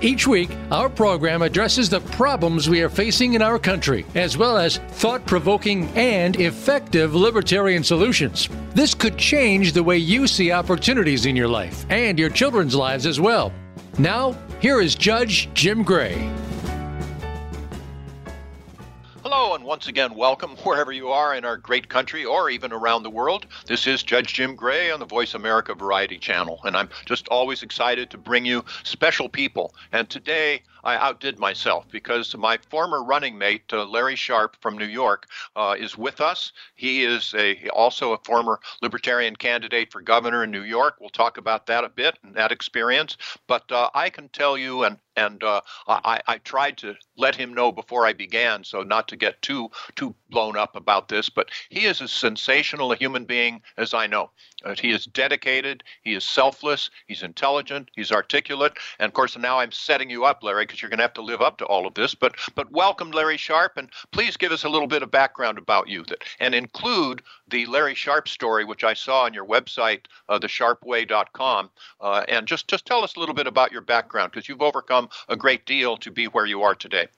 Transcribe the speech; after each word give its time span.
Each 0.00 0.28
week, 0.28 0.50
our 0.70 0.88
program 0.88 1.42
addresses 1.42 1.90
the 1.90 2.00
problems 2.00 2.68
we 2.68 2.82
are 2.82 2.88
facing 2.88 3.34
in 3.34 3.42
our 3.42 3.58
country, 3.58 4.06
as 4.14 4.36
well 4.36 4.56
as 4.56 4.76
thought 4.76 5.26
provoking 5.26 5.88
and 5.96 6.38
effective 6.40 7.16
libertarian 7.16 7.82
solutions. 7.82 8.48
This 8.74 8.94
could 8.94 9.16
change 9.16 9.72
the 9.72 9.82
way 9.82 9.98
you 9.98 10.28
see 10.28 10.52
opportunities 10.52 11.26
in 11.26 11.34
your 11.34 11.48
life 11.48 11.84
and 11.90 12.16
your 12.16 12.30
children's 12.30 12.76
lives 12.76 13.06
as 13.06 13.18
well. 13.18 13.52
Now, 13.98 14.36
here 14.60 14.80
is 14.80 14.94
Judge 14.94 15.52
Jim 15.52 15.82
Gray. 15.82 16.30
Hello, 19.40 19.54
and 19.54 19.62
once 19.62 19.86
again, 19.86 20.16
welcome 20.16 20.56
wherever 20.64 20.90
you 20.90 21.10
are 21.10 21.32
in 21.32 21.44
our 21.44 21.56
great 21.56 21.88
country 21.88 22.24
or 22.24 22.50
even 22.50 22.72
around 22.72 23.04
the 23.04 23.08
world. 23.08 23.46
This 23.66 23.86
is 23.86 24.02
Judge 24.02 24.34
Jim 24.34 24.56
Gray 24.56 24.90
on 24.90 24.98
the 24.98 25.06
Voice 25.06 25.32
America 25.32 25.76
Variety 25.76 26.18
Channel, 26.18 26.58
and 26.64 26.76
I'm 26.76 26.88
just 27.06 27.28
always 27.28 27.62
excited 27.62 28.10
to 28.10 28.18
bring 28.18 28.44
you 28.44 28.64
special 28.82 29.28
people. 29.28 29.76
And 29.92 30.10
today, 30.10 30.62
I 30.84 30.96
outdid 30.96 31.38
myself 31.38 31.86
because 31.90 32.36
my 32.36 32.58
former 32.70 33.02
running 33.02 33.38
mate, 33.38 33.64
uh, 33.72 33.84
Larry 33.84 34.16
Sharpe 34.16 34.56
from 34.60 34.78
New 34.78 34.86
York, 34.86 35.26
uh, 35.56 35.76
is 35.78 35.96
with 35.96 36.20
us. 36.20 36.52
He 36.74 37.04
is 37.04 37.34
a 37.36 37.68
also 37.70 38.12
a 38.12 38.18
former 38.18 38.60
Libertarian 38.82 39.36
candidate 39.36 39.92
for 39.92 40.00
governor 40.00 40.44
in 40.44 40.50
New 40.50 40.62
York. 40.62 40.96
We'll 41.00 41.10
talk 41.10 41.38
about 41.38 41.66
that 41.66 41.84
a 41.84 41.88
bit 41.88 42.18
and 42.22 42.34
that 42.34 42.52
experience. 42.52 43.16
But 43.46 43.70
uh, 43.70 43.90
I 43.94 44.10
can 44.10 44.28
tell 44.28 44.56
you, 44.56 44.84
and 44.84 44.98
and 45.16 45.42
uh, 45.42 45.60
I, 45.88 46.20
I, 46.28 46.38
tried 46.38 46.78
to 46.78 46.94
let 47.16 47.34
him 47.34 47.52
know 47.52 47.72
before 47.72 48.06
I 48.06 48.12
began, 48.12 48.62
so 48.62 48.84
not 48.84 49.08
to 49.08 49.16
get 49.16 49.42
too 49.42 49.70
too 49.96 50.14
blown 50.28 50.56
up 50.56 50.76
about 50.76 51.08
this. 51.08 51.28
But 51.28 51.50
he 51.68 51.84
is 51.86 52.00
as 52.00 52.12
sensational 52.12 52.92
a 52.92 52.96
human 52.96 53.24
being 53.24 53.62
as 53.76 53.94
I 53.94 54.06
know. 54.06 54.30
Uh, 54.64 54.74
he 54.74 54.90
is 54.90 55.04
dedicated. 55.06 55.84
He 56.02 56.14
is 56.14 56.24
selfless. 56.24 56.90
He's 57.06 57.22
intelligent. 57.22 57.90
He's 57.94 58.10
articulate. 58.10 58.72
And 58.98 59.08
of 59.08 59.14
course, 59.14 59.36
now 59.38 59.60
I'm 59.60 59.72
setting 59.72 60.10
you 60.10 60.24
up, 60.24 60.42
Larry, 60.42 60.64
because 60.64 60.82
you're 60.82 60.88
going 60.88 60.98
to 60.98 61.04
have 61.04 61.14
to 61.14 61.22
live 61.22 61.40
up 61.40 61.58
to 61.58 61.64
all 61.66 61.86
of 61.86 61.94
this. 61.94 62.14
But 62.14 62.36
but 62.54 62.70
welcome, 62.72 63.10
Larry 63.10 63.36
Sharpe, 63.36 63.76
and 63.76 63.90
please 64.10 64.36
give 64.36 64.52
us 64.52 64.64
a 64.64 64.68
little 64.68 64.88
bit 64.88 65.02
of 65.02 65.10
background 65.10 65.58
about 65.58 65.88
you, 65.88 66.04
that 66.04 66.24
and 66.40 66.54
include 66.54 67.22
the 67.48 67.66
Larry 67.66 67.94
Sharpe 67.94 68.28
story, 68.28 68.64
which 68.64 68.84
I 68.84 68.94
saw 68.94 69.22
on 69.22 69.34
your 69.34 69.46
website, 69.46 70.06
uh, 70.28 70.38
thesharpeway.com, 70.38 71.70
uh, 72.00 72.24
and 72.28 72.46
just 72.46 72.68
just 72.68 72.86
tell 72.86 73.04
us 73.04 73.16
a 73.16 73.20
little 73.20 73.34
bit 73.34 73.46
about 73.46 73.72
your 73.72 73.82
background, 73.82 74.32
because 74.32 74.48
you've 74.48 74.62
overcome 74.62 75.08
a 75.28 75.36
great 75.36 75.66
deal 75.66 75.96
to 75.98 76.10
be 76.10 76.26
where 76.26 76.46
you 76.46 76.62
are 76.62 76.74
today. 76.74 77.08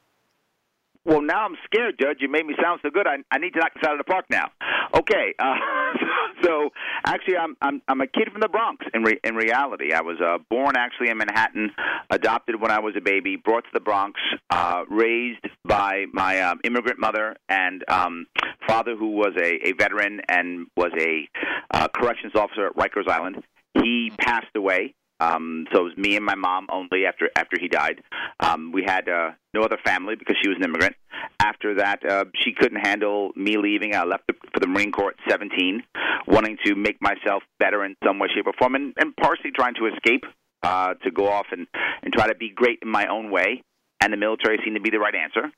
Well, 1.05 1.23
now 1.23 1.47
I'm 1.47 1.57
scared, 1.65 1.97
Judge. 1.99 2.19
You 2.21 2.29
made 2.29 2.45
me 2.45 2.55
sound 2.63 2.81
so 2.83 2.91
good. 2.91 3.07
I, 3.07 3.17
I 3.31 3.39
need 3.39 3.55
to 3.55 3.61
knock 3.61 3.73
this 3.75 3.85
out 3.87 3.93
of 3.93 3.99
the 3.99 4.05
park 4.05 4.27
now. 4.31 4.49
Okay, 4.95 5.35
uh, 5.39 5.55
so 6.43 6.71
actually, 7.07 7.39
I'm 7.39 7.57
I'm 7.63 7.81
I'm 7.89 8.01
a 8.03 8.07
kid 8.07 8.29
from 8.31 8.41
the 8.41 8.49
Bronx. 8.49 8.85
In 8.93 9.03
re, 9.03 9.19
in 9.25 9.35
reality, 9.35 9.93
I 9.93 10.03
was 10.03 10.21
uh, 10.21 10.39
born 10.51 10.77
actually 10.77 11.09
in 11.09 11.17
Manhattan, 11.17 11.71
adopted 12.11 12.61
when 12.61 12.71
I 12.71 12.81
was 12.81 12.95
a 12.99 13.01
baby, 13.01 13.37
brought 13.37 13.65
to 13.65 13.71
the 13.73 13.81
Bronx, 13.81 14.21
uh, 14.51 14.83
raised 14.91 15.47
by 15.65 16.05
my 16.13 16.41
um, 16.43 16.61
immigrant 16.65 16.99
mother 16.99 17.37
and 17.49 17.83
um, 17.89 18.27
father, 18.69 18.95
who 18.95 19.13
was 19.13 19.33
a, 19.39 19.69
a 19.69 19.73
veteran 19.73 20.21
and 20.29 20.67
was 20.77 20.91
a 20.99 21.29
uh, 21.73 21.89
corrections 21.89 22.35
officer 22.35 22.67
at 22.67 22.77
Rikers 22.77 23.09
Island. 23.09 23.43
He 23.75 24.13
passed 24.19 24.55
away 24.55 24.95
um, 25.21 25.67
so 25.73 25.81
it 25.81 25.85
was 25.85 25.97
me 25.97 26.17
and 26.17 26.25
my 26.25 26.35
mom 26.35 26.67
only 26.73 27.05
after 27.07 27.31
after 27.37 27.57
he 27.61 27.69
died. 27.69 28.03
Um, 28.41 28.73
we 28.73 28.83
had 28.87 29.09
uh, 29.09 29.31
no 29.55 29.63
other 29.63 29.79
family 29.85 30.15
because 30.17 30.37
she 30.43 30.49
was 30.49 30.57
an 30.59 30.65
immigrant. 30.65 30.97
After 31.39 31.75
that, 31.77 32.05
uh, 32.09 32.25
she 32.43 32.53
couldn't 32.53 32.81
handle 32.85 33.33
me 33.37 33.57
leaving. 33.59 33.95
I 33.95 34.05
left 34.05 34.27
the, 34.27 34.35
for 34.53 34.61
the 34.61 34.67
Marine 34.67 34.93
Corps 34.93 35.11
at 35.11 35.31
17, 35.31 35.83
wanting 36.27 36.57
to 36.65 36.75
make 36.75 37.01
myself 37.03 37.43
better 37.59 37.85
in 37.85 37.97
some 38.05 38.19
way, 38.19 38.29
shape, 38.35 38.47
or 38.47 38.55
form, 38.59 38.75
and, 38.75 38.95
and 38.99 39.15
partially 39.17 39.51
trying 39.51 39.75
to 39.75 39.87
escape 39.87 40.25
uh, 40.63 40.95
to 41.05 41.11
go 41.11 41.29
off 41.29 41.47
and, 41.53 41.67
and 42.03 42.13
try 42.13 42.27
to 42.29 42.35
be 42.35 42.51
great 42.51 42.79
in 42.83 42.89
my 42.89 43.07
own 43.07 43.31
way. 43.31 43.63
And 44.01 44.13
the 44.13 44.17
military 44.17 44.59
seemed 44.65 44.77
to 44.77 44.81
be 44.81 44.91
the 44.91 44.99
right 44.99 45.15
answer. 45.15 45.51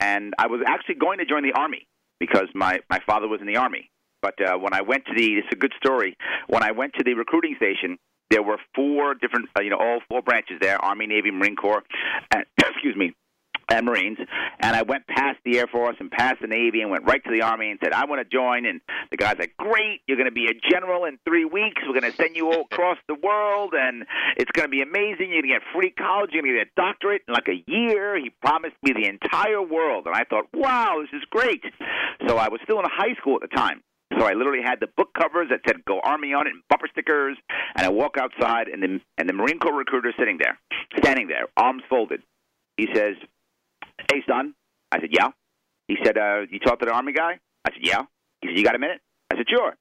And 0.00 0.34
I 0.38 0.46
was 0.46 0.60
actually 0.66 0.96
going 0.96 1.18
to 1.18 1.24
join 1.24 1.42
the 1.42 1.58
Army 1.58 1.86
because 2.20 2.46
my, 2.54 2.78
my 2.88 3.00
father 3.06 3.26
was 3.26 3.40
in 3.40 3.46
the 3.46 3.56
Army. 3.56 3.90
But 4.22 4.34
uh, 4.40 4.56
when 4.58 4.72
I 4.72 4.82
went 4.82 5.06
to 5.06 5.14
the, 5.14 5.34
it's 5.34 5.48
a 5.52 5.56
good 5.56 5.72
story. 5.82 6.16
When 6.48 6.62
I 6.62 6.72
went 6.72 6.94
to 6.94 7.04
the 7.04 7.14
recruiting 7.14 7.54
station, 7.56 7.98
there 8.30 8.42
were 8.42 8.58
four 8.74 9.14
different, 9.14 9.48
uh, 9.56 9.62
you 9.62 9.70
know, 9.70 9.78
all 9.78 10.00
four 10.08 10.22
branches 10.22 10.58
there: 10.60 10.82
Army, 10.82 11.06
Navy, 11.06 11.30
Marine 11.30 11.56
Corps, 11.56 11.82
and 12.30 12.44
excuse 12.58 12.96
me, 12.96 13.14
and 13.68 13.86
Marines. 13.86 14.18
And 14.60 14.74
I 14.74 14.82
went 14.82 15.06
past 15.06 15.38
the 15.44 15.58
Air 15.58 15.66
Force 15.66 15.96
and 16.00 16.10
past 16.10 16.36
the 16.40 16.46
Navy 16.46 16.80
and 16.80 16.90
went 16.90 17.04
right 17.04 17.22
to 17.22 17.30
the 17.30 17.42
Army 17.42 17.70
and 17.70 17.78
said, 17.82 17.92
I 17.92 18.06
want 18.06 18.20
to 18.20 18.24
join. 18.24 18.66
And 18.66 18.80
the 19.10 19.16
guy's 19.16 19.36
like, 19.38 19.56
Great, 19.56 20.00
you're 20.06 20.16
going 20.16 20.28
to 20.28 20.34
be 20.34 20.46
a 20.46 20.70
general 20.70 21.04
in 21.04 21.18
three 21.24 21.44
weeks. 21.44 21.82
We're 21.86 21.98
going 21.98 22.10
to 22.10 22.16
send 22.16 22.36
you 22.36 22.50
all 22.50 22.62
across 22.70 22.98
the 23.08 23.14
world 23.14 23.74
and 23.78 24.04
it's 24.36 24.50
going 24.52 24.66
to 24.66 24.70
be 24.70 24.82
amazing. 24.82 25.30
You're 25.30 25.42
going 25.42 25.54
to 25.54 25.60
get 25.60 25.62
free 25.74 25.90
college. 25.90 26.30
You're 26.32 26.42
going 26.42 26.54
to 26.54 26.64
get 26.64 26.68
a 26.68 26.80
doctorate 26.80 27.22
in 27.28 27.34
like 27.34 27.48
a 27.48 27.62
year. 27.70 28.18
He 28.18 28.30
promised 28.42 28.76
me 28.82 28.92
the 28.92 29.08
entire 29.08 29.62
world. 29.62 30.06
And 30.06 30.14
I 30.14 30.24
thought, 30.24 30.46
wow, 30.52 31.00
this 31.00 31.20
is 31.20 31.24
great. 31.30 31.62
So 32.26 32.36
I 32.36 32.48
was 32.48 32.60
still 32.64 32.78
in 32.80 32.86
high 32.88 33.14
school 33.20 33.38
at 33.42 33.48
the 33.48 33.54
time. 33.54 33.82
So 34.16 34.24
I 34.24 34.32
literally 34.32 34.62
had 34.64 34.80
the 34.80 34.88
book 34.96 35.12
covers 35.12 35.48
that 35.50 35.60
said 35.66 35.84
"Go 35.84 36.00
Army" 36.00 36.32
on 36.32 36.46
it, 36.46 36.54
and 36.54 36.62
bumper 36.68 36.88
stickers. 36.90 37.36
And 37.76 37.84
I 37.84 37.90
walk 37.90 38.16
outside, 38.18 38.68
and 38.68 38.82
the 38.82 39.00
and 39.18 39.28
the 39.28 39.32
Marine 39.32 39.58
Corps 39.58 39.76
recruiter 39.76 40.12
sitting 40.18 40.38
there, 40.38 40.58
standing 40.98 41.28
there, 41.28 41.46
arms 41.56 41.82
folded. 41.88 42.22
He 42.76 42.88
says, 42.94 43.16
"Hey, 44.10 44.22
son." 44.26 44.54
I 44.90 45.00
said, 45.00 45.10
"Yeah." 45.12 45.28
He 45.88 45.96
said, 46.02 46.16
uh, 46.16 46.46
"You 46.50 46.58
talked 46.58 46.80
to 46.80 46.86
the 46.86 46.92
Army 46.92 47.12
guy?" 47.12 47.38
I 47.66 47.72
said, 47.72 47.82
"Yeah." 47.82 48.02
He 48.40 48.48
said, 48.48 48.58
"You 48.58 48.64
got 48.64 48.76
a 48.76 48.78
minute?" 48.78 49.00
I 49.30 49.36
said, 49.36 49.46
"Sure." 49.48 49.76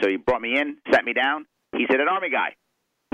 So 0.00 0.08
he 0.08 0.16
brought 0.16 0.42
me 0.42 0.58
in, 0.58 0.76
sat 0.92 1.04
me 1.04 1.12
down. 1.12 1.46
He 1.76 1.86
said, 1.90 2.00
"An 2.00 2.08
Army 2.08 2.30
guy. 2.30 2.54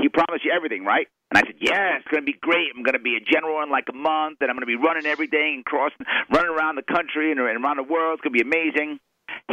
He 0.01 0.09
promised 0.09 0.45
you 0.45 0.53
everything, 0.55 0.85
right?" 0.85 1.09
And 1.31 1.39
I 1.39 1.43
said, 1.47 1.57
"Yeah, 1.61 1.97
it's 1.97 2.09
going 2.09 2.23
to 2.23 2.31
be 2.31 2.39
great. 2.39 2.69
I'm 2.77 2.83
going 2.83 2.95
to 2.95 3.01
be 3.03 3.17
a 3.17 3.21
general 3.21 3.63
in 3.63 3.71
like 3.71 3.89
a 3.89 3.97
month, 3.97 4.39
and 4.43 4.51
I'm 4.51 4.57
going 4.57 4.67
to 4.67 4.67
be 4.67 4.77
running 4.77 5.07
everything 5.07 5.55
and 5.55 5.65
crossing, 5.65 6.05
running 6.31 6.51
around 6.51 6.77
the 6.77 6.83
country 6.83 7.31
and 7.31 7.41
around 7.41 7.79
the 7.79 7.83
world. 7.83 8.19
It's 8.19 8.23
going 8.23 8.37
to 8.37 8.45
be 8.45 8.47
amazing." 8.47 9.01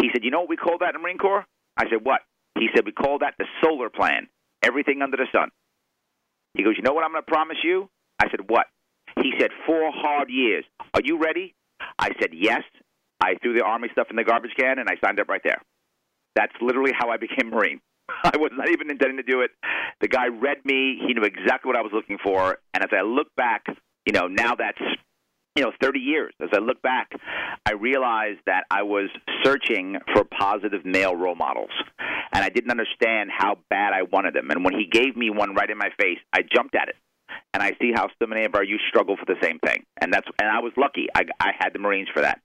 He 0.01 0.09
said, 0.13 0.23
You 0.23 0.31
know 0.31 0.41
what 0.41 0.50
we 0.50 0.57
call 0.57 0.77
that 0.79 0.89
in 0.89 0.94
the 0.94 1.00
Marine 1.00 1.17
Corps? 1.17 1.45
I 1.77 1.85
said, 1.89 2.00
What? 2.03 2.22
He 2.57 2.67
said, 2.75 2.85
We 2.85 2.91
call 2.91 3.19
that 3.19 3.35
the 3.38 3.45
solar 3.63 3.89
plan. 3.89 4.27
Everything 4.63 5.01
under 5.01 5.17
the 5.17 5.27
sun. 5.31 5.50
He 6.53 6.63
goes, 6.63 6.75
You 6.77 6.83
know 6.83 6.94
what 6.94 7.03
I'm 7.03 7.11
going 7.11 7.23
to 7.23 7.31
promise 7.31 7.57
you? 7.63 7.89
I 8.19 8.29
said, 8.29 8.50
What? 8.50 8.67
He 9.22 9.33
said, 9.39 9.51
Four 9.66 9.91
hard 9.94 10.29
years. 10.29 10.66
Are 10.94 11.01
you 11.03 11.19
ready? 11.19 11.55
I 11.97 12.09
said, 12.19 12.31
Yes. 12.33 12.63
I 13.22 13.35
threw 13.41 13.53
the 13.53 13.66
Army 13.66 13.89
stuff 13.91 14.07
in 14.09 14.16
the 14.16 14.23
garbage 14.23 14.51
can 14.57 14.79
and 14.79 14.88
I 14.89 14.95
signed 15.03 15.19
up 15.19 15.27
right 15.27 15.41
there. 15.44 15.61
That's 16.35 16.53
literally 16.61 16.91
how 16.97 17.09
I 17.09 17.17
became 17.17 17.50
Marine. 17.50 17.81
I 18.23 18.38
was 18.38 18.51
not 18.56 18.69
even 18.69 18.89
intending 18.89 19.17
to 19.17 19.23
do 19.23 19.41
it. 19.41 19.51
The 20.01 20.07
guy 20.07 20.27
read 20.27 20.63
me. 20.63 20.97
He 21.06 21.13
knew 21.13 21.23
exactly 21.23 21.67
what 21.67 21.75
I 21.75 21.81
was 21.81 21.91
looking 21.94 22.17
for. 22.23 22.57
And 22.73 22.83
as 22.83 22.89
I 22.94 23.01
look 23.01 23.27
back, 23.35 23.66
you 24.06 24.13
know, 24.13 24.27
now 24.27 24.56
that's 24.56 24.79
you 25.59 25.65
know 25.65 25.73
30 25.81 25.99
years. 25.99 26.33
As 26.41 26.49
i 26.53 26.59
look 26.59 26.81
back 26.81 27.11
i 27.65 27.73
realized 27.73 28.39
that 28.45 28.63
i 28.71 28.81
was 28.81 29.09
searching 29.43 29.97
for 30.13 30.23
positive 30.23 30.85
male 30.85 31.13
role 31.13 31.35
models 31.35 31.71
and 32.31 32.45
i 32.45 32.49
didn't 32.49 32.71
understand 32.71 33.29
how 33.37 33.57
bad 33.69 33.91
i 33.91 34.03
wanted 34.03 34.33
them. 34.33 34.49
And 34.51 34.63
when 34.63 34.73
he 34.73 34.85
gave 34.89 35.17
me 35.17 35.29
one 35.29 35.53
right 35.55 35.69
in 35.69 35.77
my 35.77 35.89
face 35.99 36.19
i 36.31 36.41
jumped 36.41 36.75
at 36.75 36.87
it. 36.87 36.95
And 37.53 37.61
i 37.61 37.71
see 37.81 37.91
how 37.93 38.07
so 38.21 38.27
many 38.27 38.45
of 38.45 38.55
our 38.55 38.63
youth 38.63 38.79
struggle 38.87 39.17
for 39.17 39.25
the 39.25 39.39
same 39.43 39.59
thing. 39.59 39.83
And 39.99 40.13
that's 40.13 40.27
and 40.41 40.49
i 40.49 40.59
was 40.59 40.71
lucky. 40.77 41.07
I 41.13 41.23
i 41.41 41.51
had 41.59 41.73
the 41.73 41.79
marines 41.79 42.07
for 42.13 42.21
that. 42.21 42.39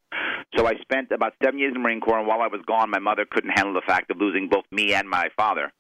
So 0.56 0.66
i 0.66 0.75
spent 0.82 1.12
about 1.12 1.34
seven 1.41 1.60
years 1.60 1.70
in 1.70 1.81
the 1.81 1.84
marine 1.86 2.00
corps 2.00 2.19
and 2.19 2.26
while 2.26 2.42
i 2.42 2.48
was 2.48 2.62
gone 2.66 2.91
my 2.91 2.99
mother 2.99 3.25
couldn't 3.31 3.56
handle 3.56 3.75
the 3.75 3.87
fact 3.87 4.10
of 4.10 4.17
losing 4.19 4.49
both 4.49 4.64
me 4.72 4.93
and 4.93 5.08
my 5.08 5.28
father. 5.37 5.70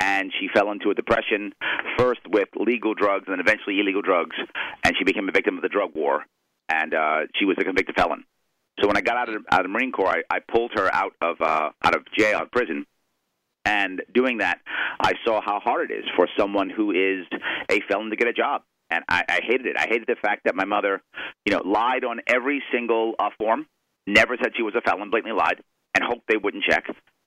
And 0.00 0.32
she 0.38 0.46
fell 0.54 0.70
into 0.70 0.90
a 0.90 0.94
depression 0.94 1.52
first 1.98 2.20
with 2.28 2.48
legal 2.54 2.94
drugs 2.94 3.24
and 3.26 3.40
eventually 3.40 3.80
illegal 3.80 4.02
drugs 4.02 4.36
and 4.84 4.94
she 4.96 5.02
became 5.02 5.28
a 5.28 5.32
victim 5.32 5.56
of 5.56 5.62
the 5.62 5.68
drug 5.68 5.90
war 5.96 6.24
and 6.68 6.94
uh, 6.94 7.20
she 7.36 7.44
was 7.44 7.56
a 7.60 7.64
convicted 7.64 7.96
felon. 7.96 8.24
So 8.80 8.86
when 8.86 8.96
I 8.96 9.00
got 9.00 9.16
out 9.16 9.28
of 9.28 9.42
out 9.50 9.60
of 9.60 9.64
the 9.64 9.70
Marine 9.70 9.92
Corps, 9.92 10.22
I, 10.30 10.36
I 10.36 10.38
pulled 10.40 10.72
her 10.74 10.92
out 10.94 11.12
of 11.20 11.40
uh, 11.40 11.70
out 11.82 11.96
of 11.96 12.02
jail, 12.16 12.36
out 12.36 12.42
of 12.44 12.50
prison, 12.50 12.86
and 13.64 14.02
doing 14.14 14.38
that, 14.38 14.60
I 15.00 15.12
saw 15.24 15.40
how 15.44 15.60
hard 15.60 15.90
it 15.90 15.94
is 15.94 16.04
for 16.16 16.28
someone 16.38 16.70
who 16.70 16.90
is 16.92 17.26
a 17.70 17.80
felon 17.88 18.10
to 18.10 18.16
get 18.16 18.28
a 18.28 18.32
job, 18.32 18.62
and 18.90 19.04
I, 19.08 19.24
I 19.28 19.40
hated 19.42 19.66
it. 19.66 19.76
I 19.76 19.86
hated 19.88 20.06
the 20.06 20.16
fact 20.20 20.42
that 20.44 20.54
my 20.54 20.64
mother, 20.64 21.02
you 21.44 21.52
know, 21.52 21.62
lied 21.64 22.04
on 22.04 22.20
every 22.26 22.62
single 22.72 23.14
uh, 23.18 23.30
form, 23.38 23.66
never 24.06 24.36
said 24.40 24.52
she 24.56 24.62
was 24.62 24.74
a 24.76 24.80
felon, 24.80 25.10
blatantly 25.10 25.36
lied, 25.36 25.60
and 25.94 26.04
hoped 26.04 26.22
they 26.28 26.36
wouldn't 26.36 26.64
check. 26.64 26.84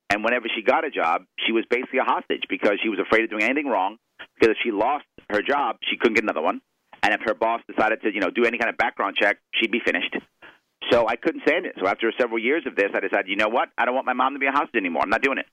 And 0.10 0.24
whenever 0.24 0.48
she 0.54 0.62
got 0.62 0.84
a 0.84 0.90
job, 0.90 1.24
she 1.46 1.52
was 1.52 1.64
basically 1.70 2.00
a 2.00 2.04
hostage 2.04 2.44
because 2.50 2.74
she 2.84 2.90
was 2.90 3.00
afraid 3.00 3.24
of 3.24 3.30
doing 3.30 3.44
anything 3.44 3.68
wrong. 3.68 3.98
Because 4.36 4.56
if 4.56 4.58
she 4.64 4.72
lost 4.72 5.06
her 5.30 5.42
job, 5.42 5.78
she 5.90 5.98
couldn't 5.98 6.16
get 6.16 6.24
another 6.24 6.42
one. 6.42 6.62
And 7.04 7.14
if 7.14 7.22
her 7.26 7.34
boss 7.34 7.62
decided 7.68 8.02
to, 8.04 8.14
you 8.14 8.20
know, 8.20 8.30
do 8.30 8.46
any 8.46 8.58
kind 8.58 8.70
of 8.70 8.78
background 8.78 9.18
check, 9.20 9.38
she'd 9.56 9.72
be 9.72 9.82
finished. 9.84 10.16
So 10.92 11.08
I 11.08 11.16
couldn't 11.16 11.42
stand 11.48 11.66
it. 11.66 11.76
So 11.80 11.88
after 11.88 12.12
several 12.20 12.40
years 12.40 12.64
of 12.66 12.76
this, 12.76 12.90
I 12.94 13.00
decided, 13.00 13.28
you 13.28 13.36
know 13.36 13.50
what? 13.50 13.70
I 13.78 13.86
don't 13.86 13.96
want 13.96 14.06
my 14.06 14.14
mom 14.14 14.34
to 14.34 14.40
be 14.40 14.48
a 14.48 14.52
hostage 14.52 14.76
anymore. 14.76 15.04
I'm 15.04 15.10
not 15.10 15.22
doing 15.22 15.38
it. 15.38 15.46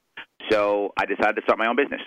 So 0.51 0.93
I 0.97 1.05
decided 1.05 1.37
to 1.37 1.43
start 1.43 1.59
my 1.59 1.69
own 1.69 1.77
business. 1.77 2.01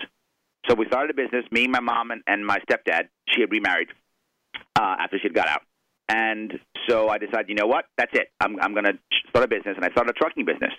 So 0.68 0.74
we 0.74 0.86
started 0.86 1.10
a 1.10 1.14
business, 1.14 1.44
me, 1.50 1.66
my 1.66 1.80
mom, 1.80 2.10
and, 2.10 2.22
and 2.26 2.44
my 2.44 2.58
stepdad. 2.58 3.08
She 3.28 3.40
had 3.40 3.50
remarried 3.50 3.88
uh, 4.78 4.96
after 5.00 5.18
she 5.18 5.28
had 5.28 5.34
got 5.34 5.48
out. 5.48 5.62
And 6.08 6.52
so 6.88 7.08
I 7.08 7.18
decided, 7.18 7.48
you 7.48 7.54
know 7.54 7.66
what? 7.66 7.86
That's 7.96 8.12
it. 8.12 8.28
I'm, 8.40 8.60
I'm 8.60 8.72
going 8.72 8.84
to 8.84 8.98
start 9.28 9.44
a 9.44 9.48
business. 9.48 9.74
And 9.76 9.84
I 9.84 9.90
started 9.90 10.10
a 10.10 10.18
trucking 10.18 10.44
business. 10.44 10.72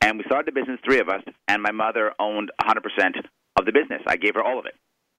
And 0.00 0.18
we 0.18 0.24
started 0.24 0.46
the 0.46 0.58
business, 0.58 0.80
three 0.84 1.00
of 1.00 1.08
us, 1.08 1.22
and 1.48 1.62
my 1.62 1.70
mother 1.70 2.12
owned 2.18 2.50
100% 2.60 2.76
of 3.56 3.66
the 3.66 3.72
business. 3.72 4.02
I 4.06 4.16
gave 4.16 4.34
her 4.34 4.42
all 4.42 4.58
of 4.58 4.66
it 4.66 4.74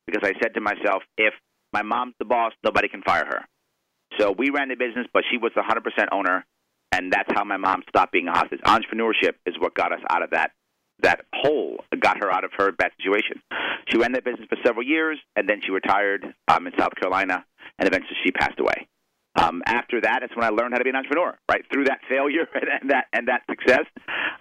because 0.05 0.27
I 0.27 0.33
said 0.41 0.55
to 0.55 0.61
myself, 0.61 1.03
if 1.17 1.33
my 1.73 1.81
mom's 1.81 2.15
the 2.19 2.25
boss, 2.25 2.53
nobody 2.63 2.87
can 2.87 3.01
fire 3.01 3.25
her. 3.25 3.41
So 4.19 4.33
we 4.37 4.49
ran 4.49 4.69
the 4.69 4.75
business, 4.75 5.07
but 5.13 5.23
she 5.29 5.37
was 5.37 5.51
the 5.55 5.61
100% 5.61 6.07
owner, 6.11 6.45
and 6.91 7.11
that's 7.11 7.29
how 7.33 7.43
my 7.43 7.57
mom 7.57 7.83
stopped 7.89 8.11
being 8.11 8.27
a 8.27 8.31
hostage. 8.31 8.59
Entrepreneurship 8.65 9.35
is 9.45 9.55
what 9.59 9.73
got 9.73 9.93
us 9.93 10.01
out 10.09 10.23
of 10.23 10.31
that 10.31 10.51
that 11.03 11.21
hole, 11.33 11.77
got 11.99 12.17
her 12.23 12.31
out 12.31 12.43
of 12.43 12.51
her 12.57 12.71
bad 12.71 12.91
situation. 12.97 13.41
She 13.89 13.97
ran 13.97 14.11
that 14.11 14.23
business 14.23 14.47
for 14.47 14.57
several 14.63 14.85
years, 14.85 15.17
and 15.35 15.49
then 15.49 15.59
she 15.65 15.71
retired 15.71 16.23
um, 16.47 16.67
in 16.67 16.73
South 16.77 16.93
Carolina, 16.95 17.43
and 17.79 17.87
eventually 17.87 18.17
she 18.23 18.31
passed 18.31 18.59
away. 18.59 18.87
Um, 19.35 19.61
after 19.65 20.01
that, 20.01 20.23
it's 20.23 20.35
when 20.35 20.45
I 20.45 20.49
learned 20.49 20.73
how 20.73 20.77
to 20.77 20.83
be 20.83 20.89
an 20.89 20.95
entrepreneur. 20.95 21.37
Right 21.49 21.63
through 21.71 21.85
that 21.85 21.99
failure 22.09 22.47
and 22.81 22.91
that 22.91 23.05
and 23.13 23.27
that 23.29 23.43
success, 23.49 23.85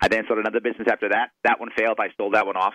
I 0.01 0.09
then 0.09 0.25
started 0.25 0.47
another 0.47 0.61
business. 0.61 0.89
After 0.91 1.09
that, 1.11 1.31
that 1.45 1.61
one 1.61 1.71
failed. 1.77 1.99
I 2.01 2.09
sold 2.17 2.35
that 2.35 2.47
one 2.47 2.57
off. 2.57 2.75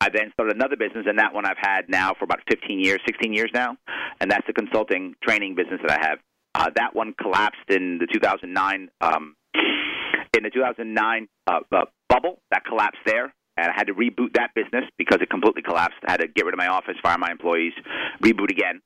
I 0.00 0.08
then 0.10 0.30
started 0.32 0.56
another 0.56 0.76
business, 0.76 1.06
and 1.08 1.18
that 1.18 1.32
one 1.32 1.46
I've 1.46 1.60
had 1.60 1.88
now 1.88 2.12
for 2.18 2.24
about 2.24 2.40
15 2.50 2.78
years, 2.78 3.00
16 3.06 3.32
years 3.32 3.50
now, 3.54 3.76
and 4.20 4.30
that's 4.30 4.46
the 4.46 4.52
consulting 4.52 5.14
training 5.22 5.54
business 5.54 5.80
that 5.86 5.98
I 5.98 6.06
have. 6.06 6.18
Uh, 6.54 6.70
that 6.76 6.94
one 6.94 7.14
collapsed 7.20 7.68
in 7.68 7.98
the 7.98 8.06
2009 8.12 8.90
um, 9.00 9.34
in 10.36 10.42
the 10.42 10.50
2009 10.50 11.28
uh, 11.46 11.60
uh, 11.72 11.84
bubble. 12.08 12.38
That 12.50 12.64
collapsed 12.64 13.00
there, 13.06 13.32
and 13.56 13.70
I 13.70 13.74
had 13.74 13.86
to 13.88 13.94
reboot 13.94 14.34
that 14.34 14.50
business 14.54 14.84
because 14.98 15.18
it 15.20 15.30
completely 15.30 15.62
collapsed. 15.62 15.98
I 16.06 16.12
had 16.12 16.20
to 16.20 16.28
get 16.28 16.44
rid 16.44 16.54
of 16.54 16.58
my 16.58 16.68
office, 16.68 16.94
fire 17.02 17.18
my 17.18 17.30
employees, 17.30 17.72
reboot 18.22 18.50
again, 18.50 18.82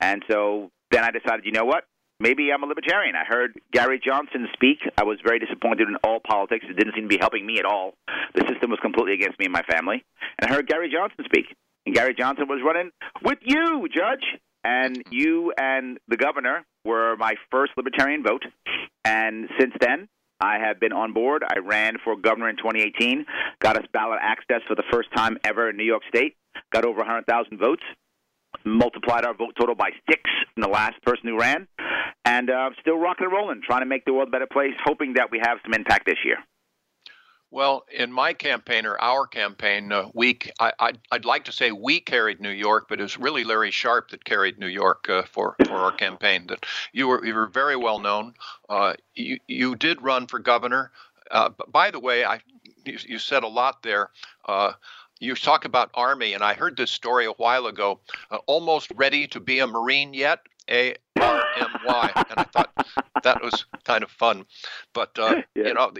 and 0.00 0.22
so 0.30 0.70
then 0.90 1.04
I 1.04 1.10
decided, 1.10 1.44
you 1.44 1.52
know 1.52 1.64
what? 1.64 1.84
Maybe 2.20 2.52
I'm 2.52 2.62
a 2.62 2.66
libertarian. 2.66 3.16
I 3.16 3.24
heard 3.24 3.58
Gary 3.72 3.98
Johnson 3.98 4.46
speak. 4.52 4.78
I 4.98 5.04
was 5.04 5.18
very 5.24 5.38
disappointed 5.38 5.88
in 5.88 5.96
all 6.04 6.20
politics. 6.20 6.66
It 6.68 6.76
didn't 6.76 6.94
seem 6.94 7.04
to 7.04 7.08
be 7.08 7.16
helping 7.18 7.46
me 7.46 7.58
at 7.58 7.64
all. 7.64 7.94
The 8.34 8.44
system 8.46 8.68
was 8.68 8.78
completely 8.82 9.14
against 9.14 9.38
me 9.38 9.46
and 9.46 9.52
my 9.54 9.62
family. 9.62 10.04
And 10.38 10.50
I 10.50 10.54
heard 10.54 10.68
Gary 10.68 10.92
Johnson 10.92 11.24
speak. 11.24 11.46
And 11.86 11.94
Gary 11.94 12.14
Johnson 12.14 12.46
was 12.46 12.60
running 12.62 12.90
with 13.24 13.38
you, 13.40 13.88
Judge. 13.88 14.24
And 14.62 15.02
you 15.10 15.54
and 15.58 15.98
the 16.08 16.18
governor 16.18 16.66
were 16.84 17.16
my 17.16 17.36
first 17.50 17.72
libertarian 17.78 18.22
vote. 18.22 18.44
And 19.02 19.48
since 19.58 19.72
then, 19.80 20.06
I 20.42 20.58
have 20.58 20.78
been 20.78 20.92
on 20.92 21.14
board. 21.14 21.42
I 21.42 21.60
ran 21.60 21.96
for 22.04 22.16
governor 22.16 22.50
in 22.50 22.56
2018, 22.58 23.24
got 23.60 23.78
us 23.78 23.84
ballot 23.94 24.18
access 24.20 24.60
for 24.68 24.74
the 24.74 24.84
first 24.92 25.08
time 25.16 25.38
ever 25.42 25.70
in 25.70 25.78
New 25.78 25.84
York 25.84 26.02
State, 26.08 26.36
got 26.70 26.84
over 26.84 26.98
100,000 26.98 27.58
votes 27.58 27.82
multiplied 28.64 29.24
our 29.24 29.34
vote 29.34 29.54
total 29.58 29.74
by 29.74 29.90
six 30.08 30.22
in 30.56 30.62
the 30.62 30.68
last 30.68 31.00
person 31.02 31.28
who 31.28 31.38
ran, 31.38 31.66
and 32.24 32.50
uh, 32.50 32.70
still 32.80 32.96
rocking 32.98 33.26
and 33.26 33.32
rolling, 33.32 33.62
trying 33.64 33.80
to 33.80 33.86
make 33.86 34.04
the 34.04 34.12
world 34.12 34.28
a 34.28 34.30
better 34.30 34.46
place, 34.46 34.74
hoping 34.84 35.14
that 35.14 35.30
we 35.30 35.38
have 35.38 35.58
some 35.64 35.74
impact 35.74 36.06
this 36.06 36.18
year. 36.24 36.38
Well, 37.52 37.84
in 37.92 38.12
my 38.12 38.32
campaign 38.32 38.86
or 38.86 39.00
our 39.00 39.26
campaign, 39.26 39.90
uh, 39.90 40.08
we 40.14 40.38
I, 40.60 40.72
I'd, 40.78 40.98
I'd 41.10 41.24
like 41.24 41.46
to 41.46 41.52
say 41.52 41.72
we 41.72 41.98
carried 41.98 42.40
New 42.40 42.50
York, 42.50 42.86
but 42.88 43.00
it 43.00 43.02
was 43.02 43.18
really 43.18 43.42
Larry 43.42 43.72
Sharpe 43.72 44.10
that 44.10 44.24
carried 44.24 44.58
New 44.58 44.68
York 44.68 45.08
uh, 45.08 45.22
for 45.22 45.56
for 45.66 45.74
our 45.74 45.90
campaign. 45.90 46.46
That 46.46 46.64
you 46.92 47.08
were 47.08 47.24
you 47.24 47.34
were 47.34 47.48
very 47.48 47.74
well 47.74 47.98
known. 47.98 48.34
Uh, 48.68 48.94
you 49.16 49.40
you 49.48 49.74
did 49.74 50.00
run 50.00 50.28
for 50.28 50.38
governor. 50.38 50.92
Uh, 51.28 51.50
by 51.66 51.90
the 51.90 51.98
way, 51.98 52.24
I 52.24 52.40
you, 52.84 52.98
you 53.04 53.18
said 53.18 53.42
a 53.42 53.48
lot 53.48 53.82
there. 53.82 54.10
You 55.20 55.34
talk 55.34 55.66
about 55.66 55.90
Army, 55.92 56.32
and 56.32 56.42
I 56.42 56.54
heard 56.54 56.78
this 56.78 56.90
story 56.90 57.26
a 57.26 57.32
while 57.32 57.66
ago. 57.66 58.00
Uh, 58.30 58.38
almost 58.46 58.90
ready 58.96 59.26
to 59.28 59.38
be 59.38 59.58
a 59.58 59.66
Marine 59.66 60.14
yet? 60.14 60.40
A 60.70 60.94
R 61.20 61.44
M 61.58 61.68
Y, 61.86 62.12
and 62.16 62.38
I 62.38 62.44
thought 62.44 62.86
that 63.22 63.42
was 63.42 63.64
kind 63.84 64.04
of 64.04 64.10
fun. 64.10 64.44
But 64.92 65.18
uh, 65.18 65.42
yeah. 65.54 65.68
you 65.68 65.74
know, 65.74 65.92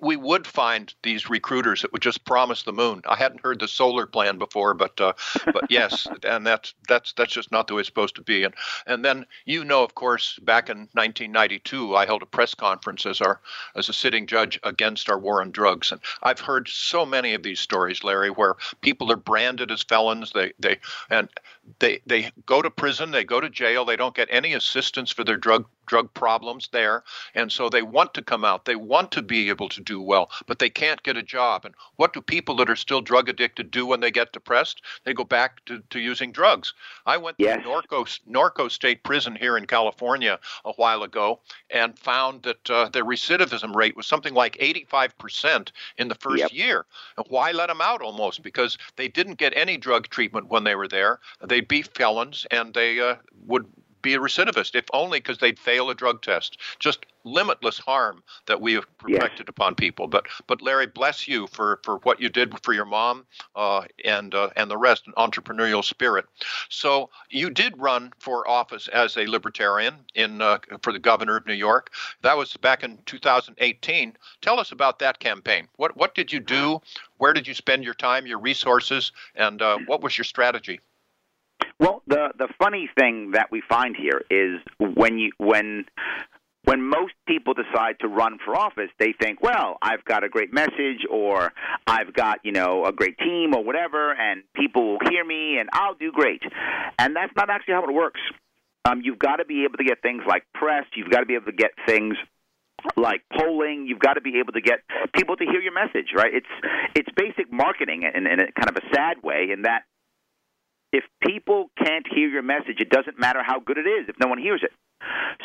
we 0.00 0.16
would 0.16 0.46
find 0.46 0.92
these 1.02 1.30
recruiters 1.30 1.82
that 1.82 1.92
would 1.92 2.02
just 2.02 2.24
promise 2.24 2.62
the 2.62 2.72
moon. 2.72 3.02
I 3.06 3.16
hadn't 3.16 3.42
heard 3.42 3.60
the 3.60 3.68
solar 3.68 4.06
plan 4.06 4.38
before, 4.38 4.74
but 4.74 5.00
uh, 5.00 5.12
but 5.46 5.64
yes, 5.70 6.06
and 6.24 6.46
that's 6.46 6.74
that's 6.88 7.12
that's 7.14 7.32
just 7.32 7.52
not 7.52 7.66
the 7.66 7.74
way 7.74 7.80
it's 7.80 7.88
supposed 7.88 8.16
to 8.16 8.22
be. 8.22 8.44
And 8.44 8.54
and 8.86 9.04
then 9.04 9.26
you 9.44 9.64
know, 9.64 9.82
of 9.82 9.94
course, 9.94 10.38
back 10.42 10.68
in 10.68 10.78
1992, 10.92 11.96
I 11.96 12.06
held 12.06 12.22
a 12.22 12.26
press 12.26 12.54
conference 12.54 13.06
as 13.06 13.20
our 13.20 13.40
as 13.76 13.88
a 13.88 13.92
sitting 13.92 14.26
judge 14.26 14.58
against 14.62 15.08
our 15.10 15.18
war 15.18 15.40
on 15.40 15.50
drugs, 15.50 15.92
and 15.92 16.00
I've 16.22 16.40
heard 16.40 16.68
so 16.68 17.06
many 17.06 17.34
of 17.34 17.42
these 17.42 17.60
stories, 17.60 18.04
Larry, 18.04 18.30
where 18.30 18.56
people 18.80 19.10
are 19.12 19.16
branded 19.16 19.70
as 19.70 19.82
felons. 19.82 20.32
They 20.32 20.52
they 20.58 20.78
and 21.10 21.28
they 21.78 22.00
they 22.06 22.30
go 22.46 22.62
to 22.62 22.70
prison, 22.70 23.10
they 23.10 23.24
go 23.24 23.40
to 23.40 23.48
jail, 23.48 23.84
they 23.84 23.96
don't 23.96 24.14
get 24.14 24.28
any 24.30 24.54
assistance 24.54 24.71
for 25.10 25.24
their 25.24 25.36
drug 25.36 25.66
drug 25.86 26.12
problems 26.14 26.68
there. 26.72 27.02
And 27.34 27.50
so 27.50 27.68
they 27.68 27.82
want 27.82 28.14
to 28.14 28.22
come 28.22 28.44
out. 28.44 28.64
They 28.64 28.76
want 28.76 29.12
to 29.12 29.22
be 29.22 29.48
able 29.48 29.68
to 29.68 29.80
do 29.80 30.00
well, 30.00 30.30
but 30.46 30.58
they 30.58 30.70
can't 30.70 31.02
get 31.02 31.16
a 31.16 31.22
job. 31.22 31.64
And 31.64 31.74
what 31.96 32.12
do 32.12 32.20
people 32.20 32.56
that 32.56 32.70
are 32.70 32.76
still 32.76 33.00
drug 33.00 33.28
addicted 33.28 33.70
do 33.70 33.84
when 33.84 34.00
they 34.00 34.10
get 34.10 34.32
depressed? 34.32 34.82
They 35.04 35.12
go 35.12 35.24
back 35.24 35.64
to, 35.66 35.82
to 35.90 36.00
using 36.00 36.32
drugs. 36.32 36.72
I 37.04 37.16
went 37.16 37.36
yes. 37.38 37.62
to 37.62 37.68
Norco, 37.68 38.20
Norco 38.28 38.70
State 38.70 39.02
Prison 39.02 39.36
here 39.36 39.56
in 39.56 39.66
California 39.66 40.38
a 40.64 40.72
while 40.72 41.02
ago 41.02 41.40
and 41.70 41.98
found 41.98 42.42
that 42.44 42.70
uh, 42.70 42.88
the 42.88 43.00
recidivism 43.00 43.74
rate 43.74 43.96
was 43.96 44.06
something 44.06 44.34
like 44.34 44.56
85% 44.58 45.72
in 45.98 46.08
the 46.08 46.14
first 46.14 46.38
yep. 46.38 46.52
year. 46.52 46.86
And 47.16 47.26
why 47.28 47.52
let 47.52 47.66
them 47.66 47.80
out 47.80 48.02
almost? 48.02 48.42
Because 48.42 48.78
they 48.96 49.08
didn't 49.08 49.34
get 49.34 49.52
any 49.56 49.76
drug 49.76 50.08
treatment 50.08 50.48
when 50.48 50.64
they 50.64 50.74
were 50.74 50.88
there. 50.88 51.20
They'd 51.46 51.68
be 51.68 51.82
felons 51.82 52.46
and 52.50 52.72
they 52.72 53.00
uh, 53.00 53.16
would 53.46 53.66
be 54.02 54.14
a 54.14 54.18
recidivist, 54.18 54.74
if 54.74 54.84
only 54.92 55.18
because 55.20 55.38
they'd 55.38 55.58
fail 55.58 55.90
a 55.90 55.94
drug 55.94 56.22
test. 56.22 56.58
Just 56.78 57.06
limitless 57.24 57.78
harm 57.78 58.22
that 58.46 58.60
we 58.60 58.74
have 58.74 58.98
projected 58.98 59.48
upon 59.48 59.74
people. 59.74 60.06
But 60.06 60.26
but 60.46 60.60
Larry, 60.60 60.86
bless 60.86 61.28
you 61.28 61.46
for, 61.46 61.80
for 61.84 61.98
what 61.98 62.20
you 62.20 62.28
did 62.28 62.52
for 62.62 62.72
your 62.72 62.84
mom 62.84 63.26
uh, 63.54 63.84
and 64.04 64.34
uh, 64.34 64.50
and 64.56 64.70
the 64.70 64.76
rest, 64.76 65.06
an 65.06 65.14
entrepreneurial 65.16 65.84
spirit. 65.84 66.26
So 66.68 67.10
you 67.30 67.50
did 67.50 67.78
run 67.78 68.12
for 68.18 68.48
office 68.48 68.88
as 68.88 69.16
a 69.16 69.26
libertarian 69.26 69.94
in 70.14 70.42
uh, 70.42 70.58
for 70.82 70.92
the 70.92 70.98
governor 70.98 71.36
of 71.36 71.46
New 71.46 71.54
York. 71.54 71.92
That 72.22 72.36
was 72.36 72.56
back 72.56 72.82
in 72.82 72.98
2018. 73.06 74.16
Tell 74.40 74.58
us 74.58 74.72
about 74.72 74.98
that 74.98 75.18
campaign. 75.18 75.68
What 75.76 75.96
what 75.96 76.14
did 76.14 76.32
you 76.32 76.40
do? 76.40 76.80
Where 77.18 77.32
did 77.32 77.46
you 77.46 77.54
spend 77.54 77.84
your 77.84 77.94
time, 77.94 78.26
your 78.26 78.38
resources, 78.38 79.12
and 79.36 79.62
uh, 79.62 79.78
what 79.86 80.02
was 80.02 80.18
your 80.18 80.24
strategy? 80.24 80.80
Well, 81.78 82.02
the 82.06 82.32
the 82.38 82.48
funny 82.58 82.88
thing 82.98 83.32
that 83.32 83.50
we 83.50 83.62
find 83.68 83.96
here 83.96 84.22
is 84.30 84.60
when 84.78 85.18
you 85.18 85.32
when 85.38 85.86
when 86.64 86.82
most 86.82 87.14
people 87.26 87.54
decide 87.54 87.98
to 88.00 88.08
run 88.08 88.38
for 88.44 88.56
office, 88.56 88.90
they 88.98 89.12
think, 89.20 89.42
well, 89.42 89.78
I've 89.82 90.04
got 90.04 90.22
a 90.22 90.28
great 90.28 90.52
message 90.52 91.04
or 91.10 91.52
I've 91.88 92.14
got, 92.14 92.38
you 92.44 92.52
know, 92.52 92.84
a 92.84 92.92
great 92.92 93.18
team 93.18 93.52
or 93.54 93.64
whatever 93.64 94.12
and 94.12 94.44
people 94.54 94.92
will 94.92 94.98
hear 95.10 95.24
me 95.24 95.58
and 95.58 95.68
I'll 95.72 95.94
do 95.94 96.12
great. 96.12 96.42
And 96.98 97.16
that's 97.16 97.32
not 97.36 97.50
actually 97.50 97.74
how 97.74 97.82
it 97.82 97.92
works. 97.92 98.20
Um, 98.84 99.00
you've 99.02 99.18
got 99.18 99.36
to 99.36 99.44
be 99.44 99.64
able 99.64 99.78
to 99.78 99.84
get 99.84 100.02
things 100.02 100.22
like 100.26 100.44
press, 100.54 100.84
you've 100.94 101.10
got 101.10 101.20
to 101.20 101.26
be 101.26 101.34
able 101.34 101.46
to 101.46 101.52
get 101.52 101.72
things 101.86 102.16
like 102.96 103.22
polling 103.38 103.86
you've 103.86 104.00
got 104.00 104.14
to 104.14 104.20
be 104.20 104.40
able 104.40 104.52
to 104.52 104.60
get 104.60 104.80
people 105.14 105.36
to 105.36 105.44
hear 105.44 105.60
your 105.60 105.72
message 105.72 106.10
right 106.16 106.34
it's 106.34 106.46
it's 106.96 107.08
basic 107.16 107.46
marketing 107.52 108.02
in, 108.02 108.26
in 108.26 108.40
a 108.40 108.50
kind 108.58 108.68
of 108.68 108.76
a 108.76 108.94
sad 108.94 109.22
way 109.22 109.50
in 109.52 109.62
that 109.62 109.82
if 110.92 111.04
people 111.22 111.70
can't 111.82 112.06
hear 112.14 112.28
your 112.28 112.42
message, 112.42 112.76
it 112.78 112.90
doesn't 112.90 113.18
matter 113.18 113.40
how 113.44 113.60
good 113.60 113.78
it 113.78 113.86
is 113.86 114.08
if 114.08 114.16
no 114.20 114.28
one 114.28 114.38
hears 114.38 114.62
it. 114.62 114.72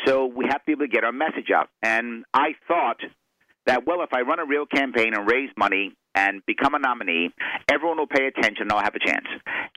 So 0.06 0.26
we 0.26 0.44
have 0.48 0.60
to 0.62 0.66
be 0.66 0.72
able 0.72 0.86
to 0.86 0.88
get 0.88 1.04
our 1.04 1.12
message 1.12 1.50
out. 1.54 1.68
And 1.82 2.24
I 2.32 2.54
thought 2.66 2.98
that, 3.66 3.86
well, 3.86 4.02
if 4.02 4.12
I 4.12 4.20
run 4.20 4.38
a 4.38 4.44
real 4.44 4.66
campaign 4.66 5.14
and 5.14 5.28
raise 5.28 5.50
money 5.56 5.94
and 6.14 6.42
become 6.46 6.74
a 6.74 6.78
nominee, 6.78 7.30
everyone 7.70 7.98
will 7.98 8.06
pay 8.06 8.26
attention 8.26 8.62
and 8.62 8.72
I'll 8.72 8.82
have 8.82 8.94
a 8.94 9.04
chance. 9.04 9.26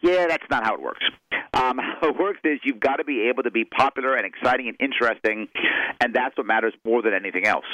Yeah, 0.01 0.27
that's 0.27 0.45
not 0.49 0.63
how 0.63 0.75
it 0.75 0.81
works. 0.81 1.03
Um, 1.53 1.77
how 2.01 2.09
it 2.09 2.17
works 2.17 2.39
is 2.43 2.59
you've 2.63 2.79
got 2.79 2.97
to 2.97 3.03
be 3.03 3.29
able 3.29 3.43
to 3.43 3.51
be 3.51 3.65
popular 3.65 4.15
and 4.15 4.25
exciting 4.25 4.67
and 4.67 4.77
interesting, 4.79 5.47
and 5.99 6.13
that's 6.13 6.37
what 6.37 6.47
matters 6.47 6.73
more 6.85 7.01
than 7.01 7.13
anything 7.13 7.45
else. 7.45 7.65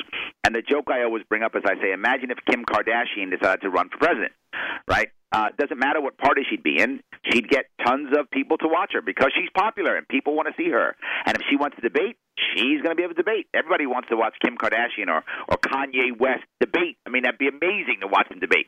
And 0.44 0.56
the 0.56 0.62
joke 0.62 0.86
I 0.90 1.04
always 1.04 1.24
bring 1.30 1.44
up 1.44 1.56
is 1.56 1.64
I 1.66 1.76
say, 1.82 1.92
imagine 1.94 2.32
if 2.32 2.38
Kim 2.50 2.66
Kardashian 2.66 3.32
decided 3.32 3.62
to 3.62 3.70
run 3.70 3.90
for 3.90 3.98
president, 3.98 4.34
right? 4.88 5.10
Uh, 5.32 5.50
doesn't 5.60 5.78
matter 5.78 6.00
what 6.00 6.18
party 6.18 6.44
she'd 6.50 6.64
be 6.64 6.80
in, 6.80 7.02
she'd 7.30 7.50
get 7.50 7.66
tons 7.86 8.16
of 8.18 8.30
people 8.32 8.58
to 8.58 8.68
watch 8.68 8.92
her 8.94 9.02
because 9.02 9.30
she's 9.36 9.50
popular 9.54 9.96
and 9.98 10.08
people 10.08 10.36
want 10.36 10.48
to 10.48 10.54
see 10.62 10.70
her. 10.70 10.96
And 11.26 11.36
if 11.36 11.44
she 11.50 11.58
wants 11.58 11.76
to 11.76 11.82
debate, 11.82 12.16
she's 12.38 12.82
going 12.82 12.92
to 12.92 12.96
be 12.96 13.04
able 13.04 13.14
to 13.14 13.22
debate. 13.22 13.48
Everybody 13.54 13.86
wants 13.86 14.08
to 14.10 14.16
watch 14.16 14.36
Kim 14.42 14.56
Kardashian 14.58 15.10
or, 15.10 15.24
or 15.50 15.58
Kanye 15.58 16.18
West 16.18 16.44
debate. 16.62 16.98
I 17.06 17.10
mean, 17.10 17.24
that'd 17.24 17.38
be 17.38 17.50
amazing 17.50 18.00
to 18.02 18.08
watch 18.08 18.30
them 18.30 18.40
debate. 18.40 18.68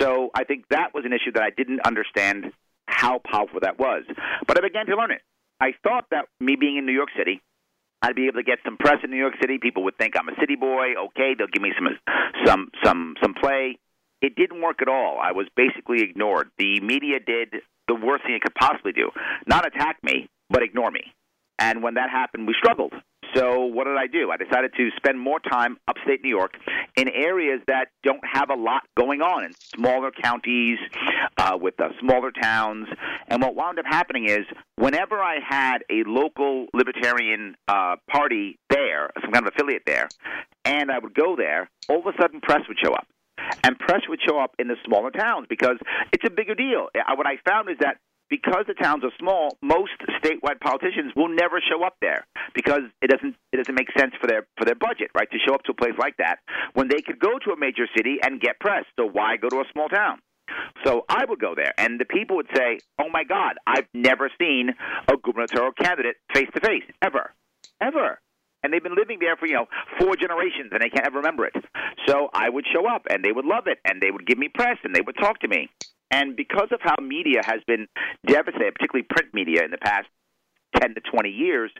So 0.00 0.30
I 0.34 0.44
think 0.44 0.64
that 0.70 0.94
was 0.94 1.04
an 1.04 1.12
issue 1.12 1.32
that 1.34 1.42
I 1.42 1.50
didn't 1.50 1.80
understand 1.84 2.52
how 2.86 3.20
powerful 3.20 3.60
that 3.60 3.78
was. 3.78 4.04
But 4.46 4.58
I 4.58 4.66
began 4.66 4.86
to 4.86 4.96
learn 4.96 5.10
it. 5.10 5.20
I 5.60 5.72
thought 5.82 6.06
that 6.10 6.26
me 6.40 6.56
being 6.56 6.78
in 6.78 6.86
New 6.86 6.92
York 6.92 7.10
City, 7.18 7.42
I'd 8.00 8.14
be 8.14 8.26
able 8.26 8.38
to 8.38 8.44
get 8.44 8.58
some 8.64 8.76
press 8.76 8.98
in 9.02 9.10
New 9.10 9.18
York 9.18 9.34
City. 9.40 9.58
People 9.60 9.84
would 9.84 9.98
think 9.98 10.14
I'm 10.16 10.28
a 10.28 10.36
city 10.40 10.54
boy. 10.54 10.94
Okay, 11.10 11.34
they'll 11.36 11.48
give 11.52 11.62
me 11.62 11.72
some 11.76 11.88
some 12.46 12.70
some 12.84 13.14
some 13.20 13.34
play. 13.34 13.78
It 14.20 14.34
didn't 14.36 14.60
work 14.60 14.82
at 14.82 14.88
all. 14.88 15.18
I 15.22 15.32
was 15.32 15.46
basically 15.56 16.02
ignored. 16.02 16.50
The 16.58 16.80
media 16.80 17.18
did 17.24 17.54
the 17.86 17.94
worst 17.94 18.24
thing 18.24 18.34
it 18.34 18.42
could 18.42 18.54
possibly 18.54 18.92
do: 18.92 19.10
not 19.46 19.66
attack 19.66 19.98
me, 20.02 20.28
but 20.50 20.62
ignore 20.62 20.90
me. 20.90 21.12
And 21.58 21.82
when 21.82 21.94
that 21.94 22.10
happened, 22.10 22.46
we 22.46 22.54
struggled. 22.54 22.92
So 23.34 23.60
what 23.64 23.84
did 23.84 23.96
I 23.96 24.06
do? 24.06 24.30
I 24.30 24.36
decided 24.36 24.72
to 24.76 24.90
spend 24.96 25.20
more 25.20 25.38
time 25.40 25.76
upstate 25.86 26.22
New 26.22 26.30
York 26.30 26.54
in 26.96 27.08
areas 27.08 27.60
that 27.66 27.88
don't 28.02 28.22
have 28.24 28.48
a 28.50 28.54
lot 28.54 28.82
going 28.96 29.20
on 29.20 29.44
in 29.44 29.52
smaller 29.54 30.10
counties 30.10 30.78
uh, 31.36 31.58
with 31.60 31.78
uh, 31.80 31.88
smaller 32.00 32.30
towns. 32.30 32.86
And 33.28 33.42
what 33.42 33.54
wound 33.54 33.78
up 33.78 33.84
happening 33.86 34.28
is 34.28 34.46
whenever 34.76 35.18
I 35.18 35.40
had 35.46 35.78
a 35.90 36.04
local 36.06 36.66
libertarian 36.72 37.56
uh, 37.66 37.96
party 38.10 38.58
there, 38.70 39.10
some 39.20 39.32
kind 39.32 39.46
of 39.46 39.52
affiliate 39.54 39.82
there, 39.84 40.08
and 40.64 40.90
I 40.90 40.98
would 40.98 41.14
go 41.14 41.36
there, 41.36 41.68
all 41.88 42.00
of 42.00 42.06
a 42.06 42.12
sudden 42.20 42.40
press 42.40 42.62
would 42.68 42.78
show 42.82 42.94
up. 42.94 43.06
And 43.64 43.78
press 43.78 44.02
would 44.08 44.20
show 44.26 44.38
up 44.38 44.54
in 44.58 44.68
the 44.68 44.76
smaller 44.84 45.10
towns 45.10 45.46
because 45.48 45.76
it's 46.12 46.24
a 46.26 46.30
bigger 46.30 46.54
deal. 46.54 46.88
Uh, 46.94 47.14
what 47.16 47.26
I 47.26 47.36
found 47.46 47.70
is 47.70 47.76
that 47.80 47.98
because 48.30 48.64
the 48.66 48.74
towns 48.74 49.04
are 49.04 49.12
small, 49.18 49.56
most 49.62 49.92
statewide 50.22 50.60
politicians 50.60 51.12
will 51.16 51.28
never 51.28 51.60
show 51.60 51.84
up 51.84 51.96
there 52.00 52.26
because 52.54 52.82
it 53.00 53.10
doesn't 53.10 53.34
it 53.52 53.56
doesn't 53.56 53.74
make 53.74 53.88
sense 53.98 54.12
for 54.20 54.26
their 54.26 54.46
for 54.56 54.64
their 54.64 54.74
budget, 54.74 55.10
right? 55.14 55.30
To 55.30 55.38
show 55.46 55.54
up 55.54 55.62
to 55.64 55.72
a 55.72 55.74
place 55.74 55.96
like 55.98 56.16
that 56.18 56.38
when 56.74 56.88
they 56.88 57.00
could 57.00 57.18
go 57.18 57.38
to 57.38 57.52
a 57.52 57.58
major 57.58 57.86
city 57.96 58.18
and 58.22 58.40
get 58.40 58.60
press. 58.60 58.84
So 58.98 59.06
why 59.06 59.36
go 59.36 59.48
to 59.48 59.56
a 59.56 59.64
small 59.72 59.88
town? 59.88 60.20
So 60.84 61.04
I 61.08 61.24
would 61.28 61.40
go 61.40 61.54
there, 61.54 61.72
and 61.76 62.00
the 62.00 62.06
people 62.06 62.36
would 62.36 62.48
say, 62.54 62.78
"Oh 62.98 63.08
my 63.10 63.24
God, 63.24 63.56
I've 63.66 63.88
never 63.92 64.30
seen 64.40 64.74
a 65.06 65.16
gubernatorial 65.16 65.72
candidate 65.72 66.16
face 66.34 66.48
to 66.54 66.60
face 66.60 66.84
ever, 67.02 67.34
ever." 67.80 68.20
And 68.62 68.72
they've 68.72 68.82
been 68.82 68.96
living 68.96 69.18
there 69.20 69.36
for 69.36 69.46
you 69.46 69.54
know 69.54 69.66
four 69.98 70.16
generations, 70.16 70.70
and 70.72 70.80
they 70.80 70.90
can't 70.90 71.06
ever 71.06 71.18
remember 71.18 71.46
it. 71.46 71.54
So 72.06 72.28
I 72.32 72.48
would 72.48 72.64
show 72.72 72.86
up, 72.88 73.06
and 73.10 73.24
they 73.24 73.32
would 73.32 73.44
love 73.44 73.66
it, 73.66 73.78
and 73.84 74.00
they 74.00 74.10
would 74.10 74.26
give 74.26 74.38
me 74.38 74.48
press, 74.48 74.78
and 74.84 74.94
they 74.94 75.00
would 75.00 75.16
talk 75.16 75.40
to 75.40 75.48
me. 75.48 75.68
And 76.10 76.36
because 76.36 76.68
of 76.72 76.80
how 76.82 76.96
media 77.02 77.40
has 77.44 77.60
been 77.66 77.86
devastated, 78.26 78.74
particularly 78.74 79.06
print 79.10 79.34
media 79.34 79.62
in 79.64 79.70
the 79.70 79.78
past 79.78 80.08
10 80.80 80.94
to 80.94 81.00
20 81.00 81.30
years, 81.30 81.70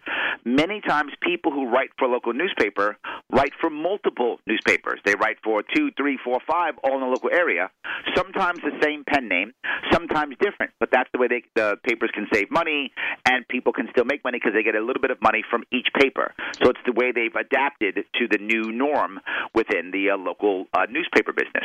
many 0.44 0.80
times 0.80 1.12
people 1.22 1.52
who 1.52 1.68
write 1.68 1.90
for 1.98 2.06
a 2.06 2.10
local 2.10 2.32
newspaper 2.32 2.96
write 3.32 3.52
for 3.60 3.70
multiple 3.70 4.38
newspapers. 4.46 5.00
They 5.04 5.14
write 5.14 5.36
for 5.44 5.62
two, 5.74 5.90
three, 5.96 6.18
four, 6.22 6.38
five, 6.50 6.74
all 6.82 6.94
in 6.94 7.00
the 7.00 7.06
local 7.06 7.30
area. 7.30 7.70
Sometimes 8.16 8.60
the 8.60 8.76
same 8.82 9.04
pen 9.04 9.28
name, 9.28 9.52
sometimes 9.92 10.36
different. 10.40 10.72
But 10.80 10.90
that's 10.90 11.08
the 11.12 11.18
way 11.18 11.28
they, 11.28 11.42
the 11.54 11.76
papers 11.84 12.10
can 12.14 12.26
save 12.32 12.50
money, 12.50 12.92
and 13.28 13.46
people 13.48 13.72
can 13.72 13.88
still 13.90 14.04
make 14.04 14.24
money 14.24 14.38
because 14.38 14.54
they 14.54 14.62
get 14.62 14.74
a 14.74 14.84
little 14.84 15.02
bit 15.02 15.10
of 15.10 15.20
money 15.20 15.44
from 15.50 15.64
each 15.72 15.88
paper. 15.98 16.34
So 16.62 16.70
it's 16.70 16.80
the 16.86 16.92
way 16.92 17.12
they've 17.12 17.34
adapted 17.34 17.96
to 17.96 18.28
the 18.30 18.38
new 18.38 18.72
norm 18.72 19.20
within 19.54 19.90
the 19.90 20.10
uh, 20.10 20.16
local 20.16 20.66
uh, 20.72 20.86
newspaper 20.90 21.32
business. 21.32 21.64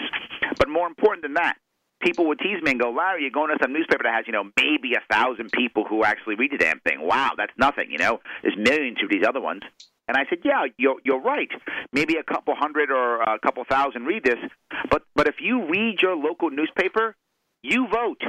But 0.57 0.69
more 0.69 0.87
important 0.87 1.23
than 1.23 1.35
that, 1.35 1.55
people 2.03 2.27
would 2.27 2.39
tease 2.39 2.61
me 2.61 2.71
and 2.71 2.79
go, 2.79 2.91
Larry, 2.91 3.21
you're 3.21 3.31
going 3.31 3.49
to 3.49 3.57
some 3.61 3.73
newspaper 3.73 4.03
that 4.03 4.13
has, 4.13 4.25
you 4.27 4.33
know, 4.33 4.43
maybe 4.57 4.93
a 4.95 5.13
thousand 5.13 5.51
people 5.51 5.85
who 5.85 6.03
actually 6.03 6.35
read 6.35 6.51
the 6.51 6.57
damn 6.57 6.79
thing. 6.81 7.01
Wow, 7.01 7.31
that's 7.37 7.53
nothing, 7.57 7.89
you 7.89 7.97
know. 7.97 8.19
There's 8.41 8.57
millions 8.57 8.97
of 9.03 9.09
these 9.09 9.25
other 9.27 9.41
ones. 9.41 9.61
And 10.07 10.17
I 10.17 10.25
said, 10.29 10.39
yeah, 10.43 10.65
you're 10.77 10.97
you're 11.05 11.21
right. 11.21 11.49
Maybe 11.93 12.17
a 12.17 12.23
couple 12.23 12.53
hundred 12.57 12.91
or 12.91 13.21
a 13.21 13.39
couple 13.39 13.63
thousand 13.63 14.05
read 14.05 14.23
this, 14.23 14.39
but 14.89 15.03
but 15.15 15.27
if 15.27 15.35
you 15.39 15.65
read 15.69 16.01
your 16.01 16.15
local 16.15 16.49
newspaper, 16.49 17.15
you 17.61 17.87
vote. 17.87 18.21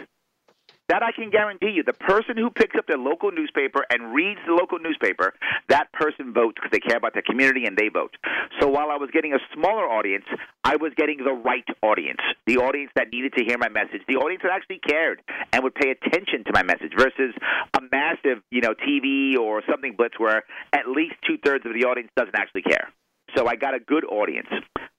That 0.89 1.03
I 1.03 1.13
can 1.13 1.31
guarantee 1.31 1.71
you. 1.71 1.83
The 1.83 1.95
person 1.95 2.37
who 2.37 2.51
picks 2.51 2.77
up 2.77 2.87
their 2.87 2.99
local 2.99 3.33
newspaper 3.33 3.87
and 3.89 4.13
reads 4.15 4.41
the 4.47 4.53
local 4.53 4.79
newspaper, 4.79 5.33
that 5.71 5.91
person 5.93 6.35
votes 6.35 6.57
because 6.57 6.71
they 6.73 6.81
care 6.81 6.99
about 6.99 7.15
their 7.15 7.23
community 7.23 7.65
and 7.65 7.75
they 7.75 7.89
vote. 7.89 8.15
So 8.61 8.69
while 8.69 8.91
I 8.91 8.97
was 8.97 9.09
getting 9.11 9.33
a 9.33 9.39
smaller 9.55 9.89
audience, 9.89 10.27
I 10.63 10.77
was 10.77 10.93
getting 10.97 11.25
the 11.25 11.33
right 11.33 11.65
audience, 11.83 12.21
the 12.47 12.59
audience 12.59 12.93
that 12.97 13.09
needed 13.13 13.33
to 13.39 13.45
hear 13.45 13.57
my 13.57 13.71
message, 13.71 14.03
the 14.07 14.17
audience 14.17 14.43
that 14.45 14.53
actually 14.53 14.81
cared 14.87 15.23
and 15.53 15.65
would 15.65 15.75
pay 15.75 15.89
attention 15.91 16.45
to 16.45 16.53
my 16.53 16.63
message 16.63 16.93
versus 16.97 17.33
a 17.73 17.81
massive, 17.91 18.43
you 18.51 18.61
know, 18.61 18.75
TV 18.75 19.39
or 19.39 19.63
something 19.71 19.95
blitz 19.97 20.19
where 20.19 20.45
at 20.75 20.87
least 20.87 21.15
two 21.27 21.39
thirds 21.43 21.65
of 21.65 21.73
the 21.73 21.89
audience 21.89 22.11
doesn't 22.15 22.37
actually 22.37 22.63
care. 22.63 22.93
So 23.35 23.47
I 23.47 23.57
got 23.57 23.75
a 23.75 23.81
good 23.81 24.05
audience. 24.05 24.49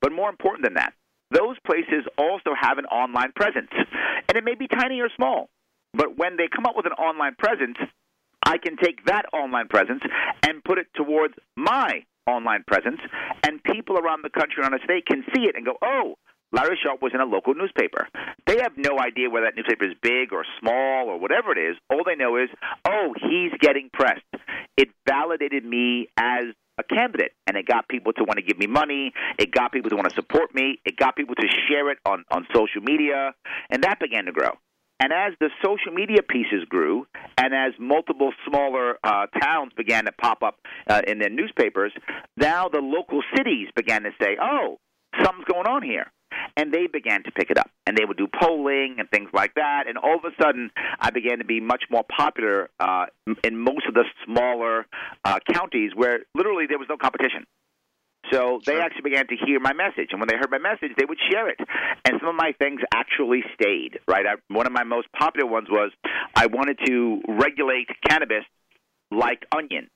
But 0.02 0.12
more 0.12 0.30
important 0.30 0.66
than 0.66 0.74
that, 0.76 0.94
those 1.30 1.58
places 1.66 2.06
also 2.18 2.58
have 2.60 2.80
an 2.80 2.86
online 2.86 3.34
presence. 3.36 3.70
And 4.28 4.36
it 4.38 4.44
may 4.44 4.56
be 4.56 4.68
tiny 4.68 5.00
or 5.00 5.10
small. 5.16 5.50
But 5.96 6.18
when 6.18 6.38
they 6.38 6.48
come 6.54 6.66
up 6.66 6.76
with 6.76 6.86
an 6.86 6.94
online 6.94 7.36
presence, 7.38 7.78
I 8.46 8.58
can 8.58 8.78
take 8.78 9.06
that 9.06 9.26
online 9.34 9.68
presence 9.68 10.02
and 10.44 10.64
put 10.64 10.78
it 10.78 10.88
towards 10.96 11.34
my 11.56 12.04
online 12.28 12.64
presence, 12.66 13.00
and 13.44 13.64
people 13.64 13.98
around 13.98 14.24
the 14.24 14.30
country 14.30 14.64
and 14.64 14.66
on 14.66 14.72
the 14.72 14.84
state 14.84 15.06
can 15.06 15.24
see 15.34 15.44
it 15.44 15.56
and 15.56 15.66
go, 15.66 15.78
oh, 15.82 16.16
Larry 16.52 16.78
Sharpe 16.82 17.02
was 17.02 17.12
in 17.14 17.20
a 17.20 17.26
local 17.26 17.54
newspaper. 17.54 18.08
They 18.48 18.58
have 18.62 18.74
no 18.78 19.00
idea 19.00 19.30
whether 19.30 19.46
that 19.46 19.56
newspaper 19.56 19.86
is 19.86 19.96
big 20.02 20.32
or 20.32 20.46
small 20.60 21.10
or 21.10 21.20
whatever 21.20 21.52
it 21.52 21.58
is. 21.58 21.76
All 21.90 22.04
they 22.06 22.16
know 22.16 22.38
is, 22.38 22.50
oh, 22.88 23.14
he's 23.20 23.52
getting 23.60 23.90
pressed. 23.92 24.24
It 24.78 24.90
validated 25.08 25.66
me 25.66 26.08
as 26.18 26.46
a 26.78 26.84
candidate, 26.84 27.32
and 27.48 27.58
it 27.58 27.66
got 27.68 27.88
people 27.88 28.14
to 28.14 28.24
want 28.24 28.38
to 28.38 28.44
give 28.44 28.58
me 28.58 28.68
money. 28.68 29.14
It 29.38 29.52
got 29.52 29.72
people 29.72 29.90
to 29.90 29.96
want 29.96 30.10
to 30.10 30.16
support 30.16 30.54
me. 30.54 30.80
It 30.86 30.98
got 30.98 31.16
people 31.16 31.36
to 31.36 31.48
share 31.68 31.90
it 31.92 31.98
on, 32.06 32.26
on 32.32 32.48
social 32.54 32.82
media, 32.82 33.34
and 33.70 33.84
that 33.84 34.00
began 34.00 34.26
to 34.26 34.32
grow. 34.32 34.52
And 35.00 35.12
as 35.12 35.34
the 35.40 35.50
social 35.64 35.92
media 35.92 36.24
pieces 36.24 36.64
grew, 36.70 37.06
and 37.38 37.54
as 37.54 37.74
multiple 37.80 38.32
smaller 38.48 38.98
uh, 39.04 39.28
towns 39.42 39.74
began 39.76 40.06
to 40.06 40.12
pop 40.14 40.42
up 40.42 40.60
uh, 40.88 41.02
in 41.06 41.20
their 41.20 41.30
newspapers, 41.30 41.92
now 42.38 42.70
the 42.70 42.80
local 42.80 43.22
cities 43.36 43.68
began 43.76 44.04
to 44.04 44.12
say, 44.22 44.38
"Oh, 44.42 44.78
something's 45.22 45.46
going 45.46 45.68
on 45.68 45.84
here," 45.84 46.12
and 46.56 46.74
they 46.74 46.88
began 46.88 47.24
to 47.24 47.32
pick 47.32 47.50
it 47.50 47.58
up. 47.58 47.70
And 47.86 47.98
they 47.98 48.06
would 48.06 48.18
do 48.18 48.28
polling 48.28 48.96
and 49.00 49.10
things 49.12 49.30
like 49.34 49.54
that. 49.56 49.88
And 49.88 49.98
all 49.98 50.16
of 50.16 50.24
a 50.24 50.42
sudden, 50.42 50.72
I 51.00 51.12
began 51.12 51.40
to 51.40 51.46
be 51.46 51.60
much 51.60 51.84
more 51.92 52.04
popular 52.04 52.70
uh, 52.80 53.08
in 53.44 53.58
most 53.58 53.86
of 53.88 53.94
the 53.94 54.06
smaller 54.26 54.86
uh, 55.26 55.40
counties 55.52 55.92
where 55.94 56.20
literally 56.34 56.66
there 56.68 56.80
was 56.80 56.88
no 56.90 56.98
competition. 56.98 57.46
So 58.32 58.60
they 58.66 58.80
actually 58.80 59.04
began 59.04 59.28
to 59.28 59.36
hear 59.46 59.60
my 59.60 59.74
message, 59.74 60.10
and 60.12 60.20
when 60.20 60.28
they 60.28 60.36
heard 60.36 60.52
my 60.52 60.58
message, 60.58 60.92
they 60.98 61.06
would 61.06 61.20
share 61.32 61.50
it. 61.50 61.60
And 62.06 62.20
some 62.20 62.30
of 62.30 62.36
my 62.36 62.54
things 62.58 62.82
actually 62.94 63.44
stayed. 63.54 64.00
Right, 64.08 64.26
I, 64.26 64.36
one 64.54 64.66
of 64.66 64.74
my 64.74 64.84
most 64.84 65.08
popular 65.12 65.50
ones 65.50 65.68
was 65.70 65.92
I 66.36 66.48
wanted 66.48 66.80
to 66.86 67.22
regulate 67.28 67.88
cannabis 68.08 68.44
like 69.12 69.46
onions. 69.52 69.92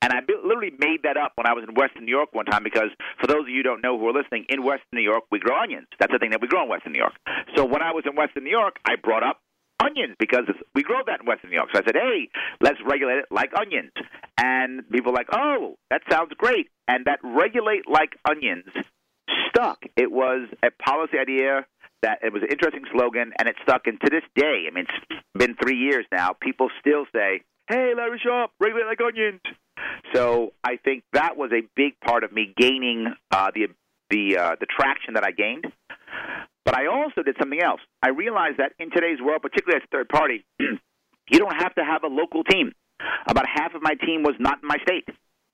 And 0.00 0.12
I 0.12 0.20
literally 0.28 0.70
made 0.78 1.02
that 1.02 1.16
up 1.16 1.32
when 1.34 1.46
I 1.46 1.54
was 1.54 1.64
in 1.68 1.74
Western 1.74 2.04
New 2.04 2.14
York 2.14 2.30
one 2.32 2.46
time 2.46 2.62
because, 2.62 2.90
for 3.20 3.26
those 3.26 3.42
of 3.42 3.48
you 3.48 3.56
who 3.56 3.62
don't 3.64 3.82
know 3.82 3.98
who 3.98 4.06
are 4.06 4.12
listening, 4.12 4.46
in 4.48 4.62
Western 4.62 4.94
New 4.94 5.02
York 5.02 5.24
we 5.32 5.40
grow 5.40 5.58
onions. 5.58 5.88
That's 5.98 6.12
the 6.12 6.18
thing 6.18 6.30
that 6.30 6.40
we 6.40 6.46
grow 6.46 6.62
in 6.62 6.68
Western 6.68 6.92
New 6.92 7.00
York. 7.00 7.14
So 7.56 7.64
when 7.64 7.82
I 7.82 7.92
was 7.92 8.04
in 8.06 8.14
Western 8.14 8.44
New 8.44 8.50
York, 8.50 8.76
I 8.84 8.94
brought 8.94 9.24
up 9.24 9.40
onions 9.82 10.16
because 10.18 10.44
we 10.74 10.82
grow 10.82 11.00
that 11.06 11.20
in 11.20 11.26
Western 11.26 11.50
New 11.50 11.56
York. 11.56 11.68
So 11.72 11.80
I 11.80 11.84
said, 11.84 11.96
hey, 11.96 12.28
let's 12.60 12.78
regulate 12.84 13.18
it 13.18 13.26
like 13.30 13.50
onions. 13.58 13.92
And 14.38 14.88
people 14.90 15.12
were 15.12 15.18
like, 15.18 15.28
oh, 15.32 15.76
that 15.90 16.02
sounds 16.10 16.32
great. 16.36 16.68
And 16.86 17.04
that 17.06 17.20
regulate 17.22 17.88
like 17.88 18.16
onions 18.28 18.66
stuck. 19.48 19.78
It 19.96 20.10
was 20.10 20.48
a 20.62 20.70
policy 20.82 21.18
idea 21.18 21.66
that 22.02 22.20
it 22.22 22.32
was 22.32 22.42
an 22.42 22.48
interesting 22.50 22.84
slogan, 22.92 23.32
and 23.38 23.48
it 23.48 23.56
stuck. 23.62 23.86
And 23.86 24.00
to 24.00 24.10
this 24.10 24.22
day, 24.36 24.66
I 24.70 24.74
mean, 24.74 24.86
it's 25.10 25.22
been 25.34 25.56
three 25.60 25.76
years 25.76 26.06
now, 26.12 26.32
people 26.40 26.70
still 26.80 27.06
say, 27.12 27.42
hey, 27.68 27.92
Larry 27.96 28.20
Sharpe, 28.22 28.52
regulate 28.60 28.86
like 28.86 29.00
onions. 29.00 29.40
So 30.14 30.52
I 30.62 30.76
think 30.76 31.04
that 31.12 31.36
was 31.36 31.50
a 31.52 31.66
big 31.76 31.98
part 32.00 32.24
of 32.24 32.32
me 32.32 32.52
gaining 32.56 33.12
uh, 33.30 33.50
the 33.54 33.68
the 34.10 34.38
uh, 34.38 34.56
the 34.58 34.66
traction 34.66 35.14
that 35.14 35.24
I 35.24 35.32
gained. 35.32 35.66
But 36.68 36.76
I 36.76 36.86
also 36.86 37.22
did 37.22 37.34
something 37.40 37.62
else. 37.62 37.80
I 38.02 38.10
realized 38.10 38.58
that 38.58 38.72
in 38.78 38.90
today's 38.90 39.18
world, 39.24 39.40
particularly 39.40 39.80
as 39.80 39.88
a 39.88 39.90
third 39.90 40.10
party, 40.10 40.44
you 40.60 41.38
don't 41.38 41.56
have 41.56 41.74
to 41.76 41.82
have 41.82 42.04
a 42.04 42.08
local 42.08 42.44
team. 42.44 42.72
About 43.26 43.46
half 43.48 43.74
of 43.74 43.80
my 43.80 43.94
team 43.94 44.22
was 44.22 44.34
not 44.38 44.58
in 44.60 44.68
my 44.68 44.76
state. 44.82 45.08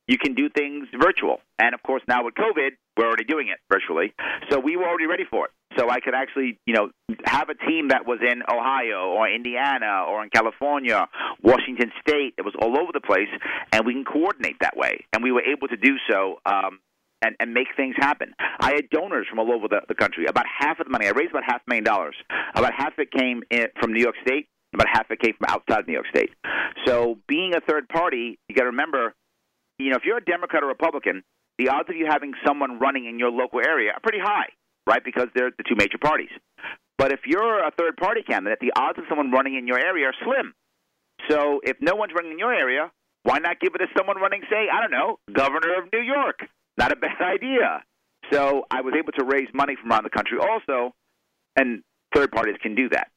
You 0.09 0.19
can 0.19 0.35
do 0.35 0.49
things 0.49 0.89
virtual. 1.01 1.39
And 1.57 1.73
of 1.73 1.85
course, 1.85 2.03
now 2.09 2.25
with 2.25 2.35
COVID, 2.35 2.71
we're 2.97 3.07
already 3.07 3.23
doing 3.23 3.47
it 3.47 3.59
virtually. 3.71 4.13
So 4.51 4.59
we 4.59 4.77
were 4.77 4.89
already 4.89 5.07
ready 5.07 5.23
for 5.31 5.45
it. 5.47 5.53
So 5.79 5.89
I 5.89 6.01
could 6.01 6.15
actually, 6.17 6.59
you 6.67 6.75
know, 6.75 6.91
have 7.27 7.49
a 7.49 7.55
team 7.55 7.89
that 7.89 8.09
was 8.09 8.19
in 8.21 8.43
Ohio 8.51 9.15
or 9.15 9.31
Indiana 9.31 10.07
or 10.09 10.25
in 10.25 10.31
California, 10.31 11.07
Washington 11.45 11.93
State. 12.01 12.35
It 12.39 12.45
was 12.45 12.55
all 12.61 12.77
over 12.77 12.91
the 12.93 13.01
place, 13.01 13.31
and 13.71 13.87
we 13.87 13.93
can 13.95 14.05
coordinate 14.05 14.57
that 14.63 14.77
way. 14.77 15.07
And 15.13 15.23
we 15.23 15.31
were 15.31 15.43
able 15.43 15.69
to 15.69 15.77
do 15.77 15.95
so 16.11 16.41
um, 16.45 16.81
and, 17.25 17.35
and 17.41 17.55
make 17.55 17.69
things 17.77 17.95
happen. 17.99 18.35
I 18.61 18.71
had 18.77 18.91
donors 18.91 19.27
from 19.29 19.39
all 19.39 19.51
over 19.57 19.67
the, 19.69 19.81
the 19.89 19.95
country. 19.95 20.27
About 20.27 20.47
half 20.47 20.79
of 20.81 20.87
the 20.87 20.91
money, 20.91 21.07
I 21.07 21.11
raised 21.11 21.31
about 21.31 21.45
half 21.47 21.63
a 21.67 21.71
million 21.71 21.85
dollars. 21.85 22.17
About 22.55 22.73
half 22.77 22.93
of 22.93 22.99
it 22.99 23.11
came 23.11 23.43
in, 23.51 23.67
from 23.81 23.93
New 23.95 24.03
York 24.03 24.17
State, 24.27 24.49
about 24.75 24.89
half 24.93 25.07
it 25.11 25.21
came 25.21 25.35
from 25.39 25.47
outside 25.49 25.87
New 25.87 25.95
York 25.95 26.07
State. 26.15 26.31
So 26.87 27.19
being 27.27 27.55
a 27.55 27.61
third 27.61 27.89
party, 27.89 28.39
you 28.49 28.55
got 28.55 28.65
to 28.69 28.75
remember, 28.77 29.15
you 29.79 29.91
know, 29.91 29.97
if 29.97 30.05
you're 30.05 30.19
a 30.19 30.25
Democrat 30.25 30.63
or 30.63 30.69
Republican, 30.69 31.23
the 31.59 31.69
odds 31.69 31.89
of 31.89 31.97
you 31.97 32.07
having 32.09 32.33
someone 32.47 32.79
running 32.79 33.07
in 33.07 33.19
your 33.19 33.31
local 33.31 33.61
area 33.61 33.93
are 33.93 34.03
pretty 34.03 34.23
high, 34.23 34.51
right? 34.87 35.03
Because 35.05 35.29
they're 35.35 35.53
the 35.57 35.65
two 35.69 35.77
major 35.77 35.99
parties. 35.99 36.35
But 36.99 37.13
if 37.13 37.21
you're 37.27 37.59
a 37.67 37.71
third 37.79 37.97
party 37.97 38.23
candidate, 38.23 38.59
the 38.61 38.73
odds 38.79 38.99
of 38.99 39.05
someone 39.09 39.31
running 39.31 39.55
in 39.57 39.67
your 39.67 39.79
area 39.79 40.07
are 40.07 40.15
slim. 40.25 40.55
So 41.31 41.61
if 41.65 41.77
no 41.81 41.95
one's 41.95 42.13
running 42.15 42.33
in 42.33 42.39
your 42.39 42.53
area, 42.53 42.91
Why 43.25 43.39
not 43.39 43.59
give 43.59 43.75
it 43.75 43.79
to 43.79 43.87
someone 43.97 44.19
running, 44.21 44.43
say, 44.51 44.69
I 44.71 44.81
don't 44.81 44.93
know, 44.93 45.19
governor 45.33 45.81
of 45.81 45.89
New 45.93 46.05
York? 46.05 46.41
Not 46.77 46.93
a 46.93 46.97
bad 46.97 47.21
idea. 47.21 47.83
So 48.33 48.65
I 48.71 48.81
was 48.81 48.95
able 48.99 49.13
to 49.13 49.25
raise 49.25 49.49
money 49.55 49.77
from 49.81 49.93
around 49.93 50.05
the 50.05 50.11
country 50.11 50.39
also, 50.39 50.95
and 51.57 51.83
third 52.15 52.33
parties 52.33 52.57
can 52.63 52.75
do 52.75 52.89
that. 52.91 53.09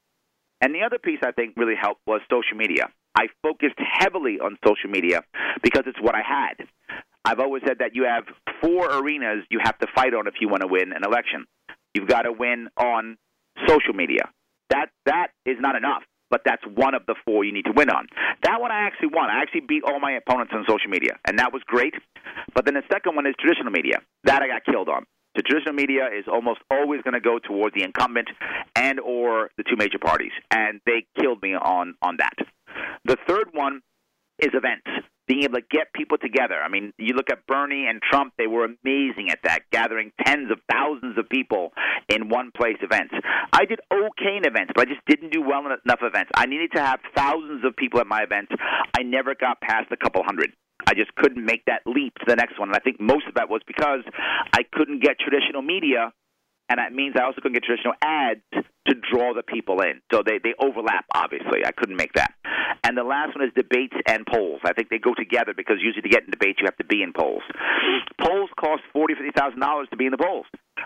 And 0.61 0.73
the 0.73 0.81
other 0.81 0.97
piece 0.97 1.19
I 1.23 1.31
think 1.31 1.53
really 1.55 1.75
helped 1.79 2.01
was 2.07 2.21
social 2.29 2.57
media. 2.57 2.87
I 3.15 3.27
focused 3.41 3.77
heavily 3.77 4.39
on 4.39 4.57
social 4.65 4.89
media 4.89 5.21
because 5.63 5.83
it's 5.87 5.99
what 6.01 6.15
I 6.15 6.21
had. 6.21 6.67
I've 7.25 7.39
always 7.39 7.63
said 7.65 7.77
that 7.79 7.95
you 7.95 8.05
have 8.05 8.23
four 8.61 8.85
arenas 8.89 9.43
you 9.49 9.59
have 9.63 9.77
to 9.79 9.87
fight 9.95 10.13
on 10.13 10.27
if 10.27 10.35
you 10.39 10.49
want 10.49 10.61
to 10.61 10.67
win 10.67 10.93
an 10.93 11.03
election. 11.03 11.45
You've 11.93 12.07
got 12.07 12.23
to 12.23 12.31
win 12.31 12.69
on 12.77 13.17
social 13.67 13.93
media. 13.93 14.29
That 14.69 14.87
that 15.05 15.29
is 15.45 15.57
not 15.59 15.75
enough, 15.75 16.03
but 16.29 16.41
that's 16.45 16.63
one 16.75 16.93
of 16.93 17.05
the 17.07 17.15
four 17.25 17.43
you 17.43 17.53
need 17.53 17.65
to 17.65 17.73
win 17.75 17.89
on. 17.89 18.07
That 18.43 18.61
one 18.61 18.71
I 18.71 18.81
actually 18.81 19.09
won. 19.13 19.29
I 19.29 19.41
actually 19.41 19.61
beat 19.61 19.83
all 19.83 19.99
my 19.99 20.13
opponents 20.13 20.53
on 20.55 20.65
social 20.67 20.89
media, 20.89 21.17
and 21.27 21.39
that 21.39 21.53
was 21.53 21.61
great. 21.65 21.93
But 22.53 22.65
then 22.65 22.73
the 22.73 22.83
second 22.91 23.15
one 23.15 23.25
is 23.25 23.35
traditional 23.39 23.71
media. 23.71 23.99
That 24.23 24.41
I 24.41 24.47
got 24.47 24.65
killed 24.65 24.89
on. 24.89 25.05
The 25.35 25.43
traditional 25.43 25.75
media 25.75 26.07
is 26.07 26.25
almost 26.27 26.59
always 26.71 27.01
going 27.03 27.13
to 27.13 27.21
go 27.21 27.37
towards 27.37 27.75
the 27.75 27.83
incumbent 27.83 28.27
and 28.75 28.99
or 28.99 29.51
the 29.57 29.63
two 29.63 29.75
major 29.77 29.99
parties, 29.99 30.31
and 30.49 30.81
they 30.85 31.05
killed 31.19 31.41
me 31.41 31.53
on 31.53 31.93
on 32.01 32.17
that. 32.17 32.33
The 33.05 33.17
third 33.27 33.49
one 33.53 33.81
is 34.39 34.49
events 34.53 34.87
being 35.27 35.43
able 35.43 35.59
to 35.59 35.65
get 35.69 35.91
people 35.93 36.17
together. 36.17 36.55
I 36.55 36.69
mean, 36.69 36.93
you 36.97 37.13
look 37.13 37.29
at 37.29 37.45
Bernie 37.47 37.85
and 37.87 38.01
Trump, 38.01 38.33
they 38.37 38.47
were 38.47 38.63
amazing 38.63 39.29
at 39.29 39.39
that, 39.43 39.63
gathering 39.71 40.11
tens 40.25 40.49
of 40.49 40.59
thousands 40.71 41.17
of 41.17 41.27
people 41.27 41.73
in 42.07 42.29
one 42.29 42.51
place 42.55 42.77
events. 42.81 43.13
I 43.51 43.65
did 43.65 43.79
okay 43.91 44.37
in 44.37 44.47
events, 44.47 44.71
but 44.73 44.87
I 44.87 44.91
just 44.91 45.05
didn't 45.05 45.33
do 45.33 45.41
well 45.41 45.65
enough 45.67 45.99
events. 46.01 46.31
I 46.35 46.45
needed 46.45 46.71
to 46.75 46.81
have 46.81 46.99
thousands 47.15 47.65
of 47.65 47.75
people 47.75 47.99
at 47.99 48.07
my 48.07 48.23
events. 48.23 48.53
I 48.97 49.03
never 49.03 49.35
got 49.35 49.59
past 49.59 49.91
a 49.91 49.97
couple 49.97 50.23
hundred. 50.23 50.51
I 50.87 50.93
just 50.93 51.13
couldn't 51.15 51.43
make 51.43 51.65
that 51.65 51.81
leap 51.85 52.15
to 52.15 52.25
the 52.25 52.35
next 52.35 52.57
one. 52.57 52.69
And 52.69 52.75
I 52.75 52.79
think 52.79 53.01
most 53.01 53.27
of 53.27 53.35
that 53.35 53.49
was 53.49 53.61
because 53.67 54.07
I 54.53 54.63
couldn't 54.71 55.03
get 55.03 55.19
traditional 55.19 55.61
media 55.61 56.13
and 56.69 56.79
that 56.79 56.93
means 56.93 57.15
I 57.17 57.23
also 57.23 57.41
couldn't 57.41 57.53
get 57.53 57.63
traditional 57.63 57.93
ads 58.01 58.41
to 58.53 58.93
draw 59.11 59.33
the 59.33 59.43
people 59.43 59.81
in. 59.81 60.01
So 60.11 60.21
they, 60.25 60.39
they 60.43 60.53
overlap, 60.59 61.05
obviously. 61.13 61.65
I 61.65 61.71
couldn't 61.71 61.95
make 61.95 62.13
that. 62.13 62.33
And 62.83 62.97
the 62.97 63.03
last 63.03 63.35
one 63.35 63.45
is 63.45 63.53
debates 63.55 63.95
and 64.07 64.25
polls. 64.25 64.61
I 64.63 64.73
think 64.73 64.89
they 64.89 64.99
go 64.99 65.13
together 65.13 65.53
because 65.55 65.77
usually 65.81 66.03
to 66.03 66.09
get 66.09 66.23
in 66.23 66.31
debates, 66.31 66.59
you 66.59 66.65
have 66.65 66.77
to 66.77 66.85
be 66.85 67.01
in 67.01 67.13
polls. 67.13 67.43
Polls 68.19 68.49
cost 68.59 68.83
forty, 68.93 69.13
fifty 69.15 69.31
thousand 69.35 69.59
dollars 69.59 69.87
to 69.91 69.97
be 69.97 70.05
in 70.05 70.11
the 70.11 70.17
polls. 70.17 70.45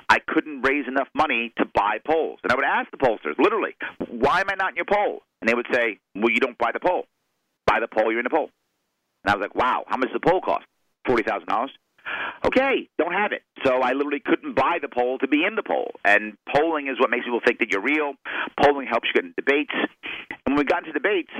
I 0.09 0.19
couldn't 0.19 0.61
raise 0.61 0.88
enough 0.88 1.07
money 1.13 1.53
to 1.57 1.65
buy 1.65 1.97
polls. 2.05 2.39
And 2.43 2.51
I 2.51 2.55
would 2.55 2.65
ask 2.65 2.89
the 2.91 2.97
pollsters, 2.97 3.38
literally, 3.38 3.75
why 4.09 4.41
am 4.41 4.50
I 4.50 4.55
not 4.55 4.71
in 4.71 4.75
your 4.77 4.85
poll? 4.85 5.21
And 5.41 5.50
they 5.50 5.53
would 5.53 5.67
say, 5.71 6.00
well, 6.15 6.31
you 6.31 6.39
don't 6.39 6.57
buy 6.57 6.71
the 6.73 6.79
poll. 6.79 7.05
Buy 7.65 7.79
the 7.79 7.88
poll, 7.88 8.11
you're 8.11 8.19
in 8.19 8.25
the 8.25 8.29
poll. 8.29 8.50
And 9.23 9.31
I 9.31 9.35
was 9.35 9.41
like, 9.41 9.55
wow, 9.55 9.83
how 9.88 9.97
much 9.97 10.09
does 10.09 10.19
the 10.21 10.29
poll 10.29 10.41
cost? 10.41 10.65
$40,000. 11.07 11.69
Okay, 12.46 12.89
don't 12.98 13.13
have 13.13 13.31
it. 13.31 13.43
So 13.63 13.81
I 13.81 13.93
literally 13.93 14.22
couldn't 14.24 14.55
buy 14.55 14.79
the 14.81 14.89
poll 14.89 15.20
to 15.20 15.27
be 15.27 15.46
in 15.46 15.55
the 15.55 15.63
poll. 15.63 15.91
And 16.03 16.38
polling 16.53 16.88
is 16.88 17.00
what 17.00 17.10
makes 17.10 17.25
people 17.25 17.41
think 17.46 17.60
that 17.60 17.70
you're 17.72 17.81
real. 17.84 18.13
Polling 18.62 18.88
helps 18.88 19.08
you 19.08 19.13
get 19.13 19.25
in 19.25 19.34
debates. 19.38 19.74
And 20.46 20.55
when 20.55 20.58
we 20.58 20.63
got 20.63 20.86
into 20.86 20.93
debates, 20.93 21.31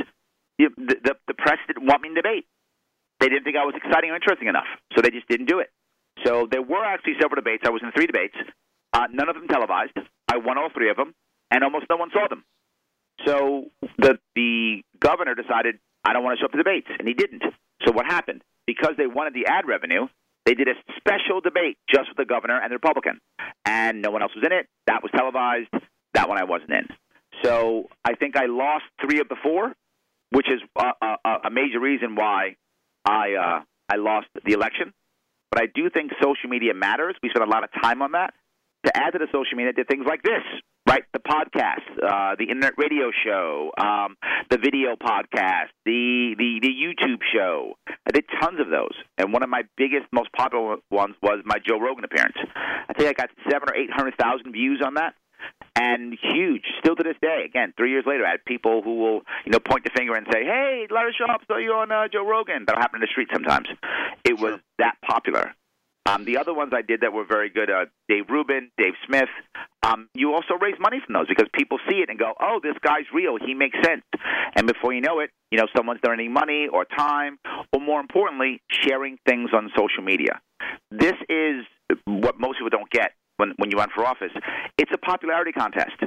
the, 0.58 0.70
the, 0.77 1.15
the 1.27 1.34
press 1.34 1.58
didn't 1.68 1.86
want 1.86 2.01
me 2.01 2.10
in 2.10 2.15
debate. 2.15 2.46
They 3.20 3.30
didn't 3.30 3.44
think 3.44 3.56
I 3.56 3.65
was 3.65 3.75
exciting 3.75 4.10
or 4.10 4.15
interesting 4.15 4.48
enough, 4.48 4.65
so 4.96 5.01
they 5.01 5.12
just 5.12 5.27
didn't 5.27 5.46
do 5.46 5.60
it. 5.60 5.70
So 6.25 6.48
there 6.50 6.62
were 6.62 6.84
actually 6.84 7.13
several 7.22 7.36
debates. 7.36 7.63
I 7.65 7.70
was 7.70 7.82
in 7.84 7.91
three 7.91 8.08
debates, 8.08 8.36
uh, 8.94 9.08
none 9.13 9.30
of 9.30 9.36
them 9.36 9.48
televised. 9.48 9.98
I 10.27 10.38
won 10.38 10.58
all 10.58 10.70
three 10.74 10.89
of 10.89 10.98
them, 10.98 11.13
and 11.51 11.63
almost 11.63 11.86
no 11.89 11.98
one 11.98 12.10
saw 12.12 12.27
them. 12.27 12.44
So 13.25 13.65
the 13.98 14.18
the 14.36 14.82
governor 15.00 15.36
decided 15.36 15.77
I 16.03 16.13
don't 16.13 16.24
want 16.24 16.38
to 16.38 16.41
show 16.41 16.46
up 16.46 16.51
to 16.51 16.58
debates, 16.58 16.88
and 16.98 17.08
he 17.08 17.13
didn't. 17.13 17.44
So 17.86 17.91
what 17.91 18.06
happened? 18.06 18.41
Because 18.65 18.94
they 18.98 19.08
wanted 19.08 19.34
the 19.34 19.46
ad 19.46 19.68
revenue, 19.68 20.08
they 20.45 20.53
did 20.53 20.67
a 20.67 20.74
special 20.98 21.41
debate 21.41 21.77
just 21.89 22.10
with 22.10 22.17
the 22.17 22.25
governor 22.25 22.60
and 22.60 22.71
the 22.71 22.75
Republican, 22.75 23.19
and 23.65 24.01
no 24.01 24.12
one 24.12 24.21
else 24.21 24.31
was 24.36 24.45
in 24.45 24.51
it. 24.51 24.67
That 24.88 25.03
was 25.03 25.12
televised. 25.15 25.69
That 26.13 26.27
one 26.27 26.38
I 26.38 26.45
wasn't 26.45 26.71
in. 26.71 26.88
So 27.43 27.88
I 28.03 28.15
think 28.15 28.36
I 28.36 28.45
lost 28.45 28.83
three 29.01 29.19
of 29.19 29.30
the 29.30 29.38
four, 29.41 29.73
which 30.32 30.47
is 30.49 30.62
a, 30.77 31.06
a, 31.25 31.36
a 31.45 31.51
major 31.51 31.80
reason 31.80 32.15
why 32.15 32.56
I 33.06 33.34
uh, 33.34 33.63
I 33.89 33.97
lost 33.97 34.27
the 34.45 34.54
election. 34.54 34.93
But 35.51 35.62
I 35.62 35.65
do 35.73 35.89
think 35.89 36.12
social 36.21 36.49
media 36.49 36.73
matters. 36.73 37.15
We 37.21 37.30
spent 37.30 37.45
a 37.45 37.49
lot 37.49 37.63
of 37.63 37.69
time 37.82 38.01
on 38.01 38.13
that. 38.13 38.34
To 38.86 38.97
add 38.97 39.12
to 39.12 39.19
the 39.19 39.27
social 39.27 39.58
media, 39.58 39.73
did 39.73 39.88
things 39.88 40.06
like 40.08 40.23
this 40.23 40.41
right? 40.88 41.04
The 41.13 41.19
podcast, 41.19 41.86
uh, 42.04 42.36
the 42.38 42.45
internet 42.45 42.73
radio 42.77 43.12
show, 43.23 43.71
um, 43.77 44.17
the 44.49 44.58
video 44.58 44.95
podcast, 44.95 45.69
the, 45.86 46.36
the 46.38 46.60
the 46.62 46.69
YouTube 46.69 47.19
show. 47.34 47.75
I 48.07 48.11
did 48.11 48.25
tons 48.41 48.59
of 48.59 48.69
those, 48.69 48.95
and 49.17 49.31
one 49.31 49.43
of 49.43 49.49
my 49.49 49.63
biggest, 49.77 50.05
most 50.11 50.31
popular 50.33 50.77
ones 50.89 51.15
was 51.21 51.41
my 51.45 51.57
Joe 51.59 51.79
Rogan 51.79 52.03
appearance. 52.03 52.35
I 52.89 52.93
think 52.93 53.09
I 53.09 53.13
got 53.13 53.29
seven 53.49 53.69
or 53.69 53.75
eight 53.75 53.91
hundred 53.91 54.15
thousand 54.17 54.51
views 54.51 54.81
on 54.85 54.95
that. 54.95 55.13
And 55.75 56.15
huge, 56.21 56.63
still 56.79 56.95
to 56.95 57.03
this 57.03 57.15
day. 57.21 57.43
Again, 57.45 57.73
three 57.75 57.91
years 57.91 58.03
later, 58.05 58.25
I 58.25 58.31
had 58.31 58.45
people 58.45 58.81
who 58.83 58.99
will, 58.99 59.21
you 59.45 59.51
know, 59.51 59.59
point 59.59 59.83
the 59.85 59.91
finger 59.95 60.13
and 60.13 60.27
say, 60.31 60.43
"Hey, 60.43 60.85
Larry 60.91 61.15
Sharpe, 61.17 61.41
saw 61.47 61.57
you 61.57 61.71
on 61.73 61.91
uh, 61.91 62.07
Joe 62.11 62.27
Rogan." 62.27 62.65
That'll 62.67 62.81
happen 62.81 62.97
in 62.97 63.01
the 63.01 63.07
street 63.07 63.29
sometimes. 63.33 63.67
It 64.23 64.39
was 64.39 64.59
that 64.77 64.97
popular. 65.07 65.55
Um, 66.07 66.25
the 66.25 66.37
other 66.37 66.53
ones 66.53 66.73
I 66.75 66.81
did 66.81 67.01
that 67.01 67.13
were 67.13 67.25
very 67.25 67.49
good, 67.49 67.69
uh, 67.69 67.85
Dave 68.09 68.25
Rubin, 68.29 68.71
Dave 68.77 68.93
Smith. 69.05 69.29
Um, 69.83 70.09
you 70.15 70.33
also 70.33 70.55
raise 70.59 70.75
money 70.79 70.97
from 71.05 71.13
those 71.13 71.27
because 71.27 71.47
people 71.53 71.77
see 71.87 71.97
it 71.97 72.09
and 72.09 72.17
go, 72.17 72.33
"Oh, 72.39 72.59
this 72.61 72.75
guy's 72.81 73.05
real. 73.13 73.37
He 73.37 73.53
makes 73.53 73.77
sense." 73.83 74.03
And 74.55 74.65
before 74.65 74.93
you 74.93 75.01
know 75.01 75.19
it, 75.19 75.29
you 75.51 75.59
know 75.59 75.67
someone's 75.75 76.01
donating 76.01 76.33
money 76.33 76.67
or 76.67 76.85
time, 76.85 77.37
or 77.71 77.79
more 77.79 77.99
importantly, 77.99 78.61
sharing 78.69 79.19
things 79.27 79.51
on 79.53 79.71
social 79.77 80.03
media. 80.03 80.41
This 80.89 81.13
is 81.29 81.65
what 82.05 82.39
most 82.39 82.57
people 82.57 82.69
don't 82.69 82.89
get 82.89 83.13
when 83.37 83.53
when 83.57 83.69
you 83.69 83.77
run 83.77 83.89
for 83.93 84.03
office. 84.03 84.31
It's 84.79 84.91
a 84.91 84.97
popularity 84.97 85.51
contest. 85.51 86.01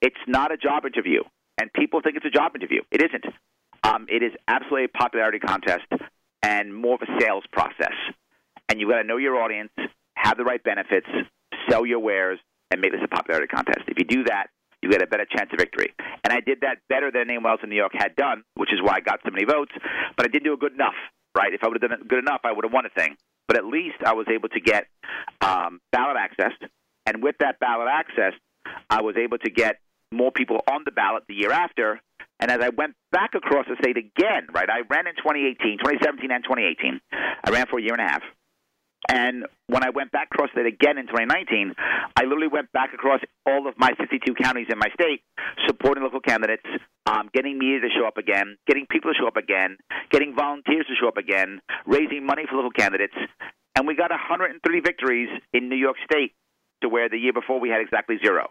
It's 0.00 0.22
not 0.28 0.52
a 0.52 0.56
job 0.56 0.86
interview, 0.86 1.24
and 1.60 1.72
people 1.72 2.00
think 2.02 2.16
it's 2.16 2.26
a 2.26 2.30
job 2.30 2.54
interview. 2.54 2.82
It 2.92 3.02
isn't. 3.02 3.24
Um, 3.82 4.06
it 4.08 4.22
is 4.22 4.32
absolutely 4.46 4.84
a 4.84 4.88
popularity 4.88 5.40
contest 5.40 5.86
and 6.42 6.74
more 6.74 6.94
of 6.94 7.02
a 7.02 7.20
sales 7.20 7.44
process 7.52 7.94
and 8.70 8.80
you've 8.80 8.88
got 8.88 9.02
to 9.02 9.04
know 9.04 9.16
your 9.16 9.42
audience, 9.42 9.72
have 10.14 10.36
the 10.36 10.44
right 10.44 10.62
benefits, 10.62 11.06
sell 11.68 11.84
your 11.84 11.98
wares, 11.98 12.38
and 12.70 12.80
make 12.80 12.92
this 12.92 13.00
a 13.04 13.08
popularity 13.08 13.48
contest. 13.48 13.80
If 13.88 13.98
you 13.98 14.04
do 14.04 14.24
that, 14.24 14.46
you 14.80 14.88
get 14.88 15.02
a 15.02 15.06
better 15.06 15.26
chance 15.26 15.50
of 15.52 15.58
victory. 15.58 15.92
And 16.24 16.32
I 16.32 16.40
did 16.40 16.60
that 16.62 16.78
better 16.88 17.10
than 17.10 17.28
anyone 17.28 17.50
else 17.50 17.60
in 17.62 17.68
New 17.68 17.76
York 17.76 17.92
had 17.94 18.14
done, 18.16 18.44
which 18.54 18.72
is 18.72 18.80
why 18.80 18.94
I 18.96 19.00
got 19.00 19.20
so 19.24 19.30
many 19.30 19.44
votes. 19.44 19.72
But 20.16 20.26
I 20.26 20.28
didn't 20.28 20.44
do 20.44 20.54
it 20.54 20.60
good 20.60 20.72
enough, 20.72 20.94
right? 21.36 21.52
If 21.52 21.64
I 21.64 21.68
would 21.68 21.82
have 21.82 21.90
done 21.90 22.00
it 22.00 22.08
good 22.08 22.20
enough, 22.20 22.40
I 22.44 22.52
would 22.52 22.64
have 22.64 22.72
won 22.72 22.86
a 22.86 22.90
thing. 22.90 23.16
But 23.48 23.58
at 23.58 23.64
least 23.64 23.96
I 24.06 24.14
was 24.14 24.26
able 24.32 24.48
to 24.50 24.60
get 24.60 24.86
um, 25.40 25.80
ballot 25.90 26.16
access, 26.16 26.52
and 27.04 27.22
with 27.22 27.34
that 27.40 27.58
ballot 27.58 27.88
access, 27.90 28.32
I 28.88 29.02
was 29.02 29.16
able 29.16 29.38
to 29.38 29.50
get 29.50 29.80
more 30.12 30.30
people 30.30 30.60
on 30.70 30.82
the 30.84 30.92
ballot 30.92 31.24
the 31.28 31.34
year 31.34 31.50
after. 31.50 32.00
And 32.38 32.50
as 32.50 32.60
I 32.62 32.70
went 32.70 32.94
back 33.10 33.34
across 33.34 33.66
the 33.68 33.76
state 33.82 33.96
again, 33.96 34.46
right, 34.54 34.68
I 34.70 34.80
ran 34.88 35.06
in 35.06 35.16
2018, 35.16 35.78
2017, 35.82 36.30
and 36.30 36.44
2018. 36.44 37.00
I 37.12 37.50
ran 37.50 37.66
for 37.66 37.78
a 37.78 37.82
year 37.82 37.92
and 37.92 38.00
a 38.00 38.08
half. 38.08 38.22
And 39.08 39.46
when 39.66 39.82
I 39.82 39.90
went 39.90 40.12
back 40.12 40.28
across 40.32 40.50
it 40.54 40.66
again 40.66 40.98
in 40.98 41.06
2019, 41.06 41.74
I 42.16 42.22
literally 42.24 42.48
went 42.48 42.70
back 42.72 42.92
across 42.92 43.20
all 43.46 43.66
of 43.66 43.74
my 43.78 43.90
52 43.98 44.34
counties 44.34 44.66
in 44.70 44.78
my 44.78 44.88
state, 44.94 45.22
supporting 45.66 46.04
local 46.04 46.20
candidates, 46.20 46.66
um, 47.06 47.30
getting 47.32 47.58
media 47.58 47.80
to 47.80 47.88
show 47.96 48.06
up 48.06 48.18
again, 48.18 48.56
getting 48.66 48.86
people 48.90 49.12
to 49.12 49.18
show 49.18 49.26
up 49.26 49.36
again, 49.36 49.78
getting 50.10 50.34
volunteers 50.34 50.86
to 50.86 50.94
show 51.00 51.08
up 51.08 51.16
again, 51.16 51.60
raising 51.86 52.26
money 52.26 52.44
for 52.48 52.56
local 52.56 52.70
candidates. 52.70 53.14
And 53.74 53.86
we 53.86 53.96
got 53.96 54.10
130 54.10 54.60
victories 54.80 55.28
in 55.52 55.68
New 55.68 55.76
York 55.76 55.96
State 56.04 56.34
to 56.82 56.88
where 56.88 57.08
the 57.08 57.18
year 57.18 57.32
before 57.32 57.60
we 57.60 57.70
had 57.70 57.80
exactly 57.80 58.16
zero. 58.22 58.50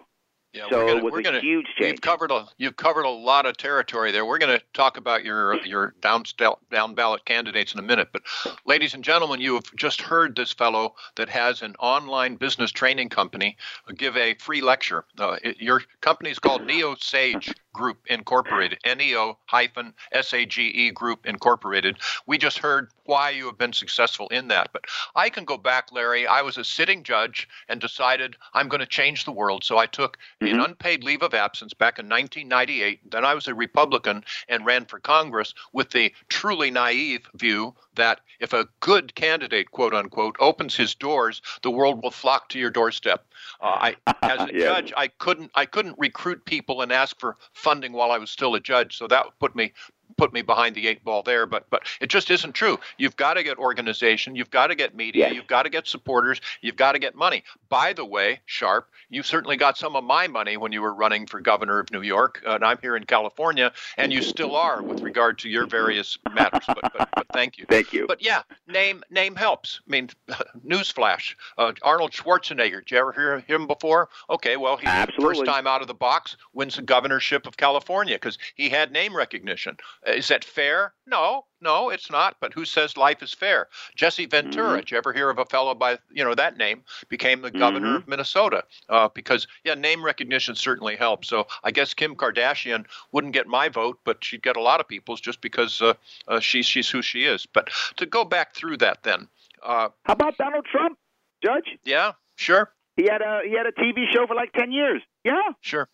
Yeah, 0.51 0.63
so 0.69 0.77
we're 0.77 0.87
gonna, 0.87 0.97
it 0.97 1.03
was 1.03 1.19
a 1.19 1.21
gonna, 1.21 1.41
huge 1.41 1.67
change. 1.77 1.91
You've 1.91 2.01
covered 2.01 2.31
a 2.31 2.47
you've 2.57 2.75
covered 2.75 3.05
a 3.05 3.09
lot 3.09 3.45
of 3.45 3.55
territory 3.57 4.11
there. 4.11 4.25
We're 4.25 4.39
going 4.39 4.57
to 4.57 4.65
talk 4.73 4.97
about 4.97 5.23
your 5.23 5.63
your 5.63 5.93
down 6.01 6.23
down 6.71 6.95
ballot 6.95 7.23
candidates 7.25 7.73
in 7.73 7.79
a 7.79 7.83
minute. 7.83 8.09
But, 8.11 8.23
ladies 8.65 8.95
and 8.95 9.03
gentlemen, 9.03 9.41
you 9.41 9.53
have 9.53 9.75
just 9.75 10.01
heard 10.01 10.35
this 10.35 10.51
fellow 10.51 10.95
that 11.17 11.29
has 11.29 11.61
an 11.61 11.75
online 11.77 12.35
business 12.35 12.71
training 12.71 13.09
company 13.09 13.57
give 13.95 14.17
a 14.17 14.33
free 14.35 14.61
lecture. 14.61 15.05
Uh, 15.19 15.37
it, 15.43 15.61
your 15.61 15.83
company 16.01 16.31
is 16.31 16.39
called 16.39 16.65
Neo 16.65 16.95
Sage 16.95 17.53
Group 17.79 17.99
Incorporated. 18.07 18.77
Neo 18.97 19.37
hyphen 19.45 19.93
S 20.11 20.33
A 20.33 20.45
G 20.45 20.63
E 20.63 20.91
Group 20.91 21.25
Incorporated. 21.25 21.97
We 22.25 22.37
just 22.37 22.57
heard 22.57 22.89
why 23.05 23.29
you 23.29 23.45
have 23.45 23.57
been 23.57 23.71
successful 23.71 24.27
in 24.27 24.49
that. 24.49 24.71
But 24.73 24.83
I 25.15 25.29
can 25.29 25.45
go 25.45 25.55
back, 25.55 25.93
Larry. 25.93 26.27
I 26.27 26.41
was 26.41 26.57
a 26.57 26.65
sitting 26.65 27.03
judge 27.03 27.47
and 27.69 27.79
decided 27.79 28.35
I'm 28.53 28.67
going 28.67 28.81
to 28.81 28.85
change 28.85 29.23
the 29.23 29.31
world. 29.31 29.63
So 29.63 29.77
I 29.77 29.85
took 29.85 30.17
an 30.41 30.47
mm-hmm. 30.47 30.59
unpaid 30.59 31.05
leave 31.05 31.23
of 31.23 31.33
absence 31.33 31.73
back 31.73 31.99
in 31.99 32.09
1998. 32.09 33.09
Then 33.09 33.23
I 33.23 33.33
was 33.33 33.47
a 33.47 33.55
Republican 33.55 34.25
and 34.49 34.65
ran 34.65 34.83
for 34.83 34.99
Congress 34.99 35.53
with 35.71 35.91
the 35.91 36.13
truly 36.27 36.71
naive 36.71 37.29
view 37.33 37.75
that 37.95 38.19
if 38.41 38.51
a 38.51 38.67
good 38.81 39.15
candidate, 39.15 39.71
quote 39.71 39.93
unquote, 39.93 40.35
opens 40.39 40.75
his 40.75 40.95
doors, 40.95 41.41
the 41.63 41.71
world 41.71 42.03
will 42.03 42.11
flock 42.11 42.49
to 42.49 42.59
your 42.59 42.69
doorstep. 42.69 43.25
Uh, 43.61 43.91
I, 44.05 44.13
as 44.23 44.49
a 44.49 44.53
Yes. 44.53 44.63
judge, 44.63 44.93
I 44.95 45.07
couldn't, 45.07 45.51
I 45.55 45.65
couldn't 45.65 45.95
recruit 45.97 46.45
people 46.45 46.81
and 46.81 46.91
ask 46.91 47.19
for 47.19 47.37
funding 47.53 47.93
while 47.93 48.11
I 48.11 48.17
was 48.17 48.29
still 48.29 48.55
a 48.55 48.59
judge. 48.59 48.97
So 48.97 49.07
that 49.07 49.27
put 49.39 49.55
me 49.55 49.73
put 50.19 50.33
me 50.33 50.41
behind 50.41 50.75
the 50.75 50.87
eight 50.87 51.03
ball 51.03 51.23
there, 51.23 51.45
but 51.45 51.69
but 51.69 51.83
it 52.01 52.09
just 52.09 52.29
isn't 52.29 52.53
true. 52.53 52.77
You've 52.97 53.15
got 53.15 53.35
to 53.35 53.43
get 53.43 53.57
organization, 53.57 54.35
you've 54.35 54.51
got 54.51 54.67
to 54.67 54.75
get 54.75 54.95
media, 54.95 55.27
Yes. 55.27 55.33
you've 55.35 55.47
got 55.47 55.63
to 55.63 55.69
get 55.69 55.87
supporters, 55.87 56.41
you've 56.61 56.75
got 56.75 56.91
to 56.91 56.99
get 56.99 57.15
money. 57.15 57.43
By 57.69 57.93
the 57.93 58.05
way, 58.05 58.41
Sharpe, 58.45 58.89
you 59.09 59.23
certainly 59.23 59.55
got 59.57 59.77
some 59.77 59.95
of 59.95 60.03
my 60.03 60.27
money 60.27 60.57
when 60.57 60.71
you 60.71 60.81
were 60.81 60.93
running 60.93 61.25
for 61.25 61.39
governor 61.41 61.79
of 61.79 61.89
New 61.91 62.01
York, 62.01 62.43
uh, 62.45 62.51
and 62.55 62.63
I'm 62.65 62.77
here 62.81 62.95
in 62.95 63.05
California, 63.05 63.71
and 63.97 64.11
you 64.13 64.21
still 64.21 64.55
are 64.55 64.81
with 64.83 65.01
regard 65.01 65.39
to 65.39 65.49
your 65.49 65.65
various 65.65 66.17
matters. 66.33 66.63
But 66.67 66.91
but, 66.93 67.09
but 67.15 67.27
thank 67.33 67.57
you. 67.57 67.65
Thank 67.69 67.93
you. 67.93 68.05
But 68.07 68.21
yeah, 68.21 68.41
name 68.67 69.03
name 69.09 69.35
helps. 69.35 69.79
I 69.87 69.91
mean, 69.91 70.09
newsflash: 70.67 71.35
uh, 71.57 71.71
Arnold 71.81 72.11
Schwarzenegger. 72.11 72.79
Did 72.79 72.91
you 72.91 72.97
ever 72.97 73.13
hear 73.13 73.39
him 73.39 73.67
before? 73.67 74.09
Okay, 74.29 74.57
well, 74.57 74.77
he 74.77 74.85
Absolutely. 74.87 75.35
first 75.39 75.45
time 75.45 75.65
out 75.67 75.81
of 75.81 75.87
the 75.87 75.93
box 75.93 76.37
wins 76.53 76.75
the 76.75 76.81
governorship 76.81 77.47
of 77.47 77.57
California 77.57 78.15
because 78.15 78.37
he 78.55 78.69
had 78.69 78.91
name 78.91 79.15
recognition. 79.15 79.77
Is 80.15 80.27
that 80.29 80.43
fair? 80.43 80.93
No, 81.05 81.45
no, 81.61 81.89
it's 81.89 82.09
not. 82.09 82.37
But 82.39 82.53
who 82.53 82.65
says 82.65 82.95
life 82.97 83.21
is 83.23 83.33
fair? 83.33 83.67
Jesse 83.95 84.25
Ventura. 84.25 84.73
Mhm. 84.77 84.79
Did 84.79 84.91
you 84.91 84.97
ever 84.97 85.13
hear 85.13 85.29
of 85.29 85.37
a 85.39 85.45
fellow 85.45 85.73
by 85.75 85.97
you 86.11 86.23
know 86.23 86.35
that 86.35 86.57
name? 86.57 86.83
Became 87.09 87.41
the 87.41 87.51
governor 87.51 87.97
of 87.97 88.07
Minnesota 88.07 88.63
uh, 88.89 89.09
because 89.09 89.47
yeah, 89.63 89.73
name 89.75 90.03
recognition 90.03 90.55
certainly 90.55 90.95
helps. 90.95 91.27
So 91.27 91.47
I 91.63 91.71
guess 91.71 91.93
Kim 91.93 92.15
Kardashian 92.15 92.85
wouldn't 93.11 93.33
get 93.33 93.47
my 93.47 93.69
vote, 93.69 93.99
but 94.03 94.23
she'd 94.23 94.43
get 94.43 94.57
a 94.57 94.61
lot 94.61 94.79
of 94.79 94.87
people's 94.87 95.21
just 95.21 95.41
because 95.41 95.81
uh, 95.81 95.93
uh, 96.27 96.39
she's 96.39 96.65
she's 96.65 96.89
who 96.89 97.01
she 97.01 97.25
is. 97.25 97.45
But 97.45 97.69
to 97.97 98.05
go 98.05 98.23
back 98.25 98.53
through 98.55 98.77
that, 98.77 99.03
then, 99.03 99.27
uh, 99.63 99.89
How 100.05 100.13
about 100.13 100.37
Donald 100.37 100.65
Trump, 100.65 100.97
Judge? 101.43 101.77
yeah, 101.83 102.13
sure, 102.35 102.71
He 102.95 103.03
had 103.03 103.21
a 103.21 103.41
he 103.45 103.53
had 103.55 103.65
a 103.65 103.71
TV 103.71 104.05
show 104.11 104.25
for 104.27 104.35
like 104.35 104.53
ten 104.53 104.71
years. 104.71 105.01
Yeah. 105.23 105.41
sure, 105.61 105.89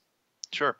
sure. 0.53 0.77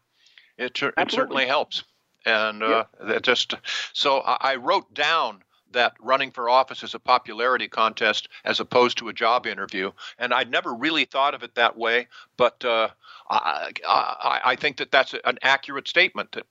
It 0.58 0.82
it 0.82 0.94
Absolutely. 0.98 1.08
certainly 1.16 1.46
helps, 1.48 1.84
and 2.26 2.64
uh, 2.64 2.86
just 3.22 3.56
so 3.94 4.20
I, 4.20 4.38
I 4.42 4.56
wrote 4.56 4.94
down 4.94 5.44
that 5.72 5.94
running 6.00 6.32
for 6.32 6.50
office 6.50 6.84
is 6.84 6.94
a 6.94 7.00
popularity 7.00 7.68
contest 7.68 8.30
as 8.46 8.60
opposed 8.60 8.98
to 8.98 9.10
a 9.10 9.14
job 9.14 9.46
interview, 9.46 9.92
and 10.18 10.34
I'd 10.34 10.50
never 10.52 10.74
really 10.74 11.06
thought 11.06 11.34
of 11.34 11.44
it 11.44 11.56
that 11.56 11.78
way, 11.78 12.08
but 12.38 12.64
uh, 12.64 12.90
I, 13.30 13.72
I 13.88 14.42
I 14.46 14.56
think 14.56 14.78
that 14.78 14.92
that's 14.92 15.14
an 15.26 15.38
accurate 15.42 15.88
statement. 15.88 16.32
That 16.32 16.46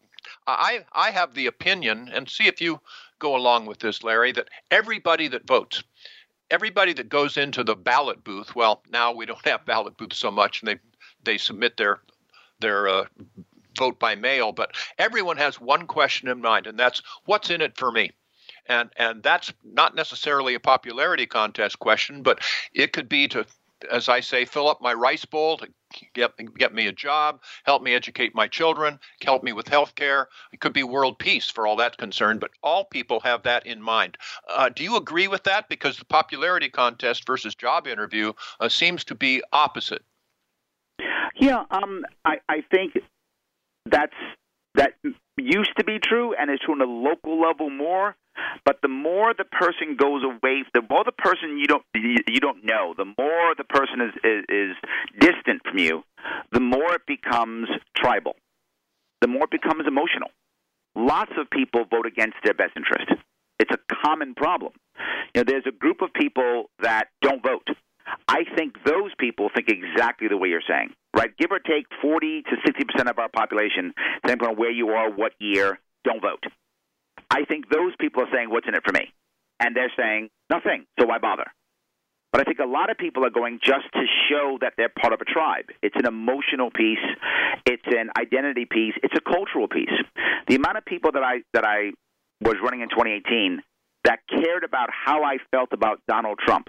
I 0.47 0.85
I 0.93 1.11
have 1.11 1.35
the 1.35 1.47
opinion, 1.47 2.11
and 2.13 2.29
see 2.29 2.47
if 2.47 2.61
you 2.61 2.81
go 3.19 3.37
along 3.37 3.67
with 3.67 3.79
this, 3.79 4.03
Larry, 4.03 4.33
that 4.33 4.49
everybody 4.71 5.29
that 5.29 5.47
votes 5.47 5.83
everybody 6.51 6.93
that 6.93 7.09
goes 7.09 7.39
into 7.39 7.65
the 7.65 7.75
ballot 7.75 8.23
booth 8.23 8.55
well 8.55 8.83
now 8.91 9.11
we 9.13 9.25
don't 9.25 9.45
have 9.47 9.65
ballot 9.65 9.97
booths 9.97 10.19
so 10.19 10.31
much 10.31 10.61
and 10.61 10.69
they 10.69 10.79
they 11.25 11.39
submit 11.39 11.77
their 11.77 12.01
their 12.61 12.89
uh, 12.89 13.05
vote 13.79 13.99
by 13.99 14.15
mail 14.15 14.53
but 14.53 14.75
everyone 14.99 15.37
has 15.37 15.61
one 15.61 15.87
question 15.87 16.29
in 16.29 16.41
mind 16.41 16.67
and 16.67 16.79
that's 16.79 17.03
what's 17.25 17.51
in 17.51 17.61
it 17.61 17.77
for 17.77 17.91
me 17.91 18.11
and 18.67 18.91
and 18.97 19.23
that's 19.23 19.53
not 19.65 19.95
necessarily 19.95 20.55
a 20.55 20.61
popularity 20.61 21.27
contest 21.27 21.79
question 21.79 22.23
but 22.23 22.41
it 22.73 22.93
could 22.93 23.09
be 23.09 23.29
to 23.29 23.45
as 23.91 24.09
i 24.09 24.21
say 24.21 24.45
fill 24.45 24.69
up 24.69 24.81
my 24.81 24.95
rice 24.95 25.25
bowl 25.25 25.59
to 25.59 25.69
get 26.15 26.33
get 26.57 26.75
me 26.75 26.87
a 26.87 26.93
job 26.93 27.41
help 27.65 27.83
me 27.83 27.95
educate 27.95 28.35
my 28.35 28.49
children 28.49 28.99
help 29.23 29.43
me 29.43 29.53
with 29.53 29.69
health 29.69 29.95
care 29.95 30.29
it 30.53 30.61
could 30.61 30.73
be 30.73 30.83
world 30.83 31.19
peace 31.19 31.51
for 31.51 31.67
all 31.67 31.77
that's 31.77 31.97
concerned 31.97 32.41
but 32.41 32.51
all 32.63 32.85
people 32.85 33.21
have 33.21 33.43
that 33.43 33.67
in 33.67 33.83
mind 33.83 34.17
uh, 34.49 34.69
do 34.69 34.83
you 34.83 34.97
agree 34.97 35.29
with 35.29 35.45
that? 35.45 35.69
Because 35.69 35.99
the 35.99 36.05
popularity 36.05 36.69
contest 36.69 37.27
versus 37.27 37.55
job 37.55 37.87
interview 37.87 38.33
uh, 38.61 38.69
seems 38.69 39.05
to 39.05 39.15
be 39.15 39.43
opposite. 39.53 40.03
Yeah, 41.37 41.65
um, 41.71 42.05
I, 42.25 42.37
I 42.49 42.63
think 42.71 42.95
that's 43.87 44.15
that 44.75 44.95
used 45.37 45.73
to 45.79 45.85
be 45.85 45.99
true 46.03 46.35
and 46.35 46.51
is 46.51 46.59
true 46.65 46.75
on 46.75 46.81
a 46.81 46.85
local 46.85 47.41
level 47.41 47.71
more. 47.71 48.17
But 48.65 48.79
the 48.83 48.89
more 48.89 49.33
the 49.33 49.45
person 49.45 49.97
goes 49.97 50.23
away, 50.25 50.65
the 50.75 50.83
more 50.91 51.05
the 51.05 51.13
person 51.13 51.57
you 51.59 51.67
don't 51.67 51.85
you 51.95 52.41
don't 52.41 52.65
know, 52.65 52.95
the 52.97 53.05
more 53.05 53.55
the 53.57 53.65
person 53.65 54.01
is, 54.01 54.15
is 54.25 54.45
is 54.49 54.77
distant 55.21 55.63
from 55.65 55.79
you, 55.79 56.03
the 56.51 56.61
more 56.61 56.95
it 56.95 57.07
becomes 57.07 57.69
tribal, 57.97 58.35
the 59.21 59.29
more 59.29 59.45
it 59.45 59.51
becomes 59.51 59.87
emotional. 59.87 60.31
Lots 60.97 61.33
of 61.39 61.51
people 61.51 61.85
vote 61.89 62.07
against 62.07 62.37
their 62.45 62.55
best 62.55 62.73
interest. 62.77 63.11
It's 63.61 63.71
a 63.71 63.95
common 64.05 64.35
problem. 64.35 64.73
You 65.35 65.41
know, 65.41 65.45
there's 65.47 65.67
a 65.67 65.73
group 65.73 66.03
of 66.03 66.13
people 66.13 66.71
that 66.81 67.09
don't 67.23 67.43
vote. 67.43 67.69
I 68.29 68.45
think 68.57 68.75
those 68.85 69.13
people 69.19 69.49
think 69.55 69.69
exactly 69.69 70.29
the 70.29 70.37
way 70.37 70.49
you're 70.49 70.63
saying, 70.69 70.93
right? 71.15 71.31
Give 71.39 71.51
or 71.51 71.61
take 71.61 71.87
40 72.03 72.43
to 72.43 72.57
60 72.67 72.85
percent 72.85 73.09
of 73.09 73.19
our 73.19 73.29
population, 73.29 73.95
depending 74.23 74.49
on 74.49 74.57
where 74.57 74.71
you 74.71 74.91
are, 74.91 75.11
what 75.11 75.33
year, 75.39 75.79
don't 76.05 76.21
vote. 76.21 76.45
I 77.31 77.45
think 77.45 77.69
those 77.71 77.93
people 77.99 78.23
are 78.23 78.29
saying, 78.33 78.51
"What's 78.51 78.69
in 78.69 78.75
it 78.75 78.83
for 78.85 78.93
me?" 78.93 79.13
and 79.61 79.75
they're 79.75 79.93
saying 79.97 80.31
nothing. 80.51 80.87
So 80.99 81.07
why 81.07 81.19
bother? 81.19 81.47
But 82.33 82.41
I 82.41 82.45
think 82.45 82.59
a 82.59 82.67
lot 82.67 82.91
of 82.91 82.99
people 82.99 83.25
are 83.25 83.31
going 83.31 83.61
just 83.63 83.87
to 83.93 84.05
show 84.29 84.59
that 84.61 84.73
they're 84.77 84.89
part 84.89 85.13
of 85.13 85.21
a 85.21 85.25
tribe. 85.25 85.67
It's 85.83 85.95
an 85.97 86.07
emotional 86.07 86.71
piece, 86.71 87.05
it's 87.65 87.87
an 87.87 88.11
identity 88.19 88.67
piece, 88.69 88.95
it's 89.03 89.15
a 89.17 89.21
cultural 89.21 89.69
piece. 89.69 89.95
The 90.49 90.57
amount 90.57 90.79
of 90.79 90.85
people 90.85 91.13
that 91.13 91.23
I 91.23 91.43
that 91.53 91.65
I 91.65 91.93
was 92.41 92.57
running 92.63 92.81
in 92.81 92.89
2018 92.89 93.63
that 94.03 94.19
cared 94.29 94.65
about 94.65 94.91
how 94.91 95.23
I 95.23 95.39
felt 95.51 95.73
about 95.73 96.01
Donald 96.09 96.39
Trump 96.45 96.69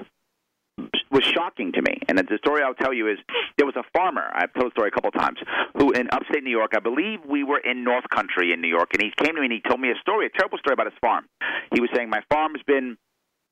was 1.15 1.23
shocking 1.23 1.71
to 1.71 1.82
me. 1.82 1.95
And 2.10 2.17
the 2.19 2.38
story 2.38 2.62
I'll 2.62 2.75
tell 2.75 2.93
you 2.93 3.08
is 3.08 3.17
there 3.58 3.65
was 3.65 3.75
a 3.78 3.84
farmer, 3.95 4.28
I've 4.34 4.54
told 4.54 4.71
the 4.71 4.75
story 4.75 4.89
a 4.89 4.91
couple 4.91 5.15
of 5.15 5.17
times, 5.19 5.39
who 5.80 5.91
in 5.91 6.10
upstate 6.12 6.43
New 6.43 6.51
York, 6.51 6.71
I 6.75 6.80
believe 6.80 7.19
we 7.23 7.43
were 7.43 7.60
in 7.60 7.84
North 7.84 8.04
Country 8.13 8.51
in 8.51 8.60
New 8.60 8.67
York, 8.67 8.91
and 8.93 9.01
he 9.01 9.12
came 9.15 9.36
to 9.36 9.39
me 9.39 9.47
and 9.47 9.54
he 9.54 9.63
told 9.63 9.80
me 9.80 9.89
a 9.89 9.99
story, 10.01 10.28
a 10.28 10.38
terrible 10.38 10.58
story 10.60 10.73
about 10.73 10.91
his 10.91 10.99
farm. 10.99 11.25
He 11.73 11.80
was 11.80 11.89
saying, 11.95 12.10
My 12.10 12.21
farm's 12.30 12.60
been 12.67 12.97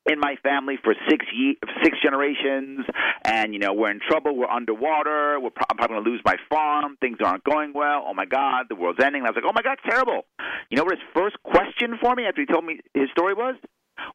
in 0.06 0.19
my 0.19 0.36
family 0.43 0.76
for 0.84 0.93
six 1.08 1.26
ye- 1.34 1.58
six 1.82 1.97
generations, 2.04 2.86
and 3.23 3.54
you 3.54 3.60
know 3.60 3.71
we're 3.73 3.91
in 3.91 4.02
trouble. 4.06 4.36
We're 4.36 4.49
underwater. 4.52 5.39
We're 5.39 5.56
pro- 5.56 5.65
I'm 5.69 5.78
probably 5.78 5.95
going 5.95 6.04
to 6.04 6.10
lose 6.12 6.21
my 6.26 6.36
farm. 6.49 6.97
Things 6.99 7.17
aren't 7.23 7.45
going 7.45 7.71
well. 7.73 8.04
Oh 8.06 8.13
my 8.13 8.26
God, 8.26 8.65
the 8.67 8.76
world's 8.76 8.99
ending. 9.02 9.21
And 9.21 9.28
I 9.28 9.32
was 9.32 9.36
like, 9.38 9.45
oh 9.47 9.56
my 9.56 9.62
God, 9.62 9.78
terrible. 9.88 10.26
You 10.69 10.78
know 10.78 10.84
what 10.84 10.99
his 10.99 11.08
first 11.15 11.38
question 11.43 11.97
for 12.02 12.15
me 12.15 12.26
after 12.26 12.41
he 12.41 12.47
told 12.47 12.65
me 12.65 12.80
his 12.93 13.10
story 13.12 13.34
was? 13.34 13.56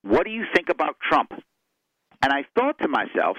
What 0.02 0.24
do 0.24 0.30
you 0.30 0.44
think 0.54 0.68
about 0.68 0.96
Trump? 1.00 1.32
And 2.22 2.32
I 2.32 2.44
thought 2.54 2.78
to 2.80 2.88
myself, 2.88 3.36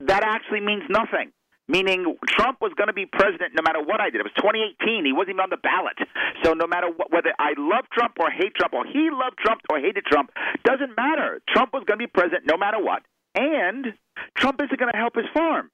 that 0.00 0.22
actually 0.24 0.60
means 0.60 0.82
nothing. 0.90 1.32
Meaning 1.68 2.16
Trump 2.26 2.58
was 2.60 2.72
going 2.76 2.88
to 2.88 2.92
be 2.92 3.06
president 3.06 3.54
no 3.54 3.62
matter 3.62 3.80
what 3.80 4.00
I 4.00 4.10
did. 4.10 4.20
It 4.20 4.26
was 4.26 4.36
2018. 4.36 5.06
He 5.06 5.12
wasn't 5.12 5.38
even 5.38 5.46
on 5.46 5.50
the 5.50 5.62
ballot. 5.62 5.96
So 6.42 6.54
no 6.54 6.66
matter 6.66 6.88
what, 6.90 7.12
whether 7.12 7.32
I 7.38 7.54
love 7.56 7.86
Trump 7.92 8.18
or 8.18 8.30
hate 8.30 8.54
Trump, 8.56 8.74
or 8.74 8.84
he 8.84 9.08
loved 9.12 9.38
Trump 9.38 9.62
or 9.70 9.78
hated 9.78 10.04
Trump, 10.04 10.30
doesn't 10.64 10.96
matter. 10.96 11.40
Trump 11.48 11.72
was 11.72 11.84
going 11.86 11.98
to 11.98 12.04
be 12.04 12.10
president 12.10 12.44
no 12.50 12.58
matter 12.58 12.82
what. 12.82 13.02
And 13.34 13.94
Trump 14.36 14.60
isn't 14.60 14.78
going 14.78 14.92
to 14.92 14.98
help 14.98 15.14
his 15.14 15.30
farm. 15.32 15.70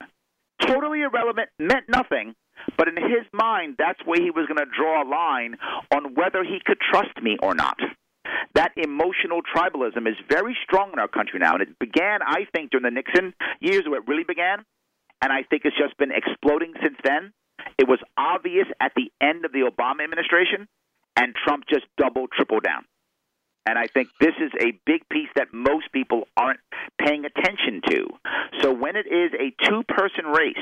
Totally 0.60 1.02
irrelevant, 1.02 1.48
meant 1.58 1.88
nothing. 1.88 2.34
But 2.76 2.88
in 2.88 2.96
his 2.96 3.24
mind, 3.32 3.76
that's 3.78 3.98
where 4.04 4.20
he 4.20 4.30
was 4.30 4.46
going 4.46 4.60
to 4.60 4.70
draw 4.70 5.02
a 5.02 5.08
line 5.08 5.56
on 5.94 6.14
whether 6.14 6.44
he 6.44 6.60
could 6.64 6.78
trust 6.78 7.16
me 7.22 7.38
or 7.42 7.54
not. 7.54 7.78
That 8.54 8.72
emotional 8.76 9.40
tribalism 9.42 10.08
is 10.08 10.16
very 10.28 10.56
strong 10.64 10.92
in 10.92 10.98
our 10.98 11.08
country 11.08 11.38
now, 11.38 11.54
and 11.54 11.62
it 11.62 11.78
began, 11.78 12.20
I 12.22 12.46
think, 12.54 12.70
during 12.70 12.84
the 12.84 12.90
Nixon 12.90 13.34
years, 13.60 13.82
where 13.86 14.00
it 14.00 14.08
really 14.08 14.24
began, 14.24 14.64
and 15.20 15.32
I 15.32 15.42
think 15.42 15.62
it's 15.64 15.76
just 15.76 15.96
been 15.98 16.12
exploding 16.12 16.74
since 16.82 16.96
then. 17.04 17.32
It 17.78 17.88
was 17.88 17.98
obvious 18.16 18.66
at 18.80 18.92
the 18.94 19.10
end 19.20 19.44
of 19.44 19.52
the 19.52 19.70
Obama 19.70 20.04
administration, 20.04 20.68
and 21.16 21.34
Trump 21.34 21.64
just 21.68 21.86
double, 21.96 22.26
tripled 22.28 22.62
down. 22.62 22.84
And 23.66 23.78
I 23.78 23.86
think 23.86 24.08
this 24.20 24.34
is 24.40 24.50
a 24.60 24.78
big 24.86 25.06
piece 25.10 25.28
that 25.36 25.52
most 25.52 25.92
people 25.92 26.26
aren't 26.36 26.60
paying 26.98 27.24
attention 27.26 27.82
to. 27.88 28.06
So 28.62 28.72
when 28.72 28.96
it 28.96 29.06
is 29.06 29.32
a 29.34 29.52
two 29.68 29.82
person 29.82 30.24
race, 30.26 30.56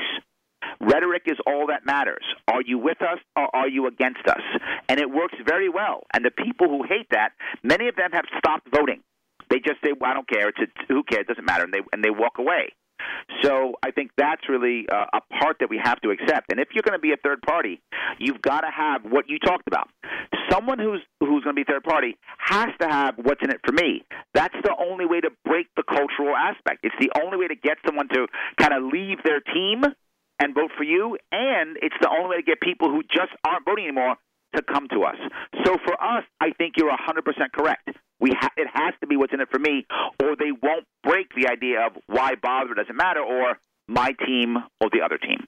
rhetoric 0.79 1.23
is 1.25 1.37
all 1.45 1.67
that 1.67 1.85
matters. 1.85 2.23
Are 2.47 2.61
you 2.65 2.77
with 2.77 3.01
us 3.01 3.19
or 3.35 3.53
are 3.55 3.67
you 3.67 3.87
against 3.87 4.27
us? 4.27 4.41
And 4.89 4.99
it 4.99 5.09
works 5.09 5.35
very 5.45 5.69
well. 5.69 6.03
And 6.13 6.23
the 6.23 6.31
people 6.31 6.67
who 6.67 6.83
hate 6.83 7.07
that, 7.11 7.31
many 7.63 7.87
of 7.87 7.95
them 7.95 8.11
have 8.13 8.25
stopped 8.37 8.67
voting. 8.73 9.01
They 9.49 9.59
just 9.59 9.79
say, 9.83 9.93
well, 9.97 10.11
"I 10.11 10.13
don't 10.13 10.27
care. 10.27 10.49
It's, 10.49 10.59
it's 10.59 10.73
who 10.89 11.03
cares? 11.03 11.21
It 11.21 11.27
doesn't 11.29 11.45
matter," 11.45 11.63
and 11.63 11.73
they 11.73 11.81
and 11.93 12.03
they 12.03 12.09
walk 12.09 12.37
away. 12.37 12.73
So 13.43 13.75
I 13.83 13.91
think 13.91 14.11
that's 14.17 14.49
really 14.49 14.85
uh, 14.91 15.05
a 15.13 15.21
part 15.39 15.57
that 15.59 15.69
we 15.69 15.79
have 15.83 16.01
to 16.01 16.09
accept. 16.09 16.51
And 16.51 16.59
if 16.59 16.69
you're 16.73 16.83
going 16.83 16.97
to 16.97 17.01
be 17.01 17.11
a 17.11 17.17
third 17.17 17.41
party, 17.41 17.81
you've 18.17 18.41
got 18.41 18.61
to 18.61 18.71
have 18.75 19.03
what 19.03 19.29
you 19.29 19.37
talked 19.39 19.67
about. 19.67 19.89
Someone 20.51 20.79
who's 20.79 21.01
who's 21.19 21.43
going 21.43 21.55
to 21.55 21.61
be 21.61 21.63
third 21.63 21.83
party 21.83 22.17
has 22.39 22.69
to 22.81 22.87
have 22.87 23.15
what's 23.17 23.41
in 23.43 23.49
it 23.49 23.61
for 23.65 23.73
me. 23.73 24.03
That's 24.33 24.55
the 24.63 24.73
only 24.77 25.05
way 25.05 25.21
to 25.21 25.29
break 25.45 25.67
the 25.75 25.83
cultural 25.83 26.35
aspect. 26.35 26.83
It's 26.83 26.95
the 26.99 27.11
only 27.23 27.37
way 27.37 27.47
to 27.47 27.55
get 27.55 27.77
someone 27.85 28.07
to 28.09 28.27
kind 28.59 28.73
of 28.73 28.91
leave 28.91 29.19
their 29.23 29.39
team 29.39 29.83
and 30.39 30.53
vote 30.53 30.71
for 30.77 30.83
you, 30.83 31.17
and 31.31 31.77
it's 31.81 31.95
the 32.01 32.09
only 32.09 32.29
way 32.29 32.35
to 32.37 32.43
get 32.43 32.61
people 32.61 32.89
who 32.89 33.03
just 33.03 33.31
aren't 33.43 33.65
voting 33.65 33.85
anymore 33.85 34.15
to 34.55 34.61
come 34.61 34.87
to 34.89 35.03
us. 35.03 35.17
So 35.65 35.77
for 35.83 35.93
us, 36.01 36.23
I 36.39 36.51
think 36.57 36.75
you're 36.77 36.91
100% 36.91 37.51
correct. 37.53 37.89
We 38.19 38.31
ha- 38.31 38.53
it 38.55 38.67
has 38.73 38.93
to 39.01 39.07
be 39.07 39.17
what's 39.17 39.33
in 39.33 39.41
it 39.41 39.49
for 39.51 39.59
me, 39.59 39.85
or 40.23 40.35
they 40.35 40.51
won't 40.51 40.85
break 41.03 41.27
the 41.35 41.49
idea 41.49 41.85
of 41.85 41.93
why 42.07 42.35
bother 42.41 42.71
it 42.71 42.75
doesn't 42.75 42.95
matter, 42.95 43.21
or 43.21 43.57
my 43.87 44.13
team 44.25 44.57
or 44.81 44.89
the 44.91 45.01
other 45.03 45.17
team. 45.17 45.45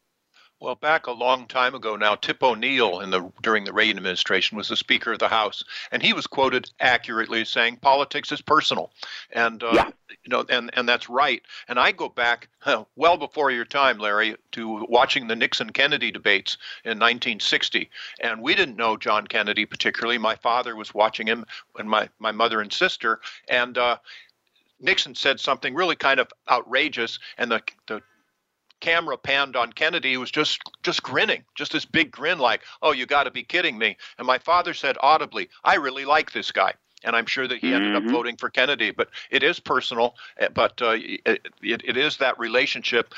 Well, 0.62 0.76
back 0.76 1.08
a 1.08 1.12
long 1.12 1.48
time 1.48 1.74
ago 1.74 1.96
now, 1.96 2.16
Tip 2.16 2.44
O'Neill 2.44 3.00
in 3.00 3.12
the 3.12 3.32
during 3.42 3.64
the 3.64 3.72
Reagan 3.72 3.96
administration 3.96 4.58
was 4.58 4.68
the 4.68 4.76
Speaker 4.76 5.14
of 5.14 5.20
the 5.20 5.30
House, 5.30 5.64
and 5.90 6.04
he 6.04 6.12
was 6.12 6.28
quoted 6.28 6.70
accurately 6.82 7.46
saying 7.46 7.78
politics 7.78 8.30
is 8.34 8.42
personal, 8.42 8.92
and 9.32 9.64
uh, 9.64 9.72
Yeah. 9.74 9.90
you 10.10 10.30
know, 10.30 10.46
and 10.50 10.70
and 10.74 10.88
that's 10.88 11.08
right. 11.08 11.42
And 11.70 11.80
I 11.80 11.94
go 11.94 12.10
back 12.10 12.50
huh, 12.60 12.84
well 12.98 13.16
before 13.16 13.52
your 13.52 13.64
time, 13.64 14.00
Larry, 14.00 14.36
to 14.52 14.86
watching 14.90 15.28
the 15.28 15.36
Nixon 15.36 15.70
Kennedy 15.70 16.12
debates 16.12 16.58
in 16.84 17.00
1960, 17.00 17.90
and 18.20 18.42
we 18.42 18.54
didn't 18.54 18.76
know 18.76 18.98
John 18.98 19.28
Kennedy 19.28 19.66
particularly. 19.66 20.18
My 20.18 20.36
father 20.36 20.76
was 20.76 20.94
watching 20.94 21.26
him, 21.26 21.46
and 21.78 21.90
my 21.90 22.10
my 22.20 22.32
mother 22.34 22.60
and 22.60 22.72
sister, 22.72 23.22
and. 23.48 23.78
Uh, 23.78 23.98
Nixon 24.82 25.14
said 25.14 25.42
something 25.42 25.76
really 25.76 25.98
kind 25.98 26.22
of 26.22 26.32
outrageous, 26.50 27.20
and 27.38 27.52
the 27.52 27.62
the 27.88 28.02
camera 28.80 29.18
panned 29.18 29.56
on 29.56 29.74
Kennedy, 29.74 30.12
he 30.12 30.18
was 30.18 30.32
just 30.32 30.62
just 30.84 31.04
grinning, 31.04 31.44
just 31.56 31.72
this 31.72 31.86
big 31.86 32.12
grin, 32.12 32.40
like, 32.40 32.62
"Oh, 32.82 32.92
you 32.92 33.06
got 33.06 33.24
to 33.24 33.32
be 33.32 33.44
kidding 33.44 33.78
me!" 33.78 33.98
And 34.18 34.28
my 34.28 34.38
father 34.38 34.74
said 34.74 34.98
audibly, 35.02 35.50
"I 35.64 35.76
really 35.76 36.06
like 36.06 36.32
this 36.32 36.52
guy." 36.52 36.74
And 37.04 37.16
I'm 37.16 37.28
sure 37.28 37.48
that 37.48 37.60
he 37.60 37.74
ended 37.74 37.96
up 37.96 38.04
Mhm. 38.04 38.10
voting 38.10 38.36
for 38.36 38.50
Kennedy, 38.50 38.92
but 38.92 39.10
it 39.32 39.42
is 39.42 39.58
personal. 39.60 40.16
eh, 40.38 40.50
But 40.54 40.82
uh, 40.82 40.96
it, 40.98 41.22
it, 41.62 41.82
it 41.86 41.96
is 41.96 42.18
that 42.18 42.38
relationship, 42.38 43.14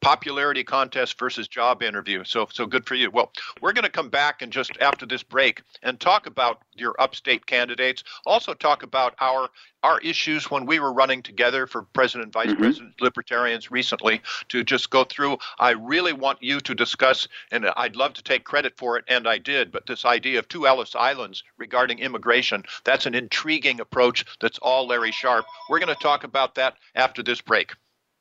popularity 0.00 0.64
contest 0.64 1.18
versus 1.18 1.48
job 1.48 1.82
interview. 1.82 2.24
So, 2.24 2.46
so 2.52 2.66
good 2.66 2.86
for 2.86 2.94
you. 2.94 3.10
Well, 3.10 3.32
we're 3.62 3.72
going 3.72 3.84
to 3.84 3.90
come 3.90 4.10
back 4.10 4.42
and 4.42 4.52
just 4.52 4.76
after 4.80 5.06
this 5.06 5.22
break 5.22 5.62
and 5.82 5.98
talk 5.98 6.26
about 6.26 6.60
your 6.74 6.94
upstate 7.00 7.46
candidates. 7.46 8.04
Also, 8.26 8.52
talk 8.52 8.82
about 8.82 9.14
our 9.20 9.48
our 9.82 9.98
issues 10.00 10.50
when 10.50 10.66
we 10.66 10.78
were 10.78 10.92
running 10.92 11.22
together 11.22 11.66
for 11.66 11.82
president 11.82 12.24
and 12.24 12.32
vice 12.32 12.48
Mhm. 12.54 12.58
president 12.58 13.00
libertarians 13.00 13.70
recently 13.70 14.20
to 14.48 14.62
just 14.64 14.90
go 14.90 15.04
through 15.04 15.38
i 15.58 15.70
really 15.70 16.12
want 16.12 16.42
you 16.42 16.60
to 16.60 16.74
discuss 16.74 17.28
and 17.50 17.66
i'd 17.76 17.96
love 17.96 18.12
to 18.14 18.22
take 18.22 18.44
credit 18.44 18.76
for 18.76 18.96
it 18.96 19.04
and 19.08 19.26
i 19.28 19.38
did 19.38 19.72
but 19.72 19.86
this 19.86 20.04
idea 20.04 20.38
of 20.38 20.48
two 20.48 20.66
ellis 20.66 20.94
islands 20.94 21.42
regarding 21.58 21.98
immigration 21.98 22.62
that's 22.84 23.06
an 23.06 23.14
intriguing 23.14 23.80
approach 23.80 24.24
that's 24.40 24.58
all 24.58 24.86
larry 24.86 25.12
sharpe. 25.12 25.46
We're 25.68 25.78
going 25.78 25.94
to 25.94 26.02
talk 26.02 26.24
about 26.24 26.54
that 26.56 26.76
after 26.94 27.22
this 27.22 27.40
break. 27.40 27.72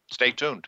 Stay 0.10 0.32
tuned 0.32 0.67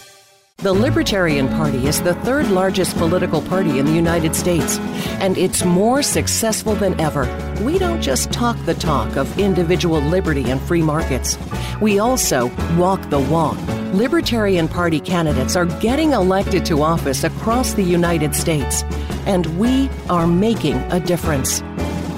The 0.61 0.71
Libertarian 0.71 1.47
Party 1.47 1.87
is 1.87 2.03
the 2.03 2.13
third 2.13 2.51
largest 2.51 2.95
political 2.97 3.41
party 3.41 3.79
in 3.79 3.85
the 3.85 3.91
United 3.91 4.35
States, 4.35 4.77
and 5.19 5.35
it's 5.35 5.65
more 5.65 6.03
successful 6.03 6.75
than 6.75 7.01
ever. 7.01 7.25
We 7.63 7.79
don't 7.79 7.99
just 7.99 8.31
talk 8.31 8.55
the 8.67 8.75
talk 8.75 9.17
of 9.17 9.39
individual 9.39 9.99
liberty 10.01 10.51
and 10.51 10.61
free 10.61 10.83
markets, 10.83 11.35
we 11.81 11.97
also 11.97 12.51
walk 12.77 13.09
the 13.09 13.19
walk. 13.19 13.57
Libertarian 13.91 14.67
Party 14.67 14.99
candidates 14.99 15.55
are 15.55 15.65
getting 15.65 16.11
elected 16.11 16.63
to 16.65 16.83
office 16.83 17.23
across 17.23 17.73
the 17.73 17.83
United 17.83 18.35
States, 18.35 18.83
and 19.25 19.47
we 19.57 19.89
are 20.11 20.27
making 20.27 20.75
a 20.91 20.99
difference. 20.99 21.63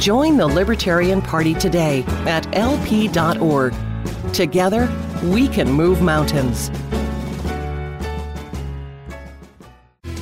Join 0.00 0.38
the 0.38 0.46
Libertarian 0.46 1.20
Party 1.20 1.52
today 1.52 2.04
at 2.26 2.46
lp.org. 2.54 3.74
Together, 4.32 4.88
we 5.24 5.46
can 5.46 5.70
move 5.70 6.00
mountains. 6.00 6.70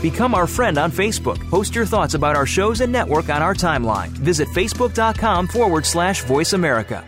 Become 0.02 0.34
our 0.34 0.46
friend 0.48 0.78
on 0.78 0.90
Facebook. 0.90 1.38
Post 1.48 1.74
your 1.74 1.86
thoughts 1.86 2.14
about 2.14 2.34
our 2.34 2.46
shows 2.46 2.80
and 2.80 2.92
network 2.92 3.28
on 3.28 3.40
our 3.40 3.54
timeline. 3.54 4.08
Visit 4.08 4.48
facebook.com 4.48 5.46
forward 5.46 5.86
slash 5.86 6.22
voice 6.22 6.52
America. 6.52 7.04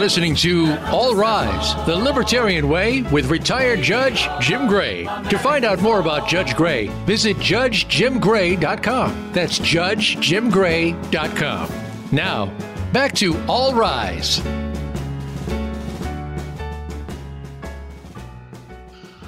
Listening 0.00 0.34
to 0.34 0.76
All 0.86 1.14
Rise, 1.14 1.74
the 1.84 1.94
Libertarian 1.94 2.70
Way 2.70 3.02
with 3.02 3.30
retired 3.30 3.82
Judge 3.82 4.26
Jim 4.40 4.66
Gray. 4.66 5.04
To 5.04 5.38
find 5.38 5.62
out 5.62 5.82
more 5.82 6.00
about 6.00 6.26
Judge 6.26 6.56
Gray, 6.56 6.86
visit 7.04 7.36
judgejimgray.com. 7.36 9.32
That's 9.34 9.58
judgejimgray.com. 9.58 11.70
Now, 12.12 12.46
back 12.94 13.12
to 13.16 13.38
All 13.46 13.74
Rise. 13.74 14.40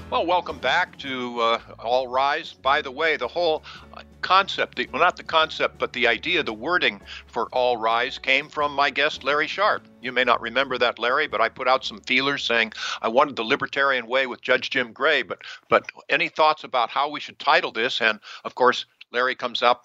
Well, 0.08 0.24
welcome 0.24 0.58
back 0.58 0.96
to 1.00 1.40
uh, 1.40 1.58
All 1.80 2.08
Rise. 2.08 2.54
By 2.54 2.80
the 2.80 2.90
way, 2.90 3.18
the 3.18 3.28
whole 3.28 3.62
concept, 4.32 4.76
the, 4.76 4.88
well, 4.90 5.02
not 5.02 5.18
the 5.18 5.22
concept, 5.22 5.78
but 5.78 5.92
the 5.92 6.06
idea, 6.06 6.42
the 6.42 6.54
wording 6.54 6.98
for 7.26 7.48
All 7.52 7.76
Rise 7.76 8.16
came 8.16 8.48
from 8.48 8.72
my 8.72 8.88
guest, 8.88 9.22
Larry 9.22 9.46
Sharpe. 9.46 9.86
You 10.00 10.10
may 10.10 10.24
not 10.24 10.40
remember 10.40 10.78
that, 10.78 10.98
Larry, 10.98 11.26
but 11.26 11.42
I 11.42 11.50
put 11.50 11.68
out 11.68 11.84
some 11.84 12.00
feelers 12.00 12.42
saying 12.42 12.72
I 13.02 13.08
wanted 13.08 13.36
the 13.36 13.44
libertarian 13.44 14.06
way 14.06 14.26
with 14.26 14.40
Judge 14.40 14.70
Jim 14.70 14.94
Gray. 14.94 15.20
But, 15.22 15.42
but 15.68 15.92
any 16.08 16.30
thoughts 16.30 16.64
about 16.64 16.88
how 16.88 17.10
we 17.10 17.20
should 17.20 17.38
title 17.38 17.72
this? 17.72 18.00
And 18.00 18.20
of 18.46 18.54
course, 18.54 18.86
Larry 19.10 19.34
comes 19.34 19.62
up 19.62 19.84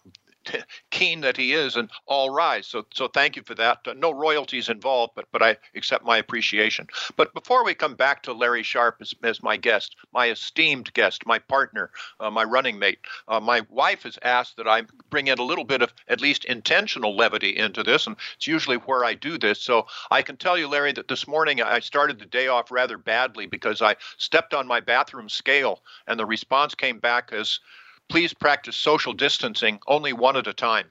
keen 0.92 1.22
that 1.22 1.38
he 1.38 1.54
is 1.54 1.76
and 1.76 1.90
all 2.06 2.30
rise. 2.30 2.68
So 2.68 2.86
so 2.94 3.08
thank 3.08 3.36
you 3.36 3.44
for 3.44 3.56
that. 3.56 3.80
Uh, 3.86 3.94
no 3.94 4.12
royalties 4.12 4.70
involved 4.70 5.14
but 5.16 5.26
but 5.32 5.42
i 5.42 5.58
accept 5.76 6.06
my 6.06 6.18
appreciation. 6.18 6.88
But 7.16 7.34
before 7.34 7.64
we 7.64 7.74
come 7.74 7.96
back 7.96 8.24
to 8.24 8.34
larry 8.34 8.64
sharpe 8.64 8.98
as, 9.02 9.14
as 9.24 9.44
my 9.44 9.58
guest 9.58 9.96
my 10.14 10.30
esteemed 10.30 10.94
guest 10.94 11.26
my 11.26 11.40
partner 11.40 11.92
uh, 12.20 12.30
my 12.30 12.44
running 12.44 12.80
mate 12.80 13.00
uh, 13.28 13.40
my 13.40 13.62
wife 13.70 14.04
has 14.04 14.18
asked 14.24 14.58
that 14.58 14.68
i 14.68 14.84
bring 15.10 15.28
in 15.28 15.40
a 15.40 15.44
little 15.44 15.64
bit 15.64 15.82
of 15.82 15.94
at 16.08 16.22
least 16.22 16.46
intentional 16.46 17.16
levity 17.16 17.56
into 17.58 17.84
this 17.84 18.08
and 18.08 18.16
it's 18.36 18.48
usually 18.48 18.78
where 18.78 19.04
i 19.04 19.14
do 19.14 19.38
this. 19.38 19.62
So 19.62 19.88
i 20.12 20.22
can 20.22 20.38
tell 20.38 20.58
you 20.58 20.68
larry 20.68 20.94
that 20.94 21.08
this 21.08 21.28
morning 21.28 21.62
i 21.62 21.80
started 21.80 22.20
the 22.20 22.26
day 22.26 22.48
off 22.48 22.72
rather 22.72 22.98
badly 22.98 23.46
because 23.46 23.82
i 23.82 23.96
stepped 24.18 24.54
on 24.54 24.68
my 24.68 24.80
bathroom 24.80 25.30
scale 25.30 25.82
and 26.08 26.20
the 26.20 26.26
response 26.26 26.76
came 26.76 27.00
back 27.00 27.32
as 27.32 27.60
please 28.10 28.34
practice 28.34 28.76
social 28.76 29.14
distancing 29.14 29.80
only 29.88 30.14
one 30.14 30.38
at 30.38 30.48
a 30.48 30.54
time. 30.54 30.88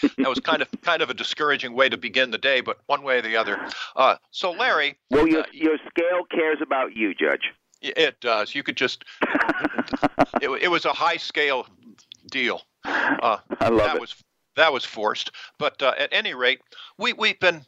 that 0.00 0.28
was 0.28 0.38
kind 0.40 0.62
of 0.62 0.68
kind 0.82 1.02
of 1.02 1.10
a 1.10 1.14
discouraging 1.14 1.74
way 1.74 1.88
to 1.88 1.96
begin 1.96 2.30
the 2.30 2.38
day, 2.38 2.60
but 2.60 2.78
one 2.86 3.02
way 3.02 3.18
or 3.18 3.22
the 3.22 3.36
other. 3.36 3.58
Uh, 3.96 4.16
so, 4.30 4.50
Larry, 4.52 4.96
Well, 5.10 5.26
your 5.26 5.40
uh, 5.42 5.46
your 5.52 5.76
scale 5.88 6.24
cares 6.30 6.58
about 6.62 6.94
you, 6.94 7.14
Judge. 7.14 7.52
it 7.82 8.20
does. 8.20 8.54
You 8.54 8.62
could 8.62 8.76
just. 8.76 9.04
it, 10.40 10.48
it 10.62 10.70
was 10.70 10.84
a 10.84 10.92
high 10.92 11.16
scale 11.16 11.66
deal. 12.30 12.62
Uh, 12.84 13.38
I 13.60 13.68
love 13.68 13.78
that 13.86 13.96
it. 13.96 14.00
was 14.00 14.14
that 14.56 14.72
was 14.72 14.84
forced. 14.84 15.30
But 15.58 15.82
uh, 15.82 15.94
at 15.98 16.08
any 16.12 16.34
rate, 16.34 16.60
we 16.98 17.12
we've 17.12 17.40
been 17.40 17.62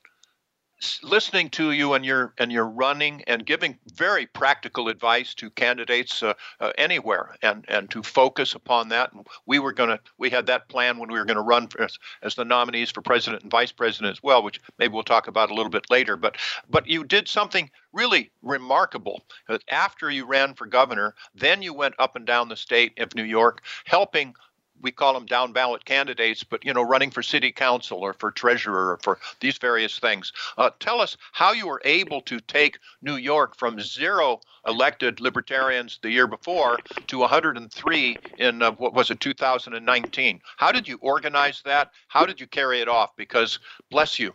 listening 1.03 1.51
to 1.51 1.73
you 1.73 1.95
and 1.95 2.05
your 2.05 2.35
and 2.39 2.51
your 2.53 2.67
running 2.67 3.23
and 3.27 3.47
giving 3.47 3.79
very 3.95 4.27
practical 4.27 4.89
advice 4.89 5.35
to 5.35 5.51
candidates 5.51 6.23
uh, 6.23 6.35
uh, 6.61 6.73
anywhere 6.79 7.37
and 7.43 7.65
and 7.69 7.91
to 7.91 8.03
focus 8.03 8.55
upon 8.55 8.89
that. 8.89 9.13
And 9.13 9.27
we 9.47 9.59
were 9.59 9.73
going 9.73 9.91
to 9.91 10.01
we 10.19 10.31
had 10.31 10.47
that 10.47 10.69
plan 10.69 10.99
when 10.99 11.11
we 11.11 11.19
were 11.19 11.25
going 11.25 11.37
to 11.37 11.43
run 11.43 11.69
for, 11.69 11.83
as, 11.83 11.99
as 12.23 12.35
the 12.35 12.45
nominees 12.45 12.91
for 12.91 13.03
president 13.03 13.43
and 13.43 13.51
vice 13.51 13.73
president 13.73 14.13
as 14.13 14.23
well, 14.23 14.43
which 14.43 14.61
maybe 14.79 14.95
we'll 14.95 15.03
talk 15.03 15.29
about 15.29 15.51
a 15.51 15.55
little 15.55 15.71
bit 15.71 15.91
later. 15.91 16.17
But 16.17 16.37
but 16.69 16.87
you 16.87 17.05
did 17.05 17.29
something 17.29 17.71
really 17.93 18.31
remarkable. 18.43 19.23
Uh, 19.49 19.59
After 19.69 20.11
you 20.11 20.25
ran 20.27 20.55
for 20.55 20.67
governor, 20.67 21.15
then 21.35 21.63
you 21.63 21.75
went 21.75 21.95
up 21.99 22.17
and 22.17 22.27
down 22.27 22.49
the 22.49 22.57
state 22.57 22.99
of 23.01 23.15
New 23.15 23.25
York, 23.25 23.63
helping 23.85 24.35
we 24.81 24.91
call 24.91 25.15
them 25.15 25.27
down 25.27 25.53
ballot 25.53 25.85
candidates, 25.85 26.45
but 26.45 26.65
you 26.65 26.73
know, 26.73 26.83
running 26.83 27.11
for 27.11 27.23
city 27.23 27.53
council 27.53 27.99
or 27.99 28.13
for 28.13 28.31
treasurer 28.31 28.93
or 28.93 28.99
for 29.03 29.19
these 29.41 29.59
various 29.59 29.99
things. 29.99 30.33
Uh, 30.57 30.71
tell 30.81 31.01
us 31.01 31.17
how 31.33 31.53
you 31.53 31.67
were 31.67 31.83
able 31.85 32.21
to 32.23 32.41
take 32.41 32.79
New 33.03 33.17
York 33.17 33.57
from 33.57 33.81
zero 33.81 34.41
elected 34.67 35.21
libertarians 35.21 35.99
the 36.03 36.11
year 36.11 36.27
before 36.27 36.79
to 37.07 37.19
103 37.19 38.17
in 38.39 38.63
uh, 38.63 38.73
what 38.73 38.95
was 38.95 39.11
it 39.11 39.21
2019. 39.21 40.41
How 40.57 40.73
did 40.73 40.89
you 40.89 40.99
organize 41.01 41.63
that? 41.65 41.91
How 42.09 42.27
did 42.27 42.41
you 42.41 42.47
carry 42.47 42.81
it 42.81 42.89
off? 42.89 43.17
Because 43.17 43.59
bless 43.91 44.19
you, 44.19 44.35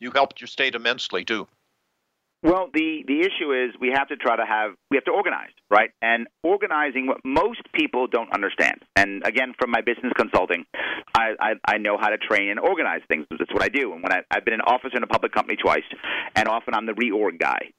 you 0.00 0.10
helped 0.10 0.40
your 0.40 0.48
state 0.48 0.74
immensely 0.74 1.24
too. 1.24 1.46
Well, 2.46 2.70
the 2.72 3.02
the 3.08 3.18
issue 3.22 3.50
is 3.50 3.74
we 3.80 3.90
have 3.92 4.06
to 4.06 4.16
try 4.16 4.36
to 4.36 4.46
have 4.46 4.70
we 4.88 4.96
have 4.96 5.04
to 5.06 5.10
organize, 5.10 5.50
right? 5.68 5.90
And 6.00 6.28
organizing 6.44 7.08
what 7.08 7.18
most 7.24 7.60
people 7.74 8.06
don't 8.06 8.32
understand. 8.32 8.82
And 8.94 9.26
again, 9.26 9.52
from 9.58 9.72
my 9.72 9.80
business 9.80 10.12
consulting, 10.16 10.64
I 11.12 11.34
I, 11.40 11.50
I 11.66 11.78
know 11.78 11.98
how 12.00 12.08
to 12.10 12.18
train 12.18 12.50
and 12.50 12.60
organize 12.60 13.00
things. 13.08 13.26
That's 13.30 13.52
what 13.52 13.64
I 13.64 13.68
do. 13.68 13.94
And 13.94 14.00
when 14.04 14.12
I, 14.12 14.20
I've 14.30 14.44
been 14.44 14.54
an 14.54 14.60
officer 14.60 14.96
in 14.96 15.02
a 15.02 15.08
public 15.08 15.32
company 15.32 15.56
twice, 15.60 15.82
and 16.36 16.46
often 16.46 16.74
I'm 16.74 16.86
the 16.86 16.92
reorg 16.92 17.40
guy. 17.40 17.72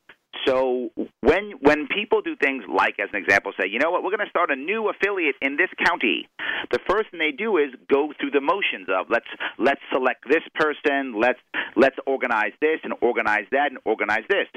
So 0.47 0.91
when 1.21 1.51
when 1.62 1.88
people 1.88 2.21
do 2.21 2.36
things 2.38 2.63
like, 2.67 2.95
as 2.99 3.10
an 3.12 3.21
example, 3.21 3.51
say, 3.60 3.67
you 3.67 3.79
know 3.79 3.91
what, 3.91 4.01
we're 4.03 4.15
going 4.15 4.25
to 4.25 4.29
start 4.29 4.49
a 4.49 4.55
new 4.55 4.89
affiliate 4.89 5.36
in 5.41 5.57
this 5.57 5.69
county, 5.86 6.29
the 6.71 6.79
first 6.89 7.12
thing 7.12 7.19
they 7.19 7.36
do 7.36 7.57
is 7.57 7.75
go 7.91 8.13
through 8.19 8.31
the 8.31 8.39
motions 8.39 8.88
of 8.88 9.07
let's 9.10 9.27
let's 9.60 9.81
select 9.91 10.23
this 10.29 10.43
person, 10.55 11.19
let's 11.19 11.39
let's 11.75 11.97
organize 12.07 12.53
this 12.62 12.79
and 12.83 12.93
organize 13.01 13.45
that 13.51 13.71
and 13.71 13.79
organize 13.83 14.23
this. 14.29 14.47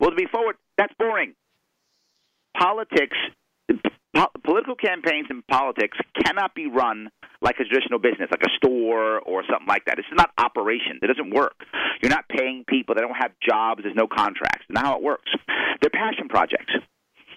Well, 0.00 0.10
to 0.10 0.16
be 0.16 0.26
forward, 0.26 0.56
that's 0.76 0.92
boring. 0.98 1.34
Politics 2.58 3.16
po- 4.16 4.32
political 4.42 4.74
campaigns 4.74 5.26
and 5.30 5.46
politics 5.46 5.96
cannot 6.24 6.54
be 6.54 6.66
run 6.66 7.10
like 7.46 7.62
a 7.62 7.64
traditional 7.64 8.02
business, 8.02 8.26
like 8.34 8.42
a 8.42 8.50
store 8.58 9.22
or 9.22 9.46
something 9.46 9.70
like 9.70 9.86
that. 9.86 9.94
This 9.94 10.10
is 10.10 10.18
not 10.18 10.34
operations. 10.34 10.98
It 10.98 11.06
doesn't 11.06 11.30
work. 11.30 11.54
You're 12.02 12.10
not 12.10 12.26
paying 12.26 12.66
people. 12.66 12.98
They 12.98 13.06
don't 13.06 13.14
have 13.14 13.30
jobs. 13.38 13.86
There's 13.86 13.94
no 13.94 14.10
contracts. 14.10 14.66
Not 14.68 14.84
how 14.84 14.96
it 14.98 15.02
works. 15.02 15.30
They're 15.78 15.94
passion 15.94 16.26
projects. 16.26 16.74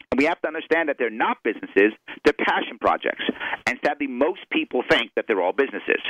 And 0.10 0.17
we 0.17 0.26
have 0.26 0.41
to 0.41 0.48
understand 0.50 0.89
that 0.89 0.98
they're 0.98 1.13
not 1.13 1.38
businesses, 1.43 1.93
they're 2.26 2.34
passion 2.34 2.82
projects. 2.82 3.22
And 3.67 3.78
sadly, 3.86 4.08
most 4.08 4.41
people 4.52 4.82
think 4.89 5.12
that 5.15 5.26
they're 5.28 5.41
all 5.41 5.54
businesses. 5.54 6.02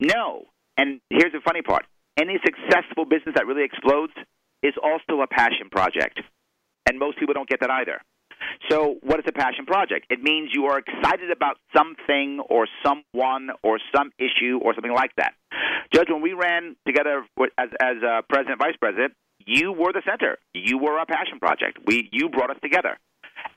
No. 0.00 0.48
And 0.78 1.04
here's 1.10 1.36
the 1.36 1.44
funny 1.44 1.60
part 1.60 1.84
any 2.16 2.40
successful 2.40 3.04
business 3.04 3.34
that 3.36 3.46
really 3.46 3.64
explodes 3.64 4.14
is 4.62 4.72
also 4.82 5.20
a 5.20 5.26
passion 5.26 5.68
project. 5.70 6.20
And 6.88 6.98
most 6.98 7.18
people 7.18 7.34
don't 7.34 7.48
get 7.48 7.60
that 7.60 7.70
either. 7.70 8.00
So, 8.70 8.96
what 9.02 9.18
is 9.20 9.24
a 9.28 9.32
passion 9.32 9.66
project? 9.66 10.06
It 10.10 10.22
means 10.22 10.50
you 10.52 10.66
are 10.66 10.78
excited 10.78 11.30
about 11.30 11.56
something 11.76 12.40
or 12.48 12.66
someone 12.84 13.50
or 13.62 13.78
some 13.94 14.10
issue 14.18 14.58
or 14.62 14.74
something 14.74 14.94
like 14.94 15.10
that. 15.16 15.34
Judge, 15.92 16.08
when 16.08 16.22
we 16.22 16.32
ran 16.32 16.76
together 16.86 17.24
as, 17.58 17.68
as 17.80 17.96
uh, 18.02 18.22
president, 18.28 18.58
vice 18.58 18.76
president, 18.80 19.14
you 19.46 19.72
were 19.72 19.92
the 19.92 20.02
center. 20.08 20.38
You 20.54 20.78
were 20.78 20.98
our 20.98 21.06
passion 21.06 21.38
project. 21.38 21.78
We, 21.86 22.08
you 22.12 22.28
brought 22.28 22.50
us 22.50 22.56
together. 22.62 22.98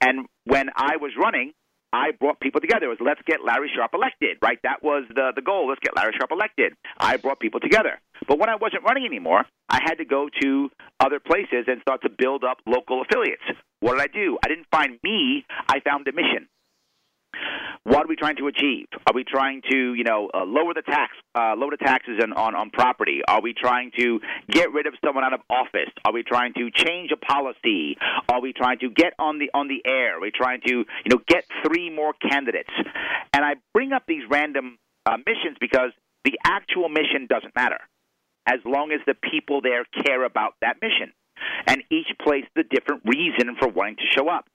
And 0.02 0.28
when 0.46 0.70
I 0.76 0.98
was 0.98 1.12
running, 1.18 1.54
I 1.94 2.12
brought 2.12 2.40
people 2.40 2.62
together. 2.62 2.86
It 2.86 2.90
was 2.90 2.98
let's 3.02 3.22
get 3.26 3.40
Larry 3.46 3.72
Sharpe 3.74 3.94
elected, 3.94 4.38
right? 4.42 4.60
That 4.64 4.84
was 4.84 5.04
the 5.14 5.32
the 5.36 5.42
goal. 5.42 5.68
Let's 5.68 5.80
get 5.82 5.96
Larry 5.96 6.14
Sharpe 6.18 6.32
elected. 6.32 6.74
I 6.98 7.18
brought 7.18 7.40
people 7.40 7.60
together. 7.60 8.00
But 8.28 8.40
when 8.40 8.50
I 8.50 8.56
wasn't 8.56 8.84
running 8.84 9.06
anymore, 9.06 9.46
I 9.70 9.80
had 9.84 9.96
to 9.96 10.06
go 10.06 10.30
to 10.42 10.70
other 11.00 11.20
places 11.20 11.66
and 11.68 11.82
start 11.82 12.02
to 12.02 12.10
build 12.10 12.44
up 12.44 12.58
local 12.66 13.02
affiliates. 13.02 13.44
What 13.80 13.94
did 13.94 14.02
I 14.02 14.08
do? 14.08 14.38
I 14.44 14.48
didn't 14.48 14.68
find 14.72 15.00
me. 15.04 15.46
I 15.70 15.80
found 15.80 16.08
a 16.08 16.12
mission. 16.12 16.48
What 17.84 18.06
are 18.06 18.08
we 18.08 18.16
trying 18.18 18.36
to 18.38 18.48
achieve? 18.48 18.88
Are 19.08 19.14
we 19.14 19.24
trying 19.24 19.62
to, 19.72 19.94
you 19.94 20.04
know, 20.04 20.30
uh, 20.34 20.44
lower 20.44 20.74
the 20.74 20.82
tax, 20.82 21.14
uh, 21.36 21.56
lower 21.56 21.72
the 21.72 21.78
taxes 21.78 22.20
on, 22.22 22.34
on 22.34 22.54
on 22.54 22.70
property? 22.70 23.22
Are 23.28 23.42
we 23.42 23.54
trying 23.54 23.92
to 23.98 24.20
get 24.50 24.74
rid 24.74 24.88
of 24.88 24.94
someone 25.04 25.24
out 25.24 25.34
of 25.34 25.40
office? 25.50 25.90
Are 26.04 26.12
we 26.12 26.24
trying 26.24 26.54
to 26.56 26.70
change 26.72 27.12
a 27.12 27.18
policy? 27.18 27.98
Are 28.28 28.42
we 28.42 28.52
trying 28.52 28.80
to 28.80 28.90
get 28.90 29.14
on 29.20 29.40
the 29.40 29.50
on 29.54 29.68
the 29.68 29.82
air? 29.86 30.18
Are 30.18 30.22
we 30.22 30.32
trying 30.32 30.62
to, 30.68 30.74
you 30.74 31.10
know, 31.10 31.22
get 31.28 31.46
three 31.66 31.90
more 31.90 32.14
candidates? 32.14 32.72
And 33.34 33.46
I 33.46 33.56
bring 33.74 33.94
up 33.94 34.04
these 34.08 34.24
random 34.30 34.78
uh, 35.06 35.18
missions 35.26 35.58
because 35.60 35.92
the 36.26 36.38
actual 36.46 36.90
mission 36.90 37.28
doesn't 37.30 37.56
matter, 37.56 37.80
as 38.46 38.60
long 38.66 38.92
as 38.92 39.00
the 39.06 39.16
people 39.32 39.62
there 39.62 39.86
care 40.04 40.26
about 40.26 40.56
that 40.62 40.78
mission, 40.82 41.14
and 41.68 41.84
each 41.90 42.08
place 42.22 42.44
the 42.56 42.64
different 42.64 43.04
reason 43.06 43.56
for 43.60 43.70
wanting 43.70 43.96
to 43.98 44.08
show 44.14 44.28
up. 44.28 44.46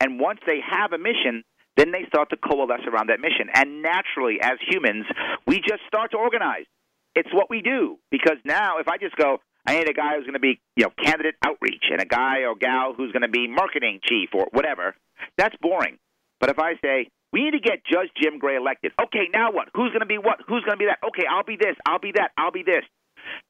And 0.00 0.18
once 0.18 0.40
they 0.46 0.60
have 0.66 0.92
a 0.92 0.98
mission, 0.98 1.44
then 1.78 1.92
they 1.92 2.04
start 2.08 2.30
to 2.30 2.36
coalesce 2.36 2.82
around 2.90 3.08
that 3.08 3.20
mission. 3.20 3.46
And 3.54 3.82
naturally, 3.82 4.42
as 4.42 4.58
humans, 4.66 5.06
we 5.46 5.62
just 5.62 5.86
start 5.86 6.10
to 6.10 6.18
organize. 6.18 6.66
It's 7.14 7.32
what 7.32 7.48
we 7.48 7.62
do. 7.62 7.98
Because 8.10 8.36
now, 8.44 8.78
if 8.78 8.88
I 8.88 8.98
just 8.98 9.14
go, 9.16 9.38
I 9.64 9.78
need 9.78 9.88
a 9.88 9.94
guy 9.94 10.16
who's 10.16 10.24
going 10.26 10.34
to 10.34 10.42
be, 10.42 10.60
you 10.76 10.84
know, 10.84 10.92
candidate 11.04 11.36
outreach, 11.46 11.84
and 11.90 12.00
a 12.00 12.06
guy 12.06 12.42
or 12.42 12.56
gal 12.56 12.94
who's 12.96 13.12
going 13.12 13.22
to 13.22 13.28
be 13.28 13.46
marketing 13.46 14.00
chief 14.02 14.30
or 14.34 14.48
whatever, 14.50 14.96
that's 15.36 15.54
boring. 15.62 15.98
But 16.40 16.50
if 16.50 16.58
I 16.58 16.74
say, 16.82 17.10
we 17.32 17.44
need 17.44 17.52
to 17.52 17.60
get 17.60 17.84
Judge 17.84 18.10
Jim 18.20 18.38
Gray 18.38 18.56
elected. 18.56 18.92
Okay, 19.00 19.28
now 19.32 19.52
what? 19.52 19.68
Who's 19.74 19.90
going 19.90 20.00
to 20.00 20.06
be 20.06 20.18
what? 20.18 20.38
Who's 20.48 20.64
going 20.64 20.78
to 20.78 20.82
be 20.82 20.86
that? 20.86 20.98
Okay, 21.06 21.24
I'll 21.30 21.44
be 21.44 21.56
this. 21.56 21.76
I'll 21.86 21.98
be 22.00 22.12
that. 22.16 22.30
I'll 22.36 22.52
be 22.52 22.62
this. 22.62 22.84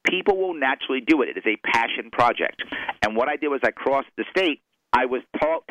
People 0.09 0.37
will 0.37 0.55
naturally 0.55 1.01
do 1.01 1.23
it. 1.23 1.29
It 1.29 1.39
is 1.39 1.45
a 1.47 1.57
passion 1.65 2.11
project. 2.11 2.63
And 3.03 3.17
what 3.17 3.29
I 3.29 3.37
did 3.37 3.49
was 3.49 3.61
I 3.63 3.71
crossed 3.71 4.09
the 4.17 4.25
state 4.37 4.61
I 4.93 5.07
was 5.07 5.23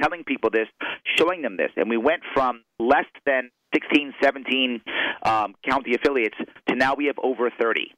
telling 0.01 0.23
people 0.23 0.49
this, 0.51 0.67
showing 1.17 1.41
them 1.41 1.57
this, 1.57 1.71
and 1.75 1.89
we 1.89 1.97
went 1.97 2.21
from 2.33 2.63
less 2.79 3.05
than 3.25 3.49
16, 3.73 4.13
17 4.23 4.81
um, 5.23 5.55
county 5.67 5.95
affiliates 5.95 6.35
to 6.69 6.75
now 6.75 6.95
we 6.95 7.05
have 7.05 7.17
over 7.21 7.49
30. 7.59 7.91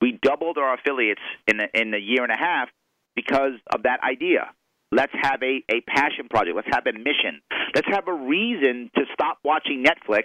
We 0.00 0.18
doubled 0.20 0.58
our 0.58 0.74
affiliates 0.74 1.20
in 1.46 1.60
a, 1.60 1.80
in 1.80 1.94
a 1.94 1.98
year 1.98 2.24
and 2.24 2.32
a 2.32 2.36
half 2.36 2.68
because 3.14 3.52
of 3.72 3.84
that 3.84 4.00
idea. 4.02 4.50
Let's 4.90 5.12
have 5.22 5.42
a, 5.42 5.62
a 5.70 5.80
passion 5.88 6.28
project. 6.28 6.54
Let's 6.54 6.68
have 6.70 6.86
a 6.86 6.92
mission. 6.92 7.40
Let's 7.74 7.88
have 7.88 8.08
a 8.08 8.12
reason 8.12 8.90
to 8.94 9.02
stop 9.14 9.38
watching 9.42 9.84
Netflix 9.84 10.24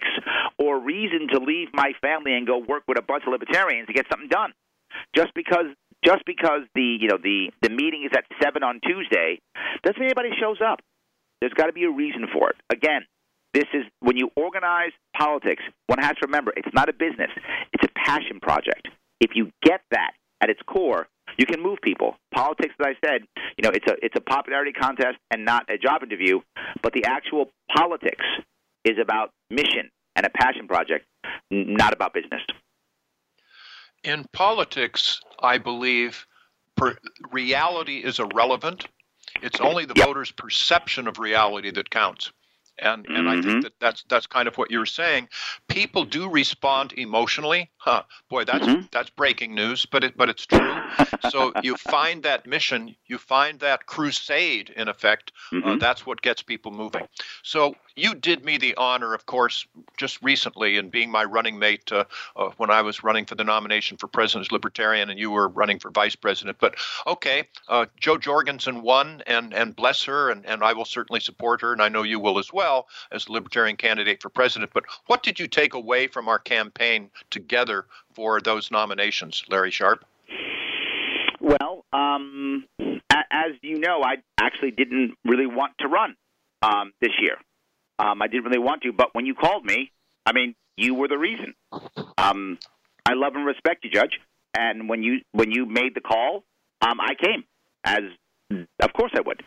or 0.58 0.80
reason 0.80 1.28
to 1.32 1.40
leave 1.40 1.70
my 1.74 1.94
family 2.02 2.36
and 2.36 2.46
go 2.46 2.58
work 2.58 2.84
with 2.88 2.98
a 2.98 3.02
bunch 3.02 3.24
of 3.26 3.32
libertarians 3.32 3.88
to 3.88 3.94
get 3.94 4.06
something 4.12 4.28
done. 4.28 4.52
Just 5.16 5.34
because 5.36 5.68
just 6.08 6.24
because 6.26 6.62
the 6.74 6.98
you 7.02 7.10
know 7.10 7.18
the 7.22 7.52
the 7.62 7.70
meeting 7.70 8.08
is 8.10 8.12
at 8.18 8.24
seven 8.42 8.64
on 8.64 8.80
Tuesday 8.80 9.40
doesn't 9.84 10.00
mean 10.00 10.08
anybody 10.08 10.30
shows 10.40 10.58
up. 10.66 10.80
There's 11.42 11.54
got 11.54 11.68
to 11.68 11.74
be 11.74 11.84
a 11.84 11.92
reason 11.92 12.28
for 12.32 12.50
it. 12.50 12.56
Again, 12.72 13.02
this 13.54 13.66
is 13.74 13.84
when 14.00 14.16
you 14.16 14.32
organize 14.36 14.92
politics. 15.16 15.64
One 15.88 16.00
has 16.00 16.16
to 16.18 16.28
remember 16.28 16.54
it's 16.56 16.74
not 16.74 16.88
a 16.88 16.94
business; 16.94 17.30
it's 17.74 17.84
a 17.84 18.06
passion 18.06 18.40
project. 18.40 18.88
If 19.20 19.32
you 19.36 19.52
get 19.62 19.82
that 19.92 20.12
at 20.40 20.50
its 20.50 20.62
core, 20.66 21.08
you 21.38 21.46
can 21.46 21.62
move 21.62 21.80
people. 21.84 22.16
Politics, 22.34 22.74
as 22.80 22.88
I 22.88 23.06
said, 23.06 23.22
you 23.58 23.64
know, 23.64 23.72
it's 23.74 23.88
a 23.88 23.96
it's 24.02 24.16
a 24.16 24.22
popularity 24.22 24.72
contest 24.72 25.18
and 25.32 25.44
not 25.44 25.70
a 25.70 25.78
job 25.78 26.04
interview. 26.04 26.40
But 26.82 26.94
the 26.94 27.04
actual 27.06 27.50
politics 27.76 28.26
is 28.86 28.98
about 29.02 29.32
mission 29.50 29.90
and 30.16 30.26
a 30.26 30.30
passion 30.30 30.68
project, 30.68 31.06
not 31.52 31.92
about 31.92 32.14
business. 32.14 32.42
In 34.08 34.24
politics, 34.32 35.20
I 35.42 35.58
believe 35.58 36.26
per, 36.78 36.98
reality 37.30 37.98
is 37.98 38.20
irrelevant. 38.20 38.88
It's 39.42 39.60
only 39.60 39.84
the 39.84 39.96
Yep. 39.98 40.06
voter's 40.06 40.32
perception 40.32 41.10
of 41.10 41.20
reality 41.20 41.72
that 41.72 41.90
counts. 41.90 42.32
And 42.80 43.08
and 43.14 43.28
I 43.30 43.36
Mhm. 43.36 43.44
think 43.44 43.64
that 43.64 43.74
that's 43.80 44.04
that's 44.08 44.28
kind 44.28 44.48
of 44.48 44.58
what 44.58 44.72
you 44.72 44.80
were 44.80 44.86
saying. 44.86 45.30
People 45.68 46.06
do 46.06 46.30
respond 46.30 46.94
emotionally. 46.94 47.70
Huh. 47.78 48.04
Boy, 48.30 48.44
that's 48.46 48.68
Mhm. 48.68 48.92
that's 48.92 49.10
breaking 49.10 49.56
news, 49.56 49.86
but 49.86 50.04
it 50.04 50.18
but 50.18 50.30
it's 50.30 50.46
true. 50.46 50.82
so 51.20 51.54
you 51.62 51.76
find 51.76 52.24
that 52.24 52.46
mission, 52.46 52.96
you 53.08 53.18
find 53.18 53.60
that 53.60 53.86
crusade 53.86 54.70
in 54.76 54.88
effect. 54.88 55.32
Uh, 55.64 55.76
Mhm. 55.76 55.80
that's 55.80 56.06
what 56.06 56.22
gets 56.22 56.42
people 56.42 56.72
moving. 56.72 57.08
So 57.44 57.76
you 57.96 58.14
did 58.14 58.44
me 58.46 58.58
the 58.58 58.76
honor, 58.76 59.14
of 59.14 59.26
course, 59.26 59.66
just 59.98 60.22
recently 60.22 60.78
in 60.78 60.90
being 60.90 61.10
my 61.12 61.24
running 61.24 61.58
mate 61.58 61.92
uh, 61.92 62.04
uh, 62.36 62.50
when 62.58 62.70
I 62.70 62.82
was 62.82 63.04
running 63.04 63.26
for 63.26 63.36
the 63.36 63.44
nomination 63.44 63.98
for 63.98 64.08
president 64.08 64.48
as 64.48 64.52
Libertarian, 64.52 65.10
and 65.10 65.20
you 65.20 65.32
were 65.32 65.48
running 65.48 65.80
for 65.80 65.90
vice 65.92 66.16
president. 66.16 66.58
But 66.60 66.76
okay, 67.06 67.48
uh, 67.68 67.86
Jo 68.00 68.18
Jorgensen 68.18 68.82
won, 68.82 69.24
and 69.26 69.54
and 69.54 69.76
bless 69.76 70.04
her, 70.04 70.30
and, 70.30 70.46
and 70.46 70.64
I 70.64 70.74
will 70.74 70.86
certainly 70.86 71.20
support 71.20 71.62
her, 71.62 71.72
and 71.74 71.82
I 71.82 71.90
know 71.90 72.04
you 72.04 72.20
will 72.20 72.38
as 72.38 72.52
well 72.54 72.67
as 73.12 73.26
the 73.26 73.32
Libertarian 73.32 73.78
candidate 73.78 74.22
for 74.22 74.30
president. 74.30 74.72
But 74.74 74.84
what 75.08 75.24
did 75.24 75.40
you 75.40 75.48
take 75.48 75.74
away 75.74 76.08
from 76.08 76.28
our 76.28 76.40
campaign 76.40 77.10
together 77.30 77.86
for 78.14 78.42
those 78.42 78.72
nominations, 78.72 79.44
Larry 79.50 79.72
Sharpe? 79.72 80.06
Well, 81.40 81.86
um, 81.94 82.66
as 83.12 83.52
you 83.62 83.80
know, 83.80 84.02
I 84.04 84.16
actually 84.40 84.72
didn't 84.72 85.16
really 85.24 85.46
want 85.46 85.74
to 85.80 85.88
run 85.88 86.16
um, 86.62 86.94
this 87.00 87.12
year. 87.22 87.38
Um, 88.00 88.22
I 88.22 88.28
didn't 88.28 88.46
really 88.46 88.60
want 88.60 88.82
to, 88.84 88.94
but 88.94 89.10
when 89.14 89.26
you 89.26 89.34
called 89.34 89.66
me, 89.66 89.92
I 90.26 90.34
mean, 90.34 90.56
you 90.76 90.94
were 90.94 91.08
the 91.08 91.18
reason. 91.18 91.54
Um, 92.18 92.60
I 93.06 93.14
love 93.14 93.34
and 93.36 93.46
respect 93.46 93.84
you, 93.84 93.92
Judge. 93.92 94.20
And 94.56 94.90
when 94.90 95.04
you 95.04 95.22
when 95.32 95.52
you 95.52 95.66
made 95.66 95.96
the 95.96 96.02
call, 96.02 96.44
um, 96.82 97.00
I 97.00 97.14
came. 97.16 97.44
As 97.84 98.02
of 98.52 98.94
course 98.94 99.12
I 99.16 99.22
would. 99.26 99.44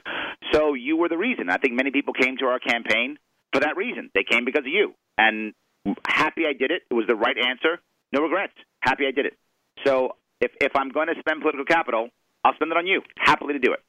So 0.53 0.75
you 0.75 0.97
were 0.97 1.09
the 1.09 1.19
reason. 1.19 1.49
I 1.51 1.57
think 1.59 1.75
many 1.75 1.91
people 1.91 2.13
came 2.15 2.37
to 2.39 2.47
our 2.47 2.59
campaign 2.59 3.19
for 3.53 3.61
that 3.61 3.77
reason. 3.77 4.11
They 4.15 4.25
came 4.25 4.45
because 4.45 4.61
of 4.61 4.73
you. 4.73 4.95
And 5.17 5.55
Happy 6.07 6.45
I 6.47 6.53
did 6.53 6.71
it. 6.71 6.83
It 6.91 6.95
was 6.95 7.07
the 7.07 7.17
right 7.17 7.37
answer. 7.37 7.81
No 8.13 8.23
regrets. 8.23 8.53
Happy 8.81 9.07
I 9.07 9.13
did 9.13 9.27
it. 9.27 9.35
So 9.87 10.17
if 10.41 10.51
if 10.61 10.73
I'm 10.75 10.91
going 10.91 11.09
to 11.09 11.15
spend 11.21 11.41
political 11.41 11.65
capital, 11.65 12.11
I'll 12.45 12.55
spend 12.55 12.71
it 12.71 12.77
on 12.77 12.87
you. 12.87 13.03
Happily 13.17 13.55
to 13.55 13.59
do 13.59 13.73
it. 13.73 13.81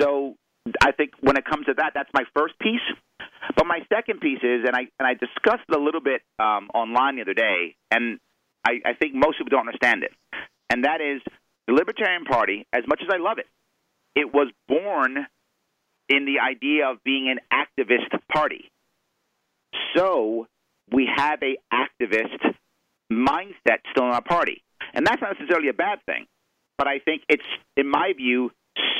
So 0.00 0.34
I 0.82 0.92
think 0.92 1.12
when 1.20 1.36
it 1.36 1.44
comes 1.44 1.66
to 1.66 1.74
that, 1.74 1.92
that's 1.94 2.10
my 2.12 2.24
first 2.34 2.58
piece. 2.58 2.82
But 3.56 3.66
my 3.66 3.80
second 3.92 4.20
piece 4.20 4.40
is, 4.42 4.64
and 4.66 4.74
I 4.74 4.88
and 4.98 5.06
I 5.06 5.14
discussed 5.14 5.68
it 5.68 5.76
a 5.76 5.80
little 5.80 6.00
bit 6.00 6.22
um, 6.38 6.70
online 6.74 7.16
the 7.16 7.22
other 7.22 7.34
day, 7.34 7.76
and 7.90 8.18
I, 8.66 8.80
I 8.84 8.92
think 8.94 9.14
most 9.14 9.38
people 9.38 9.50
don't 9.50 9.68
understand 9.68 10.02
it, 10.02 10.12
and 10.70 10.84
that 10.84 11.00
is 11.00 11.20
the 11.68 11.74
Libertarian 11.74 12.24
Party. 12.24 12.66
As 12.72 12.82
much 12.88 13.00
as 13.02 13.08
I 13.12 13.18
love 13.18 13.38
it, 13.38 13.46
it 14.14 14.32
was 14.32 14.48
born 14.68 15.26
in 16.08 16.26
the 16.26 16.40
idea 16.40 16.88
of 16.88 17.02
being 17.04 17.28
an 17.28 17.40
activist 17.52 18.18
party. 18.32 18.70
So 19.96 20.46
we 20.90 21.08
have 21.14 21.40
a 21.42 21.56
activist 21.72 22.54
mindset 23.12 23.78
still 23.90 24.06
in 24.06 24.12
our 24.12 24.22
party, 24.22 24.62
and 24.92 25.06
that's 25.06 25.20
not 25.20 25.36
necessarily 25.38 25.68
a 25.68 25.74
bad 25.74 25.98
thing. 26.06 26.26
But 26.76 26.88
I 26.88 26.98
think 26.98 27.22
it's, 27.28 27.44
in 27.76 27.88
my 27.88 28.12
view, 28.16 28.50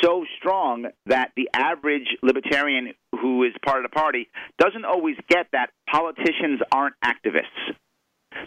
so 0.03 0.25
strong 0.39 0.87
that 1.07 1.33
the 1.37 1.49
average 1.53 2.17
libertarian 2.23 2.95
who 3.21 3.43
is 3.43 3.53
part 3.65 3.85
of 3.85 3.91
the 3.91 3.95
party 3.95 4.29
doesn't 4.59 4.85
always 4.85 5.17
get 5.29 5.47
that 5.53 5.71
politicians 5.91 6.61
aren't 6.71 6.95
activists, 7.05 7.75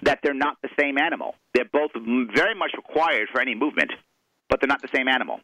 that 0.04 0.20
they're 0.24 0.34
not 0.34 0.58
the 0.62 0.70
same 0.80 0.98
animal. 0.98 1.36
They're 1.54 1.66
both 1.72 1.92
very 1.96 2.56
much 2.56 2.72
required 2.76 3.28
for 3.32 3.42
any 3.42 3.56
movement, 3.56 3.92
but 4.50 4.62
they're 4.62 4.68
not 4.68 4.82
the 4.82 4.90
same 4.96 5.08
animal. 5.08 5.42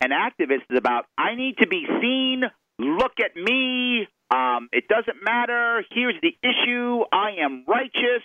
An 0.00 0.10
activist 0.10 0.64
is 0.70 0.76
about, 0.76 1.06
I 1.16 1.34
need 1.34 1.58
to 1.58 1.66
be 1.66 1.86
seen, 2.00 2.42
look 2.78 3.12
at 3.18 3.36
me, 3.36 4.06
um, 4.34 4.68
it 4.72 4.88
doesn't 4.88 5.22
matter, 5.22 5.84
here's 5.92 6.16
the 6.20 6.36
issue, 6.42 7.04
I 7.12 7.42
am 7.42 7.64
righteous, 7.66 8.22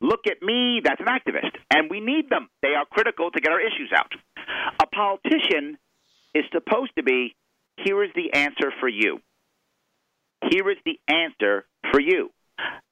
look 0.00 0.26
at 0.26 0.42
me, 0.42 0.80
that's 0.82 1.00
an 1.00 1.06
activist. 1.06 1.52
And 1.72 1.90
we 1.90 2.00
need 2.00 2.28
them. 2.28 2.48
They 2.62 2.74
are 2.74 2.84
critical 2.90 3.30
to 3.30 3.40
get 3.40 3.52
our 3.52 3.60
issues 3.60 3.92
out. 3.94 4.12
A 4.82 4.86
politician 4.86 5.78
is 6.34 6.44
supposed 6.52 6.92
to 6.96 7.02
be 7.02 7.36
here 7.76 8.02
is 8.04 8.10
the 8.14 8.32
answer 8.34 8.72
for 8.80 8.88
you. 8.88 9.18
Here 10.50 10.70
is 10.70 10.78
the 10.84 10.98
answer 11.08 11.66
for 11.90 12.00
you. 12.00 12.30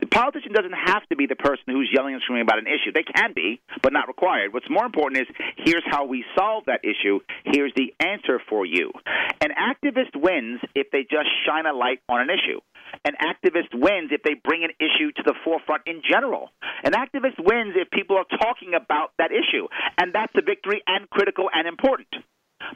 The 0.01 0.07
politician 0.07 0.53
doesn't 0.53 0.73
have 0.73 1.07
to 1.11 1.16
be 1.16 1.27
the 1.27 1.37
person 1.37 1.64
who's 1.68 1.91
yelling 1.93 2.14
and 2.14 2.23
screaming 2.23 2.43
about 2.43 2.59
an 2.59 2.66
issue. 2.66 2.93
They 2.93 3.05
can 3.05 3.33
be, 3.35 3.61
but 3.83 3.93
not 3.93 4.09
required. 4.09 4.53
What's 4.53 4.68
more 4.71 4.85
important 4.85 5.23
is 5.23 5.29
here's 5.59 5.85
how 5.87 6.07
we 6.07 6.25
solve 6.37 6.64
that 6.66 6.81
issue. 6.85 7.21
Here's 7.45 7.73
the 7.77 7.95
answer 8.01 8.41
for 8.49 8.64
you. 8.64 8.93
An 9.41 9.51
activist 9.53 10.16
wins 10.16 10.61
if 10.75 10.91
they 10.91 11.03
just 11.03 11.29
shine 11.47 11.66
a 11.66 11.73
light 11.73 12.01
on 12.09 12.23
an 12.23 12.31
issue. 12.31 12.61
An 13.05 13.14
activist 13.21 13.73
wins 13.73 14.11
if 14.11 14.23
they 14.23 14.35
bring 14.35 14.64
an 14.64 14.71
issue 14.81 15.12
to 15.12 15.23
the 15.25 15.35
forefront 15.45 15.83
in 15.87 16.03
general. 16.09 16.51
An 16.83 16.93
activist 16.93 17.39
wins 17.39 17.75
if 17.77 17.91
people 17.91 18.16
are 18.16 18.39
talking 18.39 18.75
about 18.75 19.12
that 19.18 19.31
issue. 19.31 19.68
And 19.99 20.12
that's 20.14 20.33
a 20.35 20.43
victory 20.43 20.83
and 20.87 21.09
critical 21.11 21.49
and 21.53 21.68
important. 21.68 22.09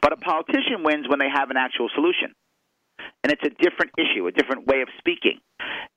But 0.00 0.12
a 0.12 0.16
politician 0.16 0.82
wins 0.82 1.08
when 1.08 1.18
they 1.18 1.28
have 1.32 1.50
an 1.50 1.56
actual 1.56 1.88
solution. 1.94 2.34
And 3.22 3.32
it's 3.32 3.42
a 3.44 3.50
different 3.62 3.92
issue, 3.98 4.26
a 4.26 4.32
different 4.32 4.66
way 4.66 4.82
of 4.82 4.88
speaking. 4.98 5.40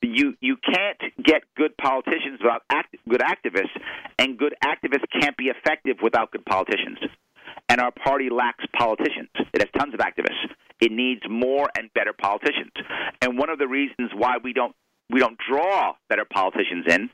You 0.01 0.35
you 0.39 0.57
can't 0.57 0.99
get 1.23 1.43
good 1.55 1.75
politicians 1.77 2.39
without 2.41 2.63
act, 2.69 2.95
good 3.09 3.21
activists, 3.21 3.75
and 4.17 4.37
good 4.37 4.55
activists 4.63 5.05
can't 5.19 5.35
be 5.35 5.45
effective 5.45 5.97
without 6.01 6.31
good 6.31 6.45
politicians. 6.45 6.99
And 7.69 7.81
our 7.81 7.91
party 7.91 8.29
lacks 8.29 8.63
politicians. 8.77 9.29
It 9.53 9.61
has 9.61 9.69
tons 9.77 9.93
of 9.93 9.99
activists. 9.99 10.53
It 10.79 10.91
needs 10.91 11.21
more 11.29 11.69
and 11.77 11.91
better 11.93 12.13
politicians. 12.13 12.71
And 13.21 13.37
one 13.37 13.49
of 13.49 13.59
the 13.59 13.67
reasons 13.67 14.11
why 14.15 14.37
we 14.41 14.53
don't 14.53 14.75
we 15.09 15.19
don't 15.19 15.37
draw 15.49 15.93
better 16.09 16.25
politicians 16.25 16.85
in 16.87 17.09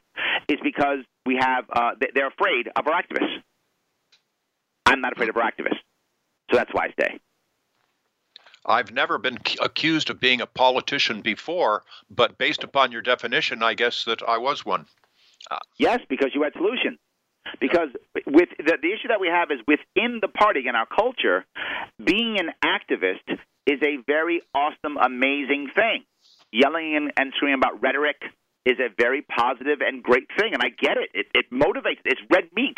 is 0.50 0.58
because 0.64 1.00
we 1.26 1.38
have 1.40 1.66
uh, 1.72 1.92
they're 2.14 2.28
afraid 2.28 2.68
of 2.76 2.88
our 2.88 3.02
activists. 3.02 3.42
I'm 4.86 5.02
not 5.02 5.14
afraid 5.14 5.30
of 5.30 5.38
our 5.38 5.44
activists. 5.44 5.80
So 6.52 6.58
that's 6.58 6.72
why 6.74 6.88
I 6.88 6.92
stay. 6.92 7.20
I've 8.66 8.92
never 8.92 9.18
been 9.18 9.40
accused 9.62 10.10
of 10.10 10.20
being 10.20 10.42
a 10.42 10.46
politician 10.46 11.22
before, 11.22 11.84
but 12.10 12.38
based 12.38 12.64
upon 12.64 12.92
your 12.92 13.02
definition, 13.02 13.62
I 13.62 13.74
guess 13.74 14.06
that 14.06 14.24
I 14.24 14.38
was 14.38 14.66
one. 14.66 14.86
Uh, 15.52 15.60
yes, 15.78 16.00
because 16.10 16.32
you 16.34 16.44
had 16.44 16.54
solutions. 16.54 17.00
Because 17.60 17.90
with 18.26 18.50
the, 18.58 18.78
the 18.82 18.94
issue 18.94 19.10
that 19.10 19.20
we 19.20 19.28
have 19.28 19.52
is 19.52 19.60
within 19.68 20.20
the 20.22 20.30
party 20.30 20.64
and 20.68 20.78
our 20.78 20.86
culture, 20.86 21.46
being 22.04 22.40
an 22.40 22.52
activist 22.64 23.38
is 23.68 23.80
a 23.84 23.98
very 24.08 24.42
awesome, 24.56 24.98
amazing 24.98 25.70
thing. 25.76 26.06
Yelling 26.52 26.96
and, 26.96 27.12
and 27.18 27.34
screaming 27.36 27.56
about 27.56 27.82
rhetoric 27.82 28.22
is 28.66 28.80
a 28.80 28.88
very 28.98 29.22
positive 29.22 29.80
and 29.82 30.02
great 30.02 30.28
thing, 30.40 30.54
and 30.54 30.62
I 30.64 30.70
get 30.70 30.98
it. 30.98 31.10
It, 31.14 31.26
it 31.34 31.46
motivates. 31.52 32.00
It's 32.06 32.22
red 32.32 32.46
meat 32.56 32.78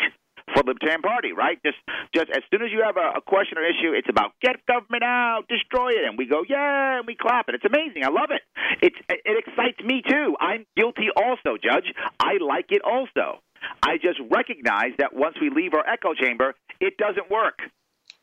for 0.52 0.62
the 0.62 0.74
Libertarian 0.74 1.02
Party, 1.02 1.32
right? 1.32 1.58
Just 1.64 1.78
just 2.14 2.30
as 2.30 2.42
soon 2.50 2.62
as 2.62 2.70
you 2.70 2.82
have 2.84 2.96
a, 2.96 3.18
a 3.18 3.20
question 3.20 3.58
or 3.58 3.64
issue, 3.64 3.92
it's 3.92 4.08
about 4.08 4.32
get 4.40 4.64
government 4.66 5.02
out, 5.02 5.44
destroy 5.48 5.90
it, 5.90 6.04
and 6.06 6.18
we 6.18 6.26
go 6.26 6.42
yeah, 6.48 6.98
and 6.98 7.06
we 7.06 7.16
clap 7.16 7.48
it. 7.48 7.54
It's 7.54 7.64
amazing. 7.64 8.04
I 8.04 8.10
love 8.10 8.30
it. 8.30 8.42
It's 8.82 8.98
it 9.08 9.44
excites 9.46 9.80
me 9.84 10.02
too. 10.06 10.36
I'm 10.40 10.66
guilty 10.76 11.08
also, 11.14 11.56
Judge. 11.58 11.90
I 12.20 12.38
like 12.40 12.70
it 12.70 12.82
also. 12.82 13.42
I 13.82 13.96
just 13.96 14.20
recognize 14.30 14.92
that 14.98 15.14
once 15.14 15.36
we 15.40 15.50
leave 15.50 15.74
our 15.74 15.86
echo 15.86 16.14
chamber, 16.14 16.54
it 16.80 16.96
doesn't 16.96 17.30
work. 17.30 17.58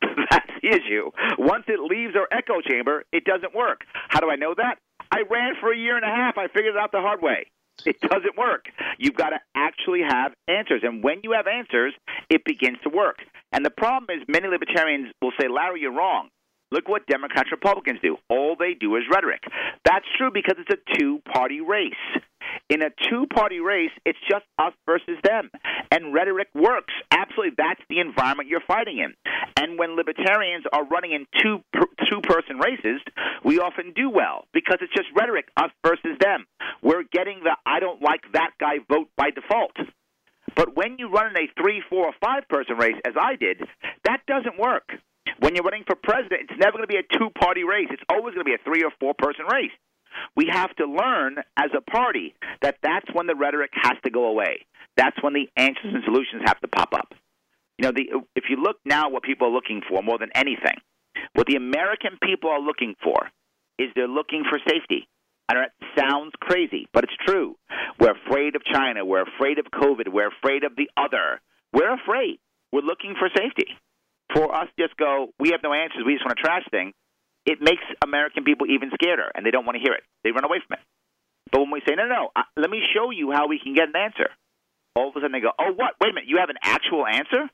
That's 0.00 0.50
the 0.62 0.68
issue. 0.68 1.10
Once 1.38 1.64
it 1.68 1.80
leaves 1.80 2.14
our 2.16 2.28
echo 2.30 2.60
chamber, 2.60 3.04
it 3.12 3.24
doesn't 3.24 3.54
work. 3.54 3.82
How 4.08 4.20
do 4.20 4.30
I 4.30 4.36
know 4.36 4.54
that? 4.56 4.78
I 5.10 5.22
ran 5.28 5.54
for 5.60 5.72
a 5.72 5.76
year 5.76 5.96
and 5.96 6.04
a 6.04 6.08
half. 6.08 6.38
I 6.38 6.48
figured 6.48 6.74
it 6.74 6.80
out 6.80 6.92
the 6.92 7.00
hard 7.00 7.22
way. 7.22 7.46
It 7.84 8.00
doesn't 8.00 8.36
work. 8.38 8.66
You've 8.98 9.16
got 9.16 9.30
to 9.30 9.40
actually 9.54 10.02
have 10.08 10.32
answers. 10.48 10.82
And 10.82 11.02
when 11.02 11.20
you 11.22 11.32
have 11.32 11.46
answers, 11.46 11.92
it 12.30 12.42
begins 12.44 12.78
to 12.84 12.88
work. 12.88 13.16
And 13.52 13.64
the 13.64 13.70
problem 13.70 14.06
is, 14.16 14.24
many 14.28 14.48
libertarians 14.48 15.12
will 15.20 15.32
say, 15.40 15.48
Larry, 15.48 15.80
you're 15.82 15.92
wrong. 15.92 16.28
Look 16.70 16.88
what 16.88 17.06
Democrats 17.06 17.50
Republicans 17.52 18.00
do. 18.02 18.16
All 18.28 18.56
they 18.58 18.74
do 18.74 18.96
is 18.96 19.02
rhetoric. 19.10 19.42
That's 19.84 20.06
true 20.18 20.30
because 20.32 20.56
it's 20.58 20.70
a 20.70 20.98
two 20.98 21.20
party 21.32 21.60
race. 21.60 21.92
In 22.68 22.82
a 22.82 22.90
two 23.10 23.26
party 23.26 23.60
race, 23.60 23.90
it's 24.04 24.18
just 24.28 24.44
us 24.58 24.72
versus 24.86 25.18
them. 25.22 25.50
And 25.90 26.14
rhetoric 26.14 26.48
works. 26.54 26.92
Absolutely. 27.10 27.54
That's 27.56 27.80
the 27.88 28.00
environment 28.00 28.48
you're 28.48 28.64
fighting 28.66 28.98
in. 28.98 29.14
And 29.56 29.78
when 29.78 29.96
libertarians 29.96 30.64
are 30.72 30.84
running 30.84 31.12
in 31.12 31.26
two 31.40 31.60
two 32.08 32.20
person 32.22 32.58
races, 32.58 33.00
we 33.44 33.58
often 33.58 33.92
do 33.94 34.10
well 34.10 34.46
because 34.52 34.78
it's 34.80 34.92
just 34.92 35.08
rhetoric, 35.16 35.46
us 35.56 35.70
versus 35.84 36.16
them. 36.20 36.46
We're 36.82 37.04
getting 37.04 37.40
the 37.44 37.56
I 37.66 37.80
don't 37.80 38.02
like 38.02 38.22
that 38.32 38.50
guy 38.58 38.76
vote 38.88 39.08
by 39.16 39.30
default. 39.30 39.76
But 40.54 40.76
when 40.76 40.96
you 40.98 41.10
run 41.10 41.28
in 41.28 41.36
a 41.36 41.48
three, 41.60 41.82
four, 41.88 42.06
or 42.06 42.14
five 42.20 42.48
person 42.48 42.76
race, 42.76 42.96
as 43.04 43.14
I 43.20 43.36
did, 43.36 43.60
that 44.04 44.20
doesn't 44.26 44.58
work. 44.58 44.92
When 45.40 45.54
you're 45.54 45.64
running 45.64 45.84
for 45.86 45.96
president, 45.96 46.42
it's 46.50 46.60
never 46.60 46.72
going 46.72 46.86
to 46.86 46.92
be 46.92 46.98
a 46.98 47.18
two 47.18 47.30
party 47.30 47.64
race. 47.64 47.88
It's 47.90 48.02
always 48.08 48.34
going 48.34 48.44
to 48.44 48.50
be 48.50 48.54
a 48.54 48.62
three 48.64 48.84
or 48.84 48.92
four 49.00 49.14
person 49.18 49.46
race. 49.50 49.72
We 50.36 50.48
have 50.50 50.74
to 50.76 50.86
learn 50.86 51.36
as 51.56 51.70
a 51.76 51.80
party 51.80 52.34
that 52.62 52.76
that's 52.82 53.06
when 53.12 53.26
the 53.26 53.34
rhetoric 53.34 53.70
has 53.74 53.94
to 54.04 54.10
go 54.10 54.26
away. 54.26 54.66
That's 54.96 55.16
when 55.22 55.32
the 55.32 55.48
answers 55.56 55.92
and 55.92 56.02
solutions 56.04 56.42
have 56.46 56.60
to 56.60 56.68
pop 56.68 56.94
up. 56.94 57.12
You 57.78 57.86
know, 57.86 57.92
the, 57.92 58.22
if 58.36 58.44
you 58.48 58.56
look 58.56 58.76
now, 58.84 59.10
what 59.10 59.22
people 59.22 59.48
are 59.48 59.50
looking 59.50 59.82
for 59.88 60.02
more 60.02 60.18
than 60.18 60.30
anything, 60.34 60.76
what 61.34 61.46
the 61.46 61.56
American 61.56 62.18
people 62.22 62.50
are 62.50 62.60
looking 62.60 62.94
for 63.02 63.30
is 63.78 63.88
they're 63.94 64.06
looking 64.06 64.44
for 64.48 64.58
safety. 64.68 65.08
I 65.48 65.54
know 65.54 65.62
it 65.62 65.98
sounds 65.98 66.32
crazy, 66.40 66.88
but 66.92 67.04
it's 67.04 67.16
true. 67.26 67.56
We're 67.98 68.14
afraid 68.14 68.56
of 68.56 68.62
China. 68.64 69.04
We're 69.04 69.24
afraid 69.24 69.58
of 69.58 69.66
COVID. 69.66 70.08
We're 70.12 70.28
afraid 70.28 70.64
of 70.64 70.76
the 70.76 70.88
other. 70.96 71.40
We're 71.72 71.92
afraid. 71.92 72.38
We're 72.72 72.82
looking 72.82 73.14
for 73.18 73.28
safety 73.36 73.66
for 74.34 74.54
us 74.54 74.68
just 74.78 74.96
go, 74.96 75.28
we 75.38 75.50
have 75.50 75.60
no 75.62 75.72
answers, 75.72 76.02
we 76.04 76.14
just 76.14 76.24
want 76.24 76.36
to 76.36 76.42
trash 76.42 76.64
things, 76.70 76.94
it 77.46 77.60
makes 77.60 77.82
American 78.02 78.44
people 78.44 78.66
even 78.68 78.90
scarier, 78.90 79.28
and 79.34 79.44
they 79.44 79.50
don't 79.50 79.66
want 79.66 79.76
to 79.76 79.82
hear 79.82 79.92
it. 79.92 80.02
They 80.22 80.32
run 80.32 80.44
away 80.44 80.58
from 80.66 80.78
it. 80.78 80.84
But 81.52 81.60
when 81.60 81.70
we 81.70 81.82
say, 81.86 81.94
no, 81.94 82.06
no, 82.06 82.30
no, 82.34 82.42
let 82.56 82.70
me 82.70 82.80
show 82.94 83.10
you 83.10 83.30
how 83.30 83.46
we 83.48 83.58
can 83.58 83.74
get 83.74 83.88
an 83.88 83.96
answer, 83.96 84.30
all 84.96 85.08
of 85.08 85.16
a 85.16 85.20
sudden 85.20 85.32
they 85.32 85.40
go, 85.40 85.52
oh, 85.58 85.72
what? 85.76 85.94
Wait 86.00 86.10
a 86.10 86.14
minute, 86.14 86.28
you 86.28 86.38
have 86.38 86.50
an 86.50 86.58
actual 86.62 87.06
answer? 87.06 87.50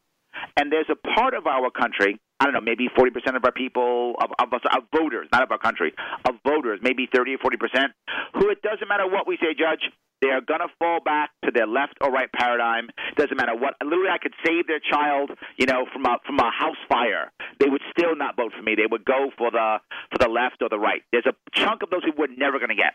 And 0.57 0.71
there's 0.71 0.89
a 0.89 0.95
part 0.95 1.35
of 1.35 1.47
our 1.47 1.71
country, 1.71 2.21
I 2.39 2.45
don't 2.45 2.55
know, 2.55 2.61
maybe 2.61 2.89
40% 2.89 3.37
of 3.37 3.45
our 3.45 3.53
people, 3.53 4.15
of, 4.23 4.31
of, 4.39 4.53
us, 4.55 4.63
of 4.71 4.85
voters, 4.95 5.27
not 5.33 5.43
of 5.43 5.51
our 5.51 5.59
country, 5.59 5.93
of 6.25 6.37
voters, 6.47 6.79
maybe 6.83 7.09
30 7.13 7.35
or 7.35 7.39
40%, 7.39 7.91
who 8.35 8.49
it 8.49 8.63
doesn't 8.63 8.87
matter 8.87 9.09
what 9.09 9.27
we 9.27 9.37
say, 9.43 9.59
Judge, 9.59 9.83
they 10.21 10.29
are 10.29 10.41
going 10.41 10.61
to 10.61 10.69
fall 10.79 11.01
back 11.01 11.31
to 11.45 11.51
their 11.51 11.67
left 11.67 11.95
or 12.01 12.11
right 12.11 12.31
paradigm. 12.33 12.89
Doesn't 13.17 13.37
matter 13.37 13.57
what. 13.57 13.75
Literally, 13.83 14.11
I 14.11 14.19
could 14.19 14.35
save 14.45 14.67
their 14.67 14.81
child, 14.81 15.31
you 15.57 15.67
know, 15.67 15.87
from 15.93 16.05
a 16.07 16.19
from 16.27 16.39
a 16.39 16.51
house 16.51 16.77
fire. 16.89 17.33
They 17.59 17.69
would 17.69 17.83
still 17.91 18.17
not 18.17 18.37
vote 18.37 18.53
for 18.57 18.63
me. 18.63 18.75
They 18.75 18.87
would 18.91 19.05
go 19.05 19.31
for 19.37 19.51
the 19.51 19.79
for 20.13 20.19
the 20.19 20.29
left 20.29 20.63
or 20.63 20.69
the 20.69 20.79
right. 20.79 21.03
There's 21.13 21.27
a 21.27 21.35
chunk 21.53 21.83
of 21.83 21.91
those 21.91 22.05
who 22.05 22.13
we're 22.17 22.35
never 22.37 22.59
going 22.59 22.71
to 22.71 22.75
get, 22.75 22.95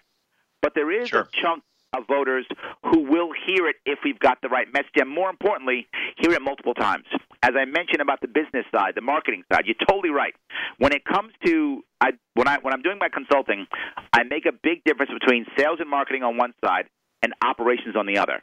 but 0.61 0.73
there 0.75 0.91
is 0.91 1.09
sure. 1.09 1.21
a 1.21 1.27
chunk 1.41 1.63
of 1.97 2.07
voters 2.07 2.45
who 2.83 3.09
will 3.09 3.29
hear 3.47 3.67
it 3.67 3.77
if 3.85 3.99
we've 4.03 4.19
got 4.19 4.41
the 4.41 4.49
right 4.49 4.67
message, 4.73 4.95
and 4.95 5.09
more 5.09 5.29
importantly, 5.29 5.87
hear 6.17 6.31
it 6.31 6.41
multiple 6.41 6.73
times. 6.73 7.05
As 7.41 7.51
I 7.57 7.65
mentioned 7.65 8.01
about 8.01 8.21
the 8.21 8.27
business 8.27 8.65
side, 8.73 8.93
the 8.95 9.01
marketing 9.01 9.43
side, 9.51 9.65
you're 9.65 9.87
totally 9.87 10.09
right. 10.09 10.33
When 10.77 10.91
it 10.91 11.05
comes 11.05 11.31
to 11.45 11.83
I, 12.01 12.11
when 12.33 12.47
I 12.47 12.59
when 12.59 12.73
I'm 12.73 12.81
doing 12.81 12.97
my 12.99 13.09
consulting, 13.09 13.65
I 14.13 14.23
make 14.23 14.45
a 14.45 14.51
big 14.51 14.83
difference 14.83 15.11
between 15.11 15.45
sales 15.57 15.77
and 15.79 15.89
marketing 15.89 16.23
on 16.23 16.37
one 16.37 16.53
side 16.63 16.85
and 17.21 17.33
operations 17.43 17.95
on 17.95 18.05
the 18.05 18.17
other. 18.17 18.41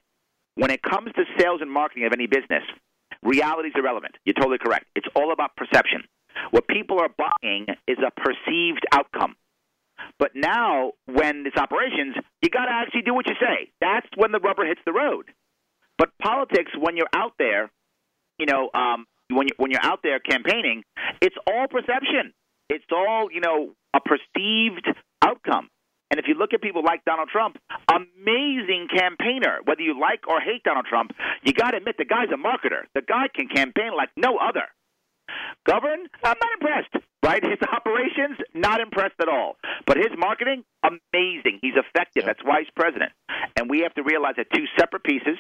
when 0.55 0.71
it 0.71 0.83
comes 0.83 1.11
to 1.15 1.25
sales 1.39 1.61
and 1.63 1.71
marketing 1.71 2.05
of 2.05 2.13
any 2.13 2.27
business, 2.27 2.63
reality 3.23 3.69
is 3.69 3.75
irrelevant. 3.77 4.15
You're 4.27 4.35
totally 4.35 4.59
correct. 4.59 4.85
It's 4.95 5.07
all 5.15 5.33
about 5.33 5.57
perception. 5.57 6.05
What 6.51 6.69
people 6.69 7.01
are 7.01 7.09
buying 7.09 7.67
is 7.89 7.97
a 7.99 8.11
perceived 8.11 8.85
outcome. 8.93 9.35
But 10.19 10.33
now, 10.35 10.93
when 11.07 11.45
it's 11.47 11.57
operations, 11.57 12.17
you 12.43 12.51
got 12.51 12.67
to 12.67 12.73
actually 12.73 13.03
do 13.03 13.15
what 13.15 13.27
you 13.29 13.35
say. 13.41 13.71
That's 13.81 14.07
when 14.17 14.33
the 14.33 14.41
rubber 14.41 14.67
hits 14.67 14.81
the 14.85 14.93
road. 14.93 15.27
But 15.97 16.11
politics, 16.21 16.73
when 16.79 16.97
you're 16.97 17.13
out 17.15 17.33
there, 17.39 17.71
you 18.39 18.47
know, 18.47 18.71
um, 18.75 19.07
when 19.31 19.47
you 19.49 19.55
when 19.57 19.71
you're 19.71 19.85
out 19.85 20.01
there 20.03 20.19
campaigning, 20.19 20.83
it's 21.21 21.37
all 21.47 21.67
perception. 21.69 22.33
It's 22.69 22.85
all 22.91 23.29
you 23.33 23.41
know, 23.41 23.75
a 23.95 24.01
perceived 24.01 24.87
outcome. 25.23 25.69
And 26.13 26.21
if 26.21 26.29
you 26.29 26.35
look 26.35 26.53
at 26.53 26.61
people 26.61 26.85
like 26.85 27.07
Donald 27.07 27.31
Trump, 27.33 27.57
amazing 27.89 28.87
campaigner. 28.95 29.61
Whether 29.65 29.81
you 29.81 29.99
like 29.99 30.29
or 30.29 30.41
hate 30.41 30.63
Donald 30.63 30.85
Trump, 30.85 31.13
you 31.43 31.55
got 31.55 31.71
to 31.71 31.79
admit 31.79 31.97
the 31.97 32.05
guy's 32.05 32.29
a 32.29 32.37
marketer. 32.37 32.85
The 32.95 33.01
guy 33.01 33.29
can 33.35 33.49
campaign 33.49 33.97
like 33.97 34.11
no 34.15 34.37
other. 34.37 34.69
Govern, 35.67 36.07
I'm 36.23 36.37
not 36.37 36.53
impressed. 36.61 37.07
Right? 37.25 37.43
His 37.43 37.59
operations, 37.73 38.37
not 38.53 38.81
impressed 38.81 39.15
at 39.23 39.29
all. 39.29 39.57
But 39.87 39.97
his 39.97 40.13
marketing, 40.19 40.65
amazing. 40.85 41.61
He's 41.63 41.81
effective. 41.81 42.25
That's 42.27 42.45
why 42.45 42.61
he's 42.61 42.71
president. 42.77 43.13
And 43.57 43.71
we 43.71 43.81
have 43.81 43.95
to 43.95 44.03
realize 44.03 44.35
that 44.37 44.49
two 44.55 44.65
separate 44.79 45.05
pieces, 45.05 45.39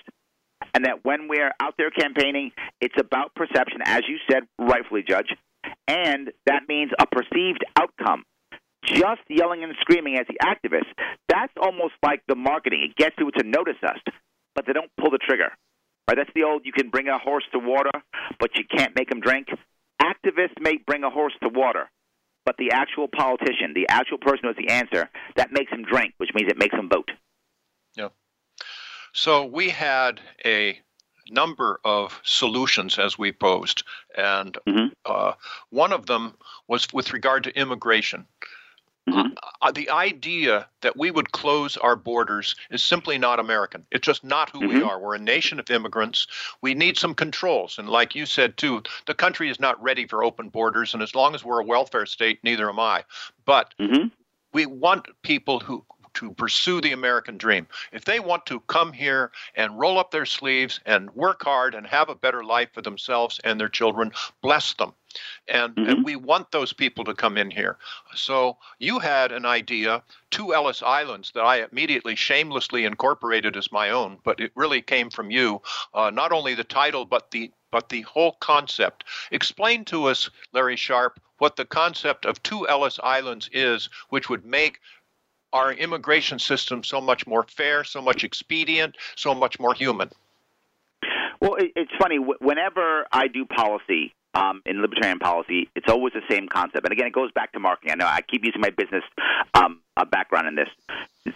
and 0.73 0.87
that 0.87 1.05
when 1.05 1.29
we're 1.29 1.53
out 1.61 1.75
there 1.77 1.91
campaigning, 1.91 2.53
it's 2.81 2.95
about 2.99 3.35
perception, 3.35 3.81
as 3.85 4.05
you 4.09 4.17
said, 4.31 4.45
rightfully, 4.59 5.03
Judge. 5.07 5.35
And 5.87 6.31
that 6.47 6.63
means 6.67 6.93
a 6.99 7.07
perceived 7.07 7.63
outcome. 7.79 8.25
Just 8.85 9.23
yelling 9.29 9.63
and 9.63 9.75
screaming 9.81 10.19
as 10.19 10.27
the 10.27 10.39
activists, 10.43 10.91
that's 11.29 11.53
almost 11.61 11.95
like 12.03 12.23
the 12.27 12.35
marketing. 12.35 12.89
It 12.91 12.97
gets 12.97 13.15
people 13.17 13.33
to 13.33 13.45
notice 13.45 13.77
us, 13.87 13.99
but 14.55 14.67
they 14.67 14.73
don't 14.73 14.91
pull 15.01 15.11
the 15.11 15.19
trigger. 15.19 15.53
Right? 16.09 16.17
That's 16.17 16.31
the 16.35 16.43
old 16.43 16.63
you 16.65 16.73
can 16.73 16.91
bring 16.91 17.09
a 17.09 17.19
horse 17.19 17.45
to 17.53 17.59
water, 17.59 17.93
but 18.41 18.51
you 18.57 18.65
can't 18.77 18.95
make 18.97 19.11
him 19.11 19.21
drink 19.21 19.49
activists 20.03 20.61
may 20.61 20.77
bring 20.77 21.05
a 21.05 21.11
horse 21.11 21.35
to 21.43 21.49
water, 21.49 21.91
but 22.45 22.57
the 22.59 22.73
actual 22.73 23.09
politician, 23.09 23.73
the 23.75 23.89
actual 23.89 24.19
person 24.19 24.41
who 24.43 24.49
has 24.49 24.57
the 24.57 24.71
answer, 24.71 25.09
that 25.37 25.53
makes 25.53 25.71
him 25.73 25.85
drink, 25.85 26.15
which 26.19 26.31
means 26.35 26.51
it 26.51 26.59
makes 26.59 26.75
him 26.75 26.89
vote. 26.89 27.11
Yeah. 27.95 28.09
So 29.13 29.45
we 29.45 29.71
had 29.71 30.21
a 30.45 30.79
number 31.31 31.81
of 31.85 32.21
solutions 32.25 32.99
as 32.99 33.19
we 33.19 33.33
posed, 33.33 33.85
and 34.17 34.57
mm-hmm. 34.69 34.87
uh, 35.07 35.33
one 35.71 35.93
of 35.93 36.07
them 36.07 36.35
was 36.69 36.89
with 36.93 37.13
regard 37.13 37.45
to 37.45 37.59
immigration. 37.59 38.27
Mm-hmm. 39.09 39.35
Uh, 39.61 39.73
the 39.73 39.91
idea 39.91 40.69
that 40.81 40.97
we 40.97 41.11
would 41.11 41.33
close 41.33 41.77
our 41.77 41.97
borders 41.97 42.55
is 42.71 42.83
simply 42.83 43.19
not 43.19 43.41
American. 43.41 43.85
It's 43.91 44.07
just 44.07 44.23
not 44.23 44.51
who 44.51 44.61
mm-hmm. 44.61 44.77
we 44.77 44.83
are. 44.83 45.01
We're 45.01 45.17
a 45.17 45.21
nation 45.21 45.59
of 45.59 45.71
immigrants. 45.71 46.29
We 46.61 46.75
need 46.75 46.97
some 46.97 47.15
controls. 47.15 47.79
And 47.79 47.89
like 47.89 48.15
you 48.15 48.27
said, 48.27 48.57
too, 48.57 48.83
the 49.07 49.15
country 49.15 49.51
is 49.51 49.59
not 49.59 49.83
ready 49.83 50.07
for 50.07 50.23
open 50.23 50.51
borders. 50.51 50.95
And 50.95 51.03
as 51.03 51.15
long 51.15 51.35
as 51.35 51.45
we're 51.45 51.61
a 51.61 51.65
welfare 51.65 52.07
state, 52.07 52.39
neither 52.45 52.69
am 52.69 52.79
I. 52.79 53.05
But 53.45 53.75
mm-hmm. 53.81 54.09
we 54.53 54.67
want 54.67 55.09
people 55.23 55.59
who 55.59 55.85
to 56.15 56.33
pursue 56.33 56.81
the 56.81 56.93
American 56.93 57.37
dream. 57.37 57.67
If 57.93 58.05
they 58.05 58.21
want 58.21 58.47
to 58.47 58.61
come 58.61 58.93
here 58.93 59.33
and 59.55 59.79
roll 59.79 59.99
up 59.99 60.11
their 60.11 60.27
sleeves 60.27 60.81
and 60.87 61.11
work 61.15 61.43
hard 61.43 61.75
and 61.75 61.87
have 61.87 62.09
a 62.09 62.15
better 62.15 62.45
life 62.45 62.71
for 62.73 62.83
themselves 62.83 63.41
and 63.45 63.61
their 63.61 63.69
children, 63.69 64.13
bless 64.41 64.75
them. 64.75 64.95
And, 65.49 65.75
mm-hmm. 65.75 65.91
and 65.91 66.05
we 66.05 66.17
want 66.17 66.51
those 66.51 66.73
people 66.73 67.05
to 67.05 67.15
come 67.15 67.37
in 67.37 67.51
here. 67.51 67.77
So 68.15 68.57
you 68.79 68.99
had 68.99 69.33
an 69.33 69.45
idea, 69.45 70.03
two 70.31 70.55
Ellis 70.55 70.83
Islands, 70.83 71.33
that 71.35 71.43
I 71.43 71.67
immediately 71.71 72.17
shamelessly 72.17 72.85
incorporated 72.85 73.57
as 73.57 73.71
my 73.71 73.91
own, 73.91 74.19
but 74.25 74.41
it 74.41 74.53
really 74.55 74.81
came 74.81 75.11
from 75.11 75.31
you. 75.31 75.61
Uh, 75.93 76.11
not 76.11 76.33
only 76.33 76.55
the 76.55 76.65
title, 76.65 77.05
but 77.05 77.31
the 77.31 77.53
but 77.71 77.89
the 77.89 78.03
whole 78.03 78.33
concept. 78.33 79.05
Explain 79.31 79.85
to 79.87 80.05
us, 80.05 80.29
Larry 80.53 80.77
Sharpe, 80.77 81.19
what 81.39 81.57
the 81.57 81.65
concept 81.65 82.27
of 82.27 82.43
two 82.43 82.69
Ellis 82.69 83.01
Islands 83.03 83.49
is, 83.53 83.89
which 84.11 84.29
would 84.29 84.45
make 84.45 84.79
our 85.53 85.73
immigration 85.73 86.39
system 86.39 86.83
so 86.83 87.01
much 87.01 87.27
more 87.27 87.45
fair, 87.45 87.85
so 87.85 88.01
much 88.01 88.25
expedient, 88.25 88.97
so 89.17 89.35
much 89.35 89.59
more 89.61 89.75
human? 89.75 90.11
Well, 91.41 91.57
it's 91.59 91.91
funny. 91.99 92.19
Whenever 92.19 93.07
I 93.13 93.29
do 93.29 93.45
policy, 93.45 94.15
um, 94.35 94.63
in 94.65 94.81
libertarian 94.81 95.19
policy, 95.19 95.69
it's 95.75 95.91
always 95.91 96.15
the 96.15 96.23
same 96.31 96.49
concept. 96.49 96.85
And 96.87 96.93
again, 96.93 97.07
it 97.07 97.13
goes 97.13 97.31
back 97.33 97.53
to 97.53 97.61
marketing. 97.61 97.93
I 97.93 97.95
know 97.97 98.07
I 98.07 98.23
keep 98.23 98.45
using 98.45 98.61
my 98.61 98.71
business 98.71 99.03
um, 99.55 99.81
uh, 99.97 100.05
background 100.05 100.49
in 100.49 100.55
this. 100.55 100.69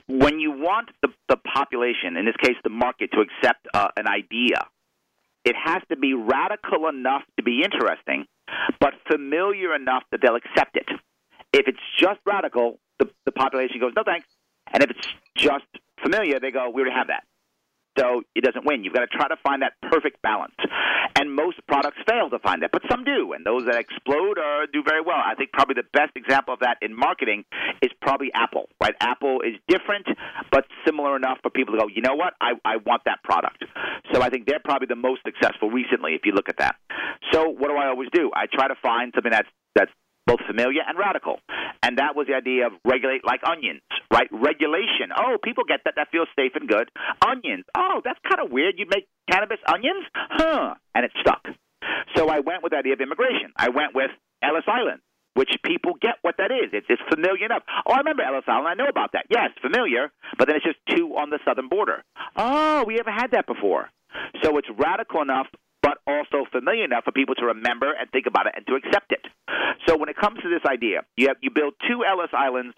When 0.08 0.40
you 0.40 0.50
want 0.50 0.90
the, 1.02 1.08
the 1.28 1.36
population, 1.36 2.16
in 2.16 2.24
this 2.24 2.36
case 2.36 2.56
the 2.62 2.70
market, 2.70 3.10
to 3.12 3.20
accept 3.20 3.66
uh, 3.74 3.88
an 3.96 4.08
idea, 4.08 4.66
it 5.44 5.54
has 5.62 5.82
to 5.90 5.96
be 5.96 6.14
radical 6.14 6.88
enough 6.88 7.22
to 7.36 7.42
be 7.42 7.62
interesting, 7.62 8.26
but 8.80 8.94
familiar 9.10 9.74
enough 9.74 10.02
that 10.10 10.20
they'll 10.22 10.36
accept 10.36 10.76
it. 10.76 10.88
If 11.52 11.68
it's 11.68 11.78
just 12.00 12.20
radical, 12.24 12.78
the, 12.98 13.10
the 13.24 13.32
population 13.32 13.80
goes, 13.80 13.92
no 13.96 14.02
thanks. 14.04 14.26
And 14.72 14.82
if 14.82 14.90
it's 14.90 15.06
just 15.36 15.66
familiar, 16.02 16.40
they 16.40 16.50
go, 16.50 16.70
we 16.70 16.82
already 16.82 16.96
have 16.96 17.08
that. 17.08 17.24
So 17.98 18.22
it 18.34 18.44
doesn't 18.44 18.66
win. 18.66 18.84
You've 18.84 18.92
got 18.92 19.00
to 19.00 19.06
try 19.06 19.26
to 19.28 19.36
find 19.42 19.62
that 19.62 19.72
perfect 19.90 20.20
balance. 20.20 20.54
And 21.18 21.34
most 21.34 21.56
products 21.66 21.96
fail 22.06 22.28
to 22.28 22.38
find 22.40 22.62
that, 22.62 22.70
but 22.70 22.82
some 22.90 23.04
do. 23.04 23.32
And 23.32 23.46
those 23.46 23.64
that 23.64 23.76
explode 23.76 24.38
are, 24.38 24.66
do 24.66 24.82
very 24.86 25.00
well. 25.00 25.16
I 25.16 25.34
think 25.34 25.50
probably 25.52 25.74
the 25.74 25.88
best 25.94 26.12
example 26.14 26.52
of 26.52 26.60
that 26.60 26.76
in 26.82 26.94
marketing 26.94 27.44
is 27.80 27.90
probably 28.02 28.30
Apple, 28.34 28.68
right? 28.82 28.94
Apple 29.00 29.40
is 29.40 29.54
different, 29.66 30.06
but 30.50 30.66
similar 30.84 31.16
enough 31.16 31.38
for 31.42 31.48
people 31.48 31.74
to 31.74 31.80
go, 31.80 31.88
you 31.88 32.02
know 32.02 32.14
what? 32.14 32.34
I, 32.40 32.52
I 32.66 32.76
want 32.84 33.02
that 33.06 33.22
product. 33.24 33.64
So 34.12 34.20
I 34.20 34.28
think 34.28 34.46
they're 34.46 34.60
probably 34.62 34.88
the 34.88 34.96
most 34.96 35.22
successful 35.24 35.70
recently 35.70 36.12
if 36.12 36.26
you 36.26 36.32
look 36.32 36.50
at 36.50 36.58
that. 36.58 36.76
So 37.32 37.48
what 37.48 37.68
do 37.68 37.76
I 37.76 37.88
always 37.88 38.10
do? 38.12 38.30
I 38.34 38.44
try 38.52 38.68
to 38.68 38.76
find 38.82 39.12
something 39.14 39.32
that's, 39.32 39.48
that's 39.74 39.92
both 40.26 40.40
familiar 40.46 40.82
and 40.86 40.98
radical. 40.98 41.38
And 41.82 41.98
that 41.98 42.16
was 42.16 42.26
the 42.26 42.34
idea 42.34 42.66
of 42.66 42.72
regulate 42.84 43.24
like 43.24 43.40
onions, 43.46 43.82
right? 44.12 44.28
Regulation. 44.32 45.14
Oh, 45.16 45.36
people 45.42 45.64
get 45.66 45.80
that. 45.84 45.94
That 45.96 46.08
feels 46.10 46.28
safe 46.36 46.52
and 46.54 46.68
good. 46.68 46.90
Onions. 47.24 47.64
Oh, 47.76 48.00
that's 48.04 48.18
kind 48.28 48.44
of 48.44 48.50
weird. 48.50 48.74
You 48.78 48.86
make 48.90 49.06
cannabis 49.30 49.58
onions? 49.66 50.04
Huh. 50.14 50.74
And 50.94 51.04
it 51.04 51.12
stuck. 51.20 51.46
So 52.16 52.28
I 52.28 52.40
went 52.40 52.62
with 52.62 52.72
the 52.72 52.78
idea 52.78 52.94
of 52.94 53.00
immigration. 53.00 53.52
I 53.56 53.68
went 53.68 53.94
with 53.94 54.10
Ellis 54.42 54.64
Island, 54.66 55.00
which 55.34 55.50
people 55.64 55.92
get 56.00 56.16
what 56.22 56.36
that 56.38 56.50
is. 56.50 56.70
It's, 56.72 56.86
it's 56.88 57.02
familiar 57.08 57.46
enough. 57.46 57.62
Oh, 57.86 57.92
I 57.92 57.98
remember 57.98 58.22
Ellis 58.22 58.44
Island. 58.48 58.68
I 58.68 58.74
know 58.74 58.88
about 58.88 59.12
that. 59.12 59.26
Yes, 59.30 59.50
familiar, 59.62 60.10
but 60.38 60.48
then 60.48 60.56
it's 60.56 60.64
just 60.64 60.78
two 60.96 61.14
on 61.16 61.30
the 61.30 61.38
southern 61.44 61.68
border. 61.68 62.02
Oh, 62.36 62.84
we 62.86 62.94
haven't 62.94 63.14
had 63.14 63.30
that 63.32 63.46
before. 63.46 63.90
So 64.42 64.56
it's 64.58 64.68
radical 64.76 65.22
enough 65.22 65.46
also 66.06 66.46
familiar 66.50 66.84
enough 66.84 67.04
for 67.04 67.12
people 67.12 67.34
to 67.36 67.46
remember 67.46 67.92
and 67.92 68.10
think 68.10 68.26
about 68.26 68.46
it 68.46 68.54
and 68.56 68.66
to 68.66 68.74
accept 68.74 69.12
it. 69.12 69.26
So 69.86 69.96
when 69.96 70.08
it 70.08 70.16
comes 70.16 70.38
to 70.42 70.48
this 70.48 70.64
idea, 70.66 71.02
you 71.16 71.28
have 71.28 71.36
you 71.42 71.50
build 71.50 71.74
two 71.86 72.02
Ellis 72.04 72.30
Islands 72.32 72.74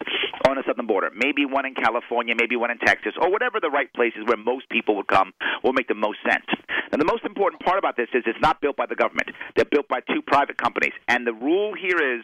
on 0.47 0.57
the 0.57 0.63
southern 0.67 0.85
border, 0.87 1.09
maybe 1.15 1.45
one 1.45 1.65
in 1.65 1.73
California, 1.73 2.35
maybe 2.37 2.55
one 2.55 2.71
in 2.71 2.77
Texas, 2.79 3.13
or 3.19 3.31
whatever 3.31 3.59
the 3.59 3.69
right 3.69 3.91
places 3.93 4.21
where 4.25 4.37
most 4.37 4.69
people 4.69 4.95
would 4.97 5.07
come 5.07 5.33
will 5.63 5.73
make 5.73 5.87
the 5.87 5.95
most 5.95 6.19
sense. 6.27 6.45
And 6.91 7.01
the 7.01 7.05
most 7.05 7.23
important 7.23 7.63
part 7.63 7.77
about 7.77 7.97
this 7.97 8.09
is 8.13 8.23
it's 8.25 8.41
not 8.41 8.61
built 8.61 8.75
by 8.75 8.85
the 8.85 8.95
government. 8.95 9.29
They're 9.55 9.65
built 9.65 9.87
by 9.87 10.01
two 10.01 10.21
private 10.21 10.57
companies. 10.57 10.93
And 11.07 11.25
the 11.25 11.33
rule 11.33 11.73
here 11.73 12.17
is 12.17 12.23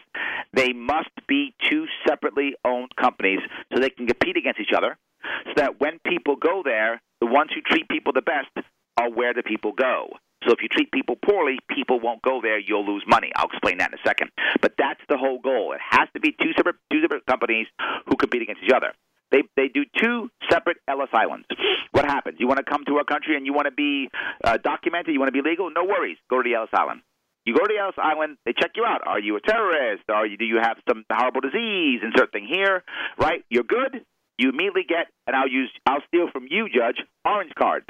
they 0.52 0.72
must 0.72 1.10
be 1.28 1.54
two 1.70 1.86
separately 2.06 2.54
owned 2.64 2.94
companies 2.96 3.40
so 3.72 3.80
they 3.80 3.90
can 3.90 4.06
compete 4.06 4.36
against 4.36 4.60
each 4.60 4.74
other 4.76 4.98
so 5.46 5.52
that 5.56 5.80
when 5.80 5.98
people 6.04 6.36
go 6.36 6.62
there, 6.64 7.00
the 7.20 7.26
ones 7.26 7.50
who 7.54 7.60
treat 7.62 7.88
people 7.88 8.12
the 8.12 8.22
best 8.22 8.50
are 8.98 9.10
where 9.10 9.34
the 9.34 9.42
people 9.42 9.72
go. 9.72 10.08
So 10.44 10.52
if 10.52 10.62
you 10.62 10.68
treat 10.68 10.92
people 10.92 11.16
poorly, 11.16 11.58
people 11.70 11.98
won't 12.00 12.22
go 12.22 12.40
there. 12.42 12.58
You'll 12.58 12.86
lose 12.86 13.04
money. 13.06 13.32
I'll 13.36 13.48
explain 13.48 13.78
that 13.78 13.92
in 13.92 13.98
a 13.98 14.02
second. 14.06 14.30
But 14.60 14.74
that's 14.78 15.00
the 15.08 15.16
whole 15.16 15.40
goal. 15.40 15.72
It 15.72 15.80
has 15.82 16.08
to 16.14 16.20
be 16.20 16.32
two 16.32 16.52
separate 16.56 16.76
two 16.92 17.00
separate 17.02 17.26
companies 17.26 17.66
who 18.06 18.16
compete 18.16 18.42
against 18.42 18.62
each 18.62 18.72
other. 18.74 18.92
They 19.30 19.42
they 19.56 19.68
do 19.68 19.84
two 20.00 20.30
separate 20.50 20.76
Ellis 20.86 21.10
Islands. 21.12 21.46
What 21.90 22.04
happens? 22.04 22.36
You 22.38 22.46
want 22.46 22.58
to 22.58 22.64
come 22.64 22.84
to 22.86 22.96
our 22.96 23.04
country 23.04 23.36
and 23.36 23.46
you 23.46 23.52
want 23.52 23.66
to 23.66 23.74
be 23.74 24.08
uh, 24.44 24.58
documented. 24.58 25.14
You 25.14 25.20
want 25.20 25.34
to 25.34 25.42
be 25.42 25.48
legal. 25.48 25.70
No 25.70 25.84
worries. 25.84 26.18
Go 26.30 26.42
to 26.42 26.48
the 26.48 26.54
Ellis 26.54 26.70
Island. 26.72 27.00
You 27.46 27.54
go 27.54 27.60
to 27.60 27.72
the 27.72 27.78
Ellis 27.80 27.94
Island, 27.96 28.38
they 28.44 28.52
check 28.52 28.72
you 28.74 28.84
out. 28.84 29.06
Are 29.06 29.20
you 29.20 29.36
a 29.36 29.40
terrorist? 29.40 30.02
Are 30.10 30.26
you 30.26 30.36
do 30.36 30.44
you 30.44 30.58
have 30.60 30.78
some 30.88 31.04
horrible 31.10 31.40
disease? 31.40 32.00
Insert 32.02 32.32
thing 32.32 32.46
here, 32.50 32.82
right? 33.18 33.44
You're 33.48 33.62
good. 33.62 34.04
You 34.36 34.50
immediately 34.50 34.82
get, 34.86 35.06
and 35.26 35.34
I'll 35.34 35.48
use, 35.48 35.70
I'll 35.86 36.02
steal 36.08 36.28
from 36.30 36.46
you, 36.50 36.68
Judge, 36.68 37.00
orange 37.24 37.52
card. 37.56 37.84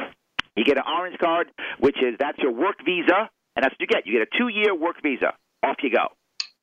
You 0.57 0.65
get 0.65 0.79
an 0.79 0.85
orange 0.89 1.19
card, 1.19 1.49
which 1.79 1.97
is 2.03 2.17
that's 2.19 2.39
your 2.39 2.53
work 2.53 2.77
visa, 2.85 3.29
and 3.55 3.63
that's 3.63 3.75
what 3.75 3.81
you 3.81 3.87
get. 3.87 4.07
You 4.07 4.19
get 4.19 4.29
a 4.29 4.39
two-year 4.39 4.75
work 4.75 4.97
visa. 5.03 5.35
Off 5.63 5.77
you 5.83 5.91
go. 5.91 6.09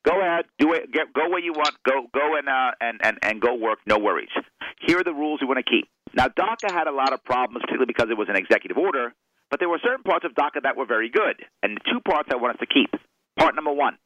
Go 0.04 0.20
ahead, 0.20 0.46
do 0.60 0.74
it. 0.74 0.92
Get, 0.92 1.14
go 1.14 1.30
where 1.30 1.40
you 1.40 1.54
want. 1.54 1.76
Go, 1.88 2.08
go 2.14 2.36
and 2.36 2.50
uh, 2.50 2.72
and 2.82 3.00
and 3.04 3.18
and 3.22 3.42
go 3.42 3.56
work. 3.56 3.80
No 3.88 3.98
worries. 3.98 4.34
Here 4.82 5.00
are 5.00 5.04
the 5.04 5.14
rules 5.14 5.40
we 5.42 5.48
want 5.48 5.64
to 5.64 5.70
keep. 5.70 5.88
Now, 6.14 6.28
DACA 6.28 6.72
had 6.72 6.88
a 6.88 6.92
lot 6.92 7.14
of 7.14 7.24
problems, 7.24 7.62
particularly 7.62 7.88
because 7.88 8.08
it 8.12 8.18
was 8.18 8.28
an 8.30 8.36
executive 8.36 8.78
order. 8.78 9.14
But 9.50 9.60
there 9.60 9.70
were 9.70 9.80
certain 9.84 10.04
parts 10.04 10.26
of 10.26 10.34
DACA 10.34 10.64
that 10.64 10.76
were 10.76 10.86
very 10.86 11.10
good, 11.10 11.46
and 11.62 11.78
the 11.78 11.82
two 11.90 12.02
parts 12.02 12.30
I 12.32 12.36
want 12.36 12.56
us 12.56 12.60
to 12.60 12.66
keep. 12.66 12.90
Part 13.38 13.56
number 13.56 13.72
one: 13.72 13.98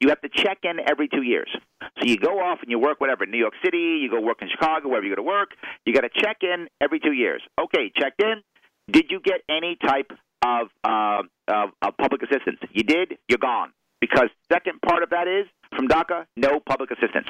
you 0.00 0.10
have 0.10 0.20
to 0.20 0.28
check 0.28 0.58
in 0.62 0.76
every 0.86 1.08
two 1.08 1.22
years. 1.22 1.48
So 1.80 2.04
you 2.04 2.18
go 2.18 2.38
off 2.40 2.58
and 2.60 2.70
you 2.70 2.78
work 2.78 3.00
whatever, 3.00 3.24
in 3.24 3.30
New 3.30 3.38
York 3.38 3.54
City, 3.64 4.00
you 4.02 4.10
go 4.10 4.20
work 4.20 4.42
in 4.42 4.48
Chicago, 4.50 4.88
wherever 4.88 5.06
you 5.06 5.12
go 5.12 5.22
to 5.22 5.26
work. 5.26 5.50
You 5.86 5.94
got 5.94 6.02
to 6.02 6.10
check 6.20 6.38
in 6.42 6.68
every 6.80 7.00
two 7.00 7.12
years. 7.12 7.40
Okay, 7.58 7.90
checked 7.96 8.20
in 8.20 8.42
Did 8.90 9.06
you 9.10 9.20
get 9.20 9.40
any 9.48 9.76
type 9.76 10.12
of, 10.44 10.68
uh, 10.84 11.22
of, 11.48 11.70
of 11.82 11.96
public 11.96 12.22
assistance? 12.22 12.58
You 12.72 12.84
did, 12.84 13.18
you're 13.28 13.38
gone. 13.38 13.72
Because 14.00 14.28
second 14.52 14.80
part 14.82 15.02
of 15.02 15.10
that 15.10 15.26
is 15.26 15.46
from 15.74 15.88
DACA, 15.88 16.26
no 16.36 16.60
public 16.60 16.90
assistance. 16.90 17.28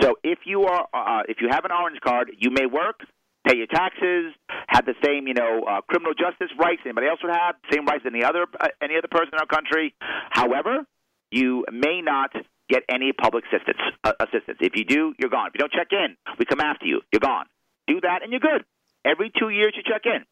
So 0.00 0.16
if 0.24 0.40
you 0.44 0.64
are 0.64 0.88
uh, 0.92 1.22
if 1.28 1.38
you 1.40 1.48
have 1.50 1.64
an 1.64 1.70
orange 1.70 2.00
card, 2.00 2.32
you 2.36 2.50
may 2.50 2.66
work, 2.66 3.00
pay 3.46 3.56
your 3.56 3.66
taxes, 3.66 4.32
have 4.68 4.84
the 4.86 4.94
same 5.04 5.28
you 5.28 5.34
know 5.34 5.62
uh, 5.68 5.80
criminal 5.82 6.14
justice 6.14 6.50
rights 6.58 6.82
anybody 6.84 7.06
else 7.06 7.20
would 7.22 7.32
have, 7.32 7.54
same 7.70 7.84
rights 7.86 8.04
any 8.06 8.24
other 8.24 8.46
uh, 8.60 8.68
any 8.82 8.96
other 8.96 9.08
person 9.08 9.30
in 9.34 9.38
our 9.38 9.46
country. 9.46 9.94
However, 10.30 10.84
you 11.30 11.64
may 11.70 12.00
not 12.02 12.32
get 12.68 12.82
any 12.88 13.12
public 13.12 13.44
assistance. 13.52 13.78
Uh, 14.02 14.12
assistance. 14.18 14.58
If 14.60 14.74
you 14.74 14.84
do, 14.84 15.14
you're 15.18 15.30
gone. 15.30 15.48
If 15.48 15.54
you 15.54 15.60
don't 15.60 15.72
check 15.72 15.92
in, 15.92 16.16
we 16.38 16.44
come 16.46 16.60
after 16.60 16.86
you. 16.86 17.02
You're 17.12 17.20
gone. 17.20 17.46
Do 17.86 18.00
that, 18.00 18.22
and 18.22 18.32
you're 18.32 18.40
good. 18.40 18.64
Every 19.04 19.30
two 19.30 19.50
years, 19.50 19.74
you 19.76 19.82
check 19.82 20.02
in. 20.06 20.24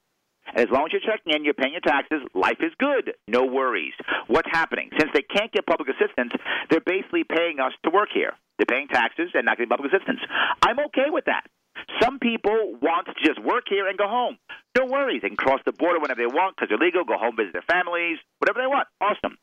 And 0.55 0.67
as 0.67 0.71
long 0.71 0.87
as 0.87 0.93
you're 0.93 1.05
checking 1.05 1.35
in, 1.35 1.45
you're 1.45 1.55
paying 1.55 1.73
your 1.73 1.81
taxes, 1.81 2.23
life 2.35 2.59
is 2.61 2.73
good. 2.79 3.15
No 3.29 3.45
worries. 3.45 3.95
What's 4.27 4.49
happening? 4.51 4.91
Since 4.99 5.11
they 5.15 5.23
can't 5.23 5.53
get 5.53 5.67
public 5.67 5.89
assistance, 5.89 6.33
they're 6.71 6.81
basically 6.85 7.25
paying 7.25 7.61
us 7.61 7.73
to 7.85 7.91
work 7.91 8.09
here. 8.13 8.33
They're 8.59 8.67
paying 8.67 8.89
taxes 8.89 9.31
and 9.35 9.47
not 9.47 9.57
getting 9.57 9.71
public 9.71 9.93
assistance. 9.93 10.21
I'm 10.63 10.79
okay 10.91 11.09
with 11.09 11.25
that. 11.27 11.45
Some 12.03 12.19
people 12.19 12.79
want 12.81 13.07
to 13.07 13.15
just 13.25 13.41
work 13.43 13.65
here 13.69 13.89
and 13.89 13.99
go 13.99 14.09
home. 14.09 14.39
No 14.79 14.87
worries. 14.87 15.23
They 15.23 15.29
can 15.29 15.37
cross 15.37 15.61
the 15.67 15.73
border 15.73 15.99
whenever 15.99 16.21
they 16.23 16.31
want 16.31 16.55
because 16.55 16.69
they're 16.69 16.79
legal, 16.79 17.05
go 17.05 17.19
home, 17.19 17.35
visit 17.37 17.53
their 17.53 17.67
families, 17.67 18.19
whatever 18.39 18.61
they 18.63 18.71
want. 18.71 18.87
Awesome. 19.01 19.37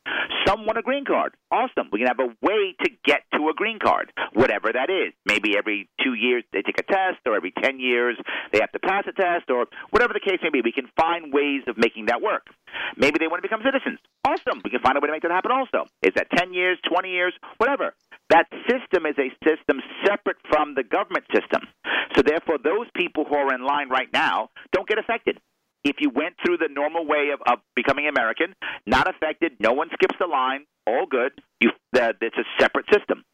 Some 0.46 0.64
want 0.64 0.78
a 0.78 0.82
green 0.82 1.04
card. 1.04 1.34
Awesome. 1.50 1.90
We 1.92 2.00
can 2.00 2.08
have 2.08 2.20
a 2.20 2.32
way 2.40 2.74
to 2.82 2.90
get 3.04 3.22
to 3.34 3.48
a 3.50 3.54
green 3.54 3.78
card, 3.78 4.10
whatever 4.32 4.72
that 4.72 4.88
is. 4.88 5.12
Maybe 5.26 5.56
every 5.56 5.90
two 6.02 6.14
years 6.14 6.44
they 6.52 6.62
take 6.62 6.78
a 6.80 6.82
test, 6.82 7.20
or 7.26 7.36
every 7.36 7.52
10 7.52 7.78
years 7.78 8.16
they 8.52 8.60
have 8.60 8.72
to 8.72 8.78
pass 8.78 9.04
a 9.06 9.12
test, 9.12 9.50
or 9.50 9.66
whatever 9.90 10.14
the 10.14 10.24
case 10.24 10.40
may 10.42 10.50
be. 10.50 10.62
We 10.64 10.72
can 10.72 10.88
find 10.96 11.32
ways 11.32 11.62
of 11.68 11.76
making 11.76 12.06
that 12.06 12.22
work. 12.22 12.46
Maybe 12.96 13.18
they 13.18 13.28
want 13.28 13.42
to 13.42 13.48
become 13.48 13.60
citizens. 13.62 13.98
Awesome. 14.24 14.62
We 14.64 14.70
can 14.70 14.80
find 14.80 14.96
a 14.96 15.00
way 15.00 15.08
to 15.08 15.12
make 15.12 15.22
that 15.22 15.30
happen 15.30 15.52
also. 15.52 15.84
Is 16.02 16.14
that 16.14 16.30
10 16.34 16.54
years, 16.54 16.78
20 16.88 17.10
years, 17.10 17.34
whatever? 17.58 17.94
That 18.30 18.46
system 18.68 19.06
is 19.06 19.16
a 19.18 19.32
system 19.46 19.80
separate 20.04 20.36
from 20.50 20.74
the 20.74 20.82
government 20.82 21.24
system. 21.32 21.62
So 22.14 22.22
therefore, 22.22 22.58
those 22.62 22.86
people 22.94 23.24
who 23.24 23.34
are 23.34 23.54
in 23.54 23.64
line 23.64 23.88
right 23.88 24.08
now 24.12 24.50
don't 24.72 24.88
get 24.88 24.98
affected. 24.98 25.38
If 25.84 25.96
you 26.00 26.10
went 26.10 26.34
through 26.44 26.58
the 26.58 26.68
normal 26.70 27.06
way 27.06 27.30
of, 27.32 27.40
of 27.50 27.60
becoming 27.74 28.08
American, 28.08 28.54
not 28.86 29.08
affected, 29.08 29.52
no 29.60 29.72
one 29.72 29.88
skips 29.94 30.16
the 30.18 30.26
line, 30.26 30.66
all 30.86 31.06
good. 31.06 31.32
You, 31.60 31.70
uh, 31.96 32.12
it's 32.20 32.36
a 32.36 32.44
separate 32.60 32.86
system. 32.92 33.24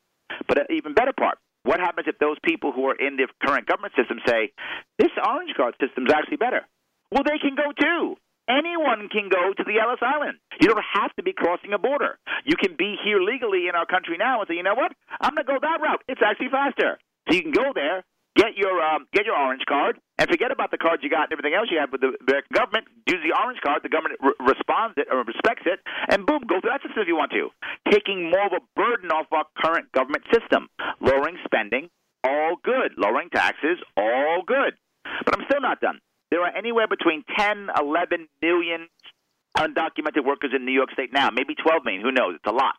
But 0.47 0.59
an 0.59 0.67
even 0.71 0.95
better 0.95 1.13
part, 1.13 1.39
what 1.65 1.81
happens 1.81 2.07
if 2.07 2.19
those 2.19 2.37
people 2.45 2.73
who 2.73 2.87
are 2.87 2.95
in 2.95 3.17
the 3.17 3.27
current 3.43 3.67
government 3.67 3.95
system 3.97 4.19
say, 4.27 4.53
this 4.99 5.11
orange 5.27 5.55
card 5.57 5.75
system 5.81 6.07
is 6.07 6.13
actually 6.13 6.37
better? 6.37 6.61
Well, 7.11 7.25
they 7.25 7.39
can 7.39 7.57
go 7.57 7.73
too. 7.73 8.17
Anyone 8.49 9.09
can 9.09 9.33
go 9.33 9.53
to 9.57 9.65
the 9.65 9.81
Ellis 9.81 10.05
Island. 10.05 10.37
You 10.61 10.69
don't 10.69 10.85
have 10.85 11.15
to 11.17 11.23
be 11.23 11.33
crossing 11.33 11.73
a 11.73 11.79
border. 11.79 12.19
You 12.45 12.57
can 12.57 12.77
be 12.77 12.97
here 13.03 13.21
legally 13.21 13.69
in 13.69 13.75
our 13.75 13.87
country 13.87 14.17
now 14.19 14.41
and 14.41 14.49
say, 14.49 14.55
you 14.55 14.63
know 14.63 14.77
what? 14.77 14.93
I'm 15.21 15.35
going 15.35 15.47
to 15.47 15.53
go 15.53 15.59
that 15.61 15.81
route. 15.81 16.03
It's 16.09 16.21
actually 16.21 16.53
faster. 16.53 16.99
So 17.29 17.35
you 17.35 17.41
can 17.41 17.57
go 17.57 17.73
there, 17.75 18.05
get 18.37 18.53
your 18.57 18.83
um, 18.85 19.09
get 19.17 19.25
your 19.25 19.37
orange 19.37 19.65
card, 19.67 19.97
and 20.19 20.29
forget 20.29 20.53
about 20.53 20.71
the 20.71 20.77
cards 20.77 21.03
you 21.03 21.09
got 21.09 21.33
and 21.33 21.33
everything 21.33 21.57
else 21.57 21.73
you 21.73 21.81
have 21.81 21.89
with 21.91 22.03
the 22.05 22.13
American 22.21 22.53
government. 22.53 22.85
Use 23.09 23.25
the 23.25 23.33
orange 23.33 23.65
card. 23.65 23.81
The 23.83 23.89
government 23.89 24.21
re- 24.21 24.37
responds 24.45 25.01
it 25.01 25.09
or 25.11 25.25
respects 25.25 25.65
it, 25.65 25.81
and 26.13 26.27
boom, 26.27 26.45
go 26.45 26.61
through 26.61 26.69
that 26.69 26.85
system 26.85 27.01
if 27.01 27.09
you 27.09 27.17
want 27.17 27.33
to. 27.33 27.49
Taking 27.89 28.29
more 28.29 28.45
of 28.45 28.53
a 28.53 28.61
burden 28.77 29.09
off 29.09 29.33
our 29.33 29.49
current 29.57 29.89
government 29.93 30.25
system, 30.29 30.69
lowering 31.01 31.41
spending, 31.49 31.89
all 32.25 32.57
good. 32.63 32.93
Lowering 33.01 33.31
taxes, 33.33 33.81
all 33.97 34.43
good. 34.45 34.77
But 35.25 35.39
I'm 35.39 35.45
still 35.49 35.61
not 35.61 35.81
done. 35.81 36.01
There 36.31 36.43
are 36.43 36.57
anywhere 36.57 36.89
between 36.89 37.25
10, 37.37 37.69
11 37.79 38.29
million 38.43 38.89
undocumented 39.57 40.25
workers 40.25 40.51
in 40.55 40.65
New 40.65 40.73
York 40.73 40.91
State 40.93 41.13
now, 41.13 41.31
maybe 41.31 41.55
12 41.55 41.85
million. 41.85 42.03
Who 42.03 42.13
knows? 42.13 42.37
It's 42.37 42.47
a 42.47 42.55
lot. 42.55 42.75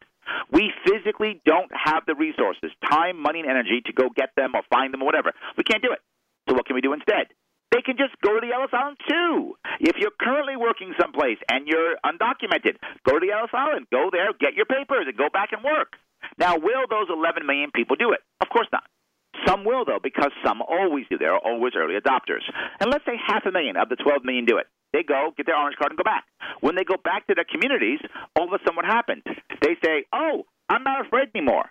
We 0.52 0.74
physically 0.84 1.42
don't 1.46 1.72
have 1.72 2.04
the 2.06 2.16
resources, 2.16 2.72
time, 2.90 3.22
money, 3.22 3.40
and 3.40 3.50
energy 3.50 3.82
to 3.86 3.94
go 3.94 4.10
get 4.10 4.32
them 4.36 4.56
or 4.56 4.62
find 4.70 4.94
them 4.94 5.02
or 5.02 5.06
whatever. 5.06 5.32
We 5.58 5.64
can't 5.64 5.84
do 5.84 5.92
it. 5.92 6.02
So 6.50 6.56
what 6.56 6.66
can 6.66 6.76
we 6.76 6.82
do 6.82 6.94
instead? 6.94 7.30
They 7.72 7.82
can 7.82 7.98
just 7.98 8.14
go 8.22 8.40
to 8.40 8.42
the 8.42 8.54
Ellis 8.54 8.72
Island 8.74 8.98
too. 9.08 9.58
If 9.80 9.98
you're 9.98 10.16
currently 10.20 10.56
working 10.56 10.94
someplace 11.00 11.38
and 11.50 11.68
you're 11.68 11.98
undocumented, 12.06 12.78
go 13.06 13.20
to 13.20 13.22
the 13.26 13.34
Ellis 13.34 13.52
Island. 13.54 13.88
Go 13.92 14.10
there, 14.12 14.32
get 14.40 14.54
your 14.54 14.66
papers, 14.66 15.06
and 15.08 15.18
go 15.18 15.30
back 15.32 15.52
and 15.52 15.64
work. 15.64 15.94
Now, 16.38 16.58
will 16.58 16.88
those 16.90 17.08
11 17.10 17.46
million 17.46 17.72
people 17.74 17.96
do 17.96 18.14
it? 18.14 18.22
Of 18.42 18.50
course 18.50 18.68
not. 18.72 18.84
Some 19.46 19.66
will, 19.66 19.86
though, 19.86 20.00
because 20.02 20.32
some 20.46 20.62
always 20.62 21.06
do. 21.10 21.18
There 21.18 21.34
are 21.34 21.40
always 21.44 21.74
early 21.76 21.96
adopters. 22.00 22.44
And 22.80 22.92
let's 22.92 23.06
say 23.06 23.18
half 23.28 23.46
a 23.46 23.52
million 23.52 23.78
of 23.78 23.90
the 23.90 23.96
12 23.96 24.24
million 24.24 24.46
do 24.46 24.58
it. 24.58 24.68
They 24.94 25.04
go, 25.04 25.32
get 25.36 25.46
their 25.46 25.58
orange 25.58 25.76
card, 25.78 25.92
and 25.92 25.98
go 25.98 26.04
back. 26.04 26.24
When 26.62 26.76
they 26.76 26.86
go 26.86 26.96
back 27.04 27.28
to 27.28 27.36
their 27.36 27.44
communities, 27.44 28.00
all 28.36 28.48
of 28.48 28.54
a 28.54 28.64
sudden 28.64 28.76
what 28.78 28.86
happens? 28.86 29.24
They 29.62 29.76
say, 29.84 30.06
oh, 30.14 30.44
I'm 30.70 30.84
not 30.84 31.06
afraid 31.06 31.30
anymore. 31.36 31.66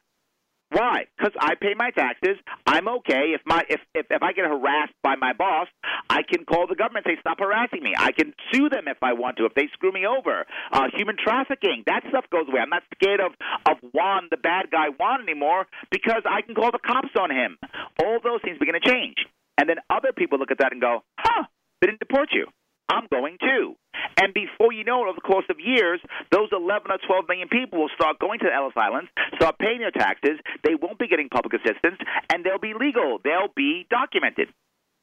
Why? 0.75 1.07
Because 1.17 1.33
I 1.39 1.55
pay 1.55 1.75
my 1.77 1.91
taxes. 1.91 2.37
I'm 2.67 2.89
okay. 2.89 3.31
If 3.31 3.43
my 3.47 3.63
if, 3.69 3.81
if 3.95 4.07
if 4.11 4.23
I 4.23 4.33
get 4.33 4.45
harassed 4.45 4.95
by 5.05 5.15
my 5.15 5.33
boss, 5.33 5.69
I 6.11 6.23
can 6.23 6.45
call 6.45 6.67
the 6.67 6.75
government 6.75 7.07
and 7.07 7.15
say 7.15 7.21
stop 7.21 7.39
harassing 7.39 7.81
me. 7.81 7.95
I 7.97 8.11
can 8.11 8.35
sue 8.53 8.69
them 8.69 8.89
if 8.89 8.99
I 9.01 9.13
want 9.13 9.37
to 9.37 9.47
if 9.47 9.55
they 9.55 9.69
screw 9.73 9.93
me 9.93 10.05
over. 10.05 10.45
Uh, 10.73 10.89
human 10.93 11.17
trafficking, 11.17 11.85
that 11.87 12.03
stuff 12.09 12.25
goes 12.31 12.47
away. 12.49 12.61
I'm 12.61 12.71
not 12.71 12.83
scared 12.95 13.21
of 13.21 13.33
of 13.71 13.77
Juan, 13.93 14.27
the 14.33 14.37
bad 14.37 14.71
guy 14.73 14.89
Juan 14.99 15.23
anymore 15.23 15.67
because 15.93 16.23
I 16.29 16.43
can 16.43 16.57
call 16.57 16.73
the 16.73 16.83
cops 16.85 17.15
on 17.19 17.31
him. 17.31 17.57
All 18.03 18.19
those 18.23 18.43
things 18.43 18.59
begin 18.59 18.75
to 18.75 18.83
change, 18.83 19.17
and 19.57 19.69
then 19.69 19.77
other 19.89 20.11
people 20.13 20.39
look 20.41 20.51
at 20.51 20.59
that 20.59 20.73
and 20.73 20.81
go, 20.81 21.05
huh, 21.17 21.45
they 21.81 21.87
didn't 21.87 22.01
deport 22.01 22.31
you. 22.33 22.47
I'm 22.89 23.07
going 23.11 23.39
too. 23.41 23.77
And 24.17 24.35
before 24.35 24.73
you 24.73 24.85
know 24.85 25.05
it, 25.05 25.09
over 25.09 25.17
the 25.17 25.27
course 25.27 25.47
of 25.49 25.59
years, 25.59 26.01
those 26.31 26.49
11 26.53 26.91
or 26.91 26.99
12 27.07 27.25
million 27.29 27.49
people 27.49 27.81
will 27.81 27.95
start 27.95 28.19
going 28.19 28.39
to 28.41 28.47
the 28.47 28.55
Ellis 28.55 28.77
Islands, 28.77 29.11
start 29.37 29.59
paying 29.59 29.81
their 29.81 29.91
taxes. 29.91 30.39
They 30.63 30.75
won't 30.75 30.99
be 30.99 31.09
getting 31.09 31.29
public 31.29 31.55
assistance, 31.55 31.99
and 32.33 32.45
they'll 32.45 32.63
be 32.63 32.75
legal. 32.79 33.19
They'll 33.25 33.53
be 33.55 33.87
documented. 33.91 34.49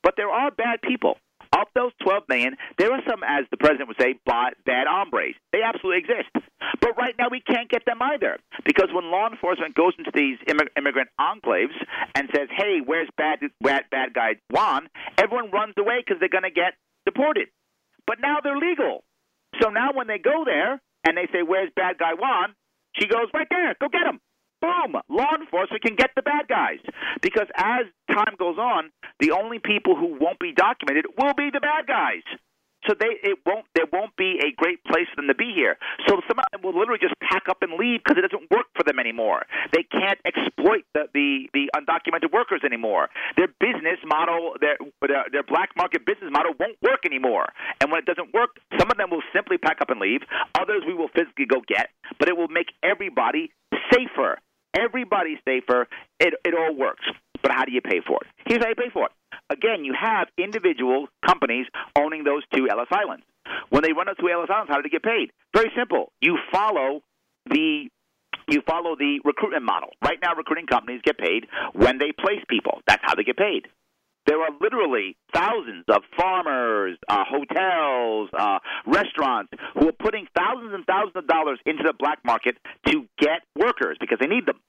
But 0.04 0.16
there 0.18 0.30
are 0.30 0.52
bad 0.52 0.82
people. 0.82 1.18
Of 1.54 1.68
those 1.76 1.92
12 2.04 2.24
million, 2.30 2.56
there 2.78 2.94
are 2.94 3.02
some, 3.10 3.24
as 3.28 3.44
the 3.52 3.58
president 3.58 3.90
would 3.90 4.00
say, 4.00 4.16
bad 4.26 4.56
hombres. 4.88 5.36
They 5.52 5.62
absolutely 5.64 6.00
exist. 6.00 6.32
But 6.80 6.96
right 6.98 7.14
now, 7.20 7.28
we 7.30 7.42
can't 7.42 7.70
get 7.70 7.84
them 7.86 8.02
either. 8.02 8.38
Because 8.64 8.88
when 8.94 9.12
law 9.12 9.30
enforcement 9.30 9.76
goes 9.76 9.94
into 9.98 10.12
these 10.14 10.38
immigrant 10.48 11.10
enclaves 11.20 11.76
and 12.16 12.30
says, 12.34 12.48
hey, 12.56 12.80
where's 12.86 13.10
bad, 13.18 13.40
bad, 13.60 13.84
bad 13.92 14.14
guy 14.14 14.36
Juan, 14.50 14.88
everyone 15.18 15.52
runs 15.52 15.74
away 15.78 16.00
because 16.06 16.20
they're 16.20 16.30
going 16.30 16.48
to 16.48 16.52
get 16.52 16.74
deported. 17.06 17.50
But 18.08 18.18
now 18.22 18.38
they're 18.43 18.58
legal. 18.58 19.04
So 19.62 19.70
now 19.70 19.89
when 19.93 20.08
they 20.08 20.18
go 20.18 20.43
there 20.45 20.82
and 21.06 21.18
they 21.18 21.28
say, 21.32 21.43
Where's 21.43 21.72
bad 21.76 21.97
guy 21.97 22.14
Juan? 22.14 22.56
She 22.99 23.08
goes, 23.08 23.28
Right 23.34 23.47
there, 23.49 23.76
go 23.80 23.88
get 23.89 24.08
him. 24.08 24.20
Boom! 24.62 25.02
Law 25.10 25.34
enforcement 25.39 25.82
can 25.82 25.95
get 25.95 26.12
the 26.16 26.22
bad 26.22 26.47
guys. 26.47 26.78
Because 27.22 27.47
as 27.56 27.88
time 28.12 28.36
goes 28.38 28.60
on, 28.60 28.91
the 29.20 29.32
only 29.32 29.58
people 29.58 29.95
who 29.95 30.18
won't 30.22 30.38
be 30.39 30.54
documented 30.54 31.06
will 31.18 31.34
be 31.34 31.49
the 31.52 31.60
bad 31.60 31.88
guys. 31.88 32.22
So 32.92 33.00
they 33.00 33.16
it 33.24 33.39
won't 33.48 33.64
there 33.72 33.88
won't 33.88 34.12
be 34.20 34.44
a 34.44 34.52
great 34.52 34.84
place 34.84 35.08
for 35.16 35.24
them 35.24 35.32
to 35.32 35.36
be 35.36 35.56
here. 35.56 35.80
So 36.12 36.20
some 36.28 36.36
of 36.36 36.44
them 36.52 36.60
will 36.60 36.76
literally 36.78 37.00
just 37.00 37.16
pack 37.24 37.48
up 37.48 37.64
and 37.64 37.80
leave 37.80 38.04
because 38.04 38.20
it 38.20 38.28
doesn't 38.28 38.52
work 38.52 38.68
for 38.76 38.84
them 38.84 39.00
anymore. 39.00 39.48
They 39.72 39.88
can't 39.88 40.20
exploit 40.28 40.84
the, 40.92 41.08
the 41.16 41.48
the 41.56 41.72
undocumented 41.72 42.36
workers 42.36 42.68
anymore. 42.68 43.08
Their 43.38 43.48
business 43.64 44.04
model, 44.04 44.60
their 44.60 44.76
their 45.32 45.48
black 45.48 45.72
market 45.78 46.06
business 46.06 46.36
model 46.36 46.52
won't 46.60 46.76
work 46.84 47.08
anymore. 47.08 47.48
And 47.80 47.96
when 47.96 48.04
it 48.04 48.06
doesn't 48.06 48.34
work, 48.34 48.60
some 48.76 48.92
of 48.92 48.98
them 48.98 49.10
will 49.10 49.24
simply 49.32 49.58
pack 49.58 49.80
up 49.80 49.89
and 49.89 50.02
leave. 50.02 50.28
Others 50.60 50.84
we 50.86 50.94
will 50.94 51.10
physically 51.16 51.48
go 51.48 51.64
get, 51.64 51.96
but 52.20 52.28
it 52.28 52.36
will 52.36 52.52
make 52.52 52.76
everybody 52.84 53.56
safer. 53.88 54.36
Everybody 54.76 55.39
safer. 55.48 55.88
It 56.20 56.36
it 56.44 56.54
all 56.54 56.76
works. 56.76 57.08
But 57.42 57.52
how 57.52 57.66
do 57.66 57.72
you 57.72 57.82
pay 57.82 58.02
for 58.06 58.20
it? 58.22 58.28
Here's 58.46 58.62
how 58.62 58.70
you 58.70 58.76
pay 58.76 58.89
for 58.92 59.06
it. 59.06 59.12
Again, 59.50 59.84
you 59.84 59.94
have 60.00 60.28
individual 60.38 61.08
companies 61.26 61.68
owning 61.98 62.24
those 62.24 62.44
two 62.54 62.68
Ellis 62.70 62.88
Islands. 62.92 63.26
When 63.70 63.84
they 63.84 63.94
run 63.94 64.08
those 64.08 64.18
two 64.18 64.30
Ellis 64.30 64.50
Islands, 64.50 64.70
how 64.70 64.78
do 64.78 64.84
they 64.84 64.89
get 64.89 65.04
paid? 65.04 65.32
Very 65.56 65.72
simple. 65.76 66.12
You 66.22 66.38
follow 66.52 67.02
the 67.50 67.89
you 68.48 68.62
follow 68.68 68.96
the 68.96 69.20
recruitment 69.24 69.64
model. 69.64 69.89
Right 70.04 70.18
now, 70.22 70.36
recruiting 70.36 70.66
companies 70.66 71.02
get 71.04 71.18
paid 71.18 71.48
when 71.74 72.00
they 72.00 72.12
place 72.12 72.42
people. 72.50 72.82
That's 72.88 73.02
how 73.04 73.16
they 73.16 73.24
get 73.24 73.38
paid. 73.38 73.68
There 74.28 74.39
are 74.42 74.50
literally 74.60 75.16
thousands 75.34 75.86
of 75.89 76.04
farmers, 76.18 76.98
uh, 77.08 77.24
hotels, 77.28 78.30
uh, 78.38 78.60
restaurants 78.86 79.52
who 79.74 79.88
are 79.88 79.94
putting 79.94 80.28
thousands 80.38 80.74
and 80.74 80.86
thousands 80.86 81.16
of 81.16 81.28
dollars 81.28 81.60
into 81.66 81.84
the 81.84 81.94
black 81.98 82.20
market 82.24 82.58
to 82.88 83.06
get 83.18 83.42
workers 83.58 83.98
because 84.00 84.20
they 84.20 84.28
need 84.28 84.46
them. 84.46 84.60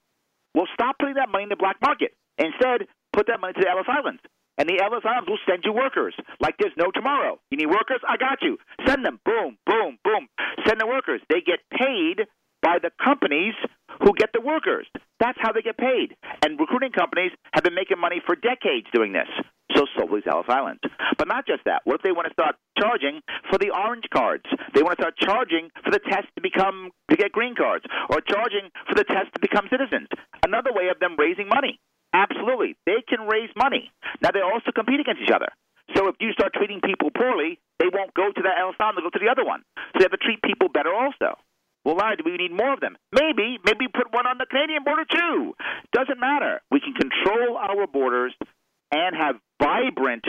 Well, 0.55 0.67
stop 0.75 0.97
putting 0.99 1.17
that 1.17 1.29
money 1.31 1.45
in 1.45 1.49
the 1.49 1.57
black 1.57 1.77
market. 1.83 2.13
Instead, 2.39 2.89
put 3.13 3.27
that 3.29 3.41
money 3.41 3.55
to 3.55 3.61
the 3.61 3.71
Ellis 3.71 3.89
Islands. 3.89 4.21
And 4.59 4.69
the 4.69 4.81
Ellis 4.83 5.05
Islands 5.05 5.29
will 5.29 5.41
send 5.49 5.65
you 5.65 5.73
workers 5.73 6.15
like 6.41 6.57
there's 6.59 6.77
no 6.77 6.91
tomorrow. 6.93 7.41
You 7.51 7.57
need 7.57 7.73
workers? 7.73 8.01
I 8.07 8.17
got 8.17 8.43
you. 8.43 8.59
Send 8.87 9.05
them. 9.05 9.19
Boom, 9.25 9.57
boom, 9.67 9.99
boom. 10.05 10.29
Send 10.67 10.81
the 10.81 10.87
workers. 10.87 11.21
They 11.29 11.41
get 11.41 11.61
paid 11.73 12.27
by 12.61 12.79
the 12.81 12.91
companies 13.03 13.55
who 14.05 14.13
get 14.15 14.31
the 14.33 14.41
workers. 14.41 14.87
That's 15.19 15.39
how 15.41 15.53
they 15.53 15.63
get 15.63 15.77
paid. 15.79 16.17
And 16.45 16.61
recruiting 16.61 16.93
companies 16.93 17.33
have 17.55 17.65
been 17.65 17.75
making 17.75 17.99
money 17.99 18.21
for 18.25 18.37
decades 18.37 18.87
doing 18.93 19.13
this. 19.13 19.29
so 19.75 19.87
so 19.97 20.07
these 20.07 20.29
Ellis 20.31 20.47
Islands. 20.49 20.81
But 21.19 21.29
not 21.29 21.47
just 21.47 21.65
that. 21.65 21.83
What 21.85 21.97
if 21.97 22.03
they 22.03 22.13
want 22.13 22.29
to 22.29 22.33
start 22.33 22.57
charging 22.79 23.21
for 23.51 23.59
the 23.59 23.71
orange 23.71 24.05
cards? 24.13 24.45
They 24.75 24.83
want 24.83 24.99
to 24.99 25.03
start 25.03 25.17
charging 25.19 25.71
for 25.83 25.91
the 25.91 26.01
test 26.01 26.29
to 26.37 26.43
become 26.43 26.91
to 27.11 27.17
get 27.17 27.33
green 27.33 27.55
cards, 27.55 27.85
or 28.11 28.21
charging 28.21 28.71
for 28.89 28.95
the 28.95 29.05
test 29.05 29.33
to 29.35 29.41
become 29.41 29.67
citizens. 29.71 30.09
Another 30.45 30.73
way 30.73 30.89
of 30.89 30.99
them 31.01 31.17
raising 31.19 31.49
money. 31.49 31.81
Absolutely, 32.13 32.77
they 32.87 33.01
can 33.09 33.27
raise 33.27 33.51
money. 33.57 33.91
Now 34.21 34.31
they 34.33 34.41
also 34.41 34.71
compete 34.75 35.01
against 35.01 35.23
each 35.23 35.33
other. 35.33 35.49
So 35.97 36.09
if 36.09 36.17
you 36.21 36.33
start 36.33 36.53
treating 36.55 36.81
people 36.81 37.11
poorly, 37.11 37.59
they 37.79 37.89
won't 37.93 38.15
go 38.15 38.31
to 38.31 38.43
that 38.43 38.57
Island; 38.59 38.77
they'll 38.79 39.05
go 39.05 39.11
to 39.11 39.23
the 39.23 39.31
other 39.31 39.45
one. 39.45 39.63
So 39.77 39.99
they 39.99 40.05
have 40.05 40.13
to 40.13 40.23
treat 40.23 40.43
people 40.43 40.69
better 40.69 40.93
also. 40.93 41.39
Well, 41.85 41.97
why 41.97 42.15
do 42.15 42.23
we 42.25 42.37
need 42.37 42.53
more 42.53 42.73
of 42.73 42.81
them? 42.81 42.97
Maybe, 43.11 43.59
maybe 43.65 43.89
put 43.93 44.13
one 44.13 44.27
on 44.27 44.39
the 44.39 44.47
Canadian 44.47 44.85
border 44.85 45.05
too. 45.05 45.55
Doesn't 45.93 46.21
matter. 46.21 46.61
We 46.71 46.81
can 46.81 46.95
control 46.95 47.57
our 47.57 47.87
borders 47.87 48.35
and 48.93 49.17
have 49.17 49.37
vibrant 49.61 50.25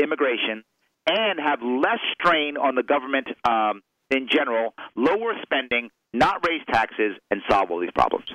immigration 0.00 0.62
and 1.08 1.40
have 1.40 1.60
less 1.62 1.98
strain 2.14 2.56
on 2.56 2.76
the 2.76 2.84
government 2.84 3.26
um, 3.44 3.82
in 4.10 4.28
general, 4.30 4.74
lower 4.94 5.34
spending, 5.42 5.90
not 6.12 6.46
raise 6.46 6.62
taxes, 6.70 7.16
and 7.30 7.42
solve 7.50 7.70
all 7.70 7.80
these 7.80 7.90
problems. 7.94 8.26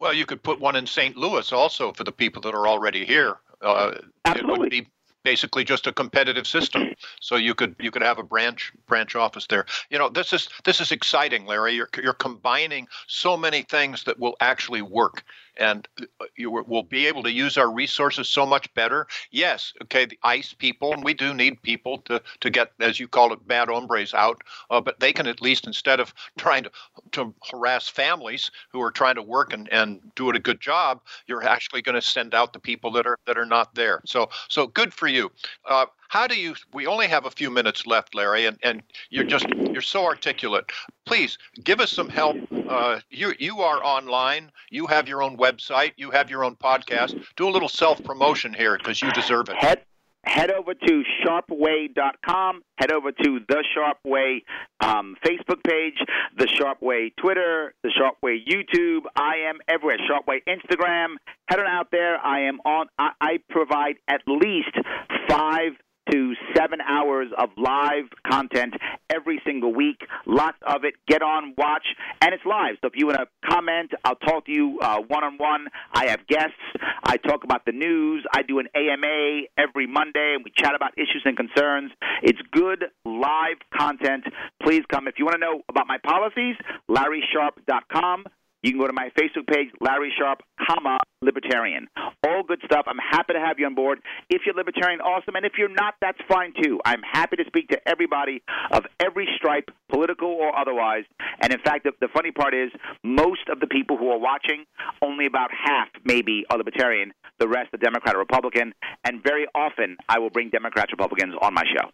Well, 0.00 0.14
you 0.14 0.24
could 0.26 0.42
put 0.42 0.58
one 0.58 0.76
in 0.76 0.86
St. 0.86 1.16
Louis 1.16 1.52
also 1.52 1.92
for 1.92 2.04
the 2.04 2.12
people 2.12 2.40
that 2.42 2.54
are 2.54 2.66
already 2.66 3.04
here. 3.04 3.36
Uh, 3.60 3.92
Absolutely. 4.24 4.54
It 4.54 4.58
would 4.58 4.70
be 4.70 4.86
basically 5.22 5.64
just 5.64 5.86
a 5.86 5.92
competitive 5.92 6.46
system. 6.46 6.94
So 7.22 7.36
you 7.36 7.54
could 7.54 7.76
you 7.78 7.90
could 7.90 8.02
have 8.02 8.18
a 8.18 8.22
branch 8.22 8.72
branch 8.86 9.14
office 9.14 9.46
there. 9.46 9.66
You 9.90 9.98
know, 9.98 10.08
this 10.08 10.32
is 10.32 10.48
this 10.64 10.80
is 10.80 10.90
exciting, 10.90 11.46
Larry. 11.46 11.74
You're 11.74 11.88
you're 12.02 12.12
combining 12.12 12.88
so 13.06 13.36
many 13.36 13.62
things 13.62 14.04
that 14.04 14.18
will 14.18 14.36
actually 14.40 14.82
work 14.82 15.22
and 15.60 15.86
uh, 16.00 16.26
will 16.38 16.82
be 16.82 17.06
able 17.06 17.22
to 17.22 17.30
use 17.30 17.56
our 17.56 17.70
resources 17.70 18.28
so 18.28 18.44
much 18.44 18.72
better. 18.74 19.06
Yes, 19.30 19.72
okay, 19.82 20.06
the 20.06 20.18
ICE 20.22 20.54
people, 20.54 20.92
and 20.92 21.04
we 21.04 21.14
do 21.14 21.34
need 21.34 21.62
people 21.62 21.98
to, 21.98 22.20
to 22.40 22.50
get, 22.50 22.72
as 22.80 22.98
you 22.98 23.06
call 23.06 23.32
it, 23.32 23.46
bad 23.46 23.68
hombres 23.68 24.14
out, 24.14 24.42
uh, 24.70 24.80
but 24.80 24.98
they 24.98 25.12
can 25.12 25.26
at 25.26 25.42
least, 25.42 25.66
instead 25.66 26.00
of 26.00 26.12
trying 26.38 26.64
to, 26.64 26.70
to 27.12 27.34
harass 27.50 27.88
families 27.88 28.50
who 28.72 28.80
are 28.80 28.90
trying 28.90 29.14
to 29.16 29.22
work 29.22 29.52
and, 29.52 29.68
and 29.72 30.00
do 30.16 30.30
it 30.30 30.36
a 30.36 30.40
good 30.40 30.60
job, 30.60 31.00
you're 31.26 31.44
actually 31.44 31.82
going 31.82 31.94
to 31.94 32.02
send 32.02 32.34
out 32.34 32.52
the 32.52 32.58
people 32.58 32.90
that 32.92 33.06
are 33.06 33.18
that 33.26 33.38
are 33.38 33.46
not 33.46 33.74
there. 33.74 34.00
So 34.06 34.30
so 34.48 34.66
good 34.66 34.92
for 34.92 35.06
you. 35.06 35.30
Uh, 35.68 35.86
how 36.10 36.26
do 36.26 36.34
you 36.38 36.54
we 36.74 36.86
only 36.86 37.06
have 37.06 37.24
a 37.24 37.30
few 37.30 37.50
minutes 37.50 37.86
left 37.86 38.14
larry 38.14 38.44
and, 38.46 38.58
and 38.62 38.82
you're 39.08 39.24
just 39.24 39.48
you're 39.72 39.80
so 39.80 40.04
articulate 40.04 40.70
please 41.06 41.38
give 41.64 41.80
us 41.80 41.90
some 41.90 42.08
help 42.08 42.36
uh, 42.68 43.00
you 43.10 43.32
you 43.38 43.60
are 43.60 43.82
online 43.82 44.50
you 44.70 44.86
have 44.86 45.08
your 45.08 45.22
own 45.22 45.36
website 45.36 45.92
you 45.96 46.10
have 46.10 46.28
your 46.28 46.44
own 46.44 46.54
podcast 46.56 47.24
do 47.36 47.48
a 47.48 47.50
little 47.50 47.68
self 47.68 48.02
promotion 48.04 48.52
here 48.52 48.76
because 48.76 49.00
you 49.00 49.10
deserve 49.12 49.48
it 49.48 49.56
Head 49.56 49.82
head 50.24 50.50
over 50.50 50.74
to 50.74 51.02
sharpeway.com. 51.24 52.62
Head 52.76 52.92
over 52.92 53.10
to 53.12 53.40
the 53.48 53.64
Sharpe 53.74 53.98
Way 54.04 54.44
um, 54.80 55.16
Facebook 55.24 55.62
page, 55.66 55.94
the 56.36 56.46
Sharpe 56.46 56.82
Way 56.82 57.12
Twitter, 57.18 57.74
the 57.82 57.90
Sharpe 57.90 58.16
Way 58.22 58.42
YouTube. 58.46 59.02
I 59.16 59.48
am 59.48 59.58
everywhere. 59.68 59.96
Sharpe 60.06 60.26
Way 60.26 60.42
Instagram. 60.46 61.14
Head 61.48 61.60
on 61.60 61.66
out 61.66 61.88
there. 61.90 62.18
I 62.18 62.42
am 62.42 62.60
on. 62.64 62.86
I, 62.98 63.10
I 63.20 63.38
provide 63.48 63.96
at 64.08 64.20
least 64.26 64.76
five 65.28 65.72
to 66.10 66.34
seven 66.56 66.80
hours 66.80 67.28
of 67.38 67.50
live 67.56 68.04
content 68.26 68.74
every 69.08 69.40
single 69.44 69.74
week. 69.74 70.00
Lots 70.26 70.58
of 70.66 70.84
it. 70.84 70.94
Get 71.06 71.22
on, 71.22 71.54
watch, 71.56 71.86
and 72.20 72.34
it's 72.34 72.44
live. 72.44 72.76
So 72.80 72.88
if 72.88 72.94
you 72.96 73.06
want 73.06 73.18
to 73.18 73.26
comment, 73.48 73.92
I'll 74.04 74.16
talk 74.16 74.46
to 74.46 74.52
you 74.52 74.78
one 75.08 75.24
on 75.24 75.38
one. 75.38 75.66
I 75.92 76.08
have 76.08 76.26
guests. 76.26 76.54
I 77.04 77.16
talk 77.16 77.44
about 77.44 77.64
the 77.64 77.72
news. 77.72 78.24
I 78.32 78.42
do 78.42 78.58
an 78.58 78.68
AMA 78.74 79.42
every 79.58 79.86
Monday, 79.86 80.34
and 80.34 80.44
we 80.44 80.52
chat 80.56 80.74
about 80.74 80.92
issues 80.96 81.22
and 81.24 81.36
concerns. 81.36 81.90
It's 82.22 82.40
good 82.52 82.84
live 83.04 83.58
content. 83.76 84.24
Please 84.62 84.82
come. 84.90 85.08
If 85.08 85.14
you 85.18 85.24
want 85.24 85.34
to 85.34 85.40
know 85.40 85.62
about 85.68 85.86
my 85.86 85.98
policies, 85.98 86.56
LarrySharpe.com. 86.88 88.24
You 88.62 88.72
can 88.72 88.80
go 88.80 88.86
to 88.86 88.92
my 88.92 89.08
Facebook 89.18 89.46
page, 89.46 89.68
Larry 89.80 90.12
Sharpe, 90.18 90.42
comma, 90.68 90.98
Libertarian. 91.22 91.88
All 92.26 92.42
good 92.46 92.60
stuff. 92.64 92.84
I'm 92.86 92.98
happy 92.98 93.32
to 93.32 93.40
have 93.40 93.58
you 93.58 93.66
on 93.66 93.74
board. 93.74 94.00
If 94.28 94.42
you're 94.44 94.54
Libertarian, 94.54 95.00
awesome. 95.00 95.34
And 95.36 95.46
if 95.46 95.52
you're 95.56 95.72
not, 95.72 95.94
that's 96.00 96.18
fine 96.28 96.52
too. 96.62 96.78
I'm 96.84 97.00
happy 97.02 97.36
to 97.36 97.44
speak 97.46 97.68
to 97.68 97.78
everybody 97.88 98.42
of 98.72 98.84
every 99.00 99.28
stripe, 99.36 99.70
political 99.90 100.28
or 100.28 100.56
otherwise. 100.56 101.04
And 101.40 101.52
in 101.52 101.60
fact, 101.60 101.84
the, 101.84 101.92
the 102.00 102.08
funny 102.12 102.32
part 102.32 102.54
is, 102.54 102.70
most 103.02 103.48
of 103.50 103.60
the 103.60 103.66
people 103.66 103.96
who 103.96 104.10
are 104.10 104.18
watching, 104.18 104.64
only 105.02 105.26
about 105.26 105.50
half 105.52 105.88
maybe 106.04 106.44
are 106.50 106.58
Libertarian, 106.58 107.12
the 107.38 107.48
rest 107.48 107.72
are 107.72 107.78
Democrat 107.78 108.14
or 108.14 108.18
Republican. 108.18 108.74
And 109.04 109.22
very 109.22 109.46
often, 109.54 109.96
I 110.08 110.18
will 110.18 110.30
bring 110.30 110.50
Democrats, 110.50 110.92
Republicans 110.92 111.34
on 111.40 111.54
my 111.54 111.64
show. 111.64 111.88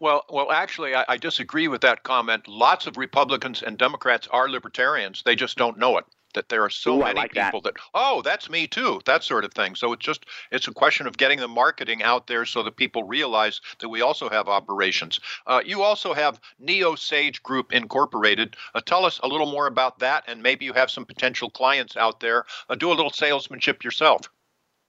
Well, 0.00 0.24
well, 0.30 0.50
actually, 0.50 0.94
I, 0.94 1.04
I, 1.08 1.16
disagree 1.18 1.68
with 1.68 1.82
that 1.82 2.04
comment. 2.04 2.48
Lots 2.48 2.86
of 2.86 2.96
Republicans 2.96 3.62
and 3.62 3.76
Democrats 3.76 4.26
are 4.28 4.48
libertarians. 4.48 5.22
They 5.22 5.36
just 5.36 5.58
don't 5.58 5.76
know 5.76 5.98
it. 5.98 6.06
That 6.32 6.48
there 6.48 6.64
are 6.64 6.70
so 6.70 6.96
Ooh, 6.96 7.00
many 7.00 7.20
like 7.20 7.32
people 7.32 7.60
that. 7.60 7.74
that. 7.74 7.82
oh, 7.92 8.22
that's 8.22 8.48
me 8.48 8.66
too, 8.66 9.02
that 9.04 9.22
sort 9.22 9.44
of 9.44 9.52
thing. 9.52 9.74
So 9.74 9.92
it's 9.92 10.06
just 10.06 10.24
it's 10.50 10.68
a 10.68 10.72
question 10.72 11.06
of 11.06 11.18
getting 11.18 11.38
the 11.38 11.48
marketing 11.48 12.02
out 12.02 12.28
there 12.28 12.46
so 12.46 12.62
that 12.62 12.76
people 12.76 13.02
realize 13.02 13.60
that 13.80 13.90
we 13.90 14.00
also 14.00 14.30
have 14.30 14.48
operations. 14.48 15.20
Uh, 15.46 15.60
you 15.66 15.82
also 15.82 16.14
have 16.14 16.40
Neo 16.58 16.94
Sage 16.94 17.42
Group 17.42 17.70
Incorporated. 17.70 18.56
Uh, 18.74 18.80
tell 18.80 19.04
us 19.04 19.20
a 19.22 19.28
little 19.28 19.50
more 19.52 19.66
about 19.66 19.98
that, 19.98 20.24
and 20.26 20.42
maybe 20.42 20.64
you 20.64 20.72
have 20.72 20.90
some 20.90 21.04
potential 21.04 21.50
clients 21.50 21.94
out 21.98 22.20
there. 22.20 22.46
Uh, 22.70 22.74
do 22.74 22.90
a 22.90 22.94
little 22.94 23.10
salesmanship 23.10 23.84
yourself. 23.84 24.30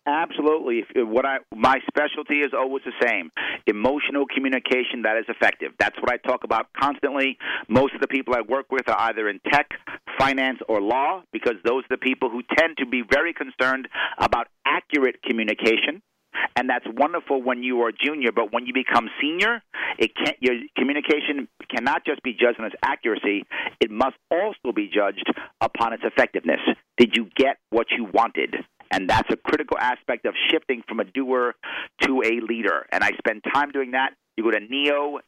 Absolutely. 0.08 0.84
What 0.95 1.26
I 1.28 1.38
my 1.56 1.78
specialty 1.88 2.39
is 2.39 2.54
always 2.58 2.84
the 2.84 3.08
same: 3.08 3.32
emotional 3.68 4.26
communication 4.26 5.04
that 5.04 5.16
is 5.18 5.26
effective. 5.30 5.74
That's 5.78 5.95
what 6.02 6.12
I 6.12 6.18
talk 6.18 6.43
about 6.43 6.68
constantly. 6.80 7.38
Most 7.68 7.93
of 7.93 8.02
the 8.02 8.08
people 8.08 8.34
I 8.36 8.41
work 8.41 8.66
with 8.72 8.89
are 8.89 8.99
either 9.10 9.30
in 9.30 9.39
tech, 9.52 9.70
finance, 10.18 10.58
or 10.68 10.82
law, 10.82 11.22
because 11.32 11.54
those 11.64 11.84
are 11.84 11.91
the 11.91 11.97
people 11.99 12.32
who 12.32 12.41
tend 12.58 12.78
to 12.78 12.88
be 12.88 13.04
very 13.08 13.32
concerned 13.34 13.88
about 14.18 14.47
accurate 14.66 15.22
communication. 15.22 16.02
And 16.56 16.68
that's 16.68 16.86
wonderful 16.88 17.43
when 17.43 17.62
you 17.62 17.82
are 17.82 17.91
junior, 17.91 18.32
but 18.32 18.52
when 18.52 18.66
you 18.66 18.74
become 18.74 19.08
senior, 19.22 19.62
it 19.99 20.12
can't, 20.16 20.38
your 20.39 20.56
communication 20.78 21.47
cannot 21.70 22.06
just 22.06 22.24
be 22.24 22.34
judged 22.34 22.60
on 22.60 22.66
its 22.66 22.76
accuracy; 22.82 23.45
it 23.80 23.91
must 23.91 24.16
also 24.32 24.74
be 24.76 24.89
judged 24.91 25.32
upon 25.62 25.93
its 25.93 26.04
effectiveness. 26.04 26.60
Did 26.97 27.16
you 27.16 27.30
get 27.36 27.58
what 27.70 27.88
you 27.95 28.06
wanted? 28.12 28.56
And 28.92 29.10
that's 29.10 29.30
a 29.32 29.38
critical 29.38 29.78
aspect 29.80 30.26
of 30.26 30.34
shifting 30.50 30.84
from 30.88 31.00
a 31.00 31.06
doer 31.06 31.56
to 32.02 32.22
a 32.24 32.42
leader. 32.46 32.86
And 32.92 33.04
I 33.04 33.12
spend 33.18 33.44
time 33.54 33.72
doing 33.72 33.92
that. 33.92 34.14
You 34.38 34.44
go 34.44 34.52
to 34.52 34.60
neo 34.60 35.20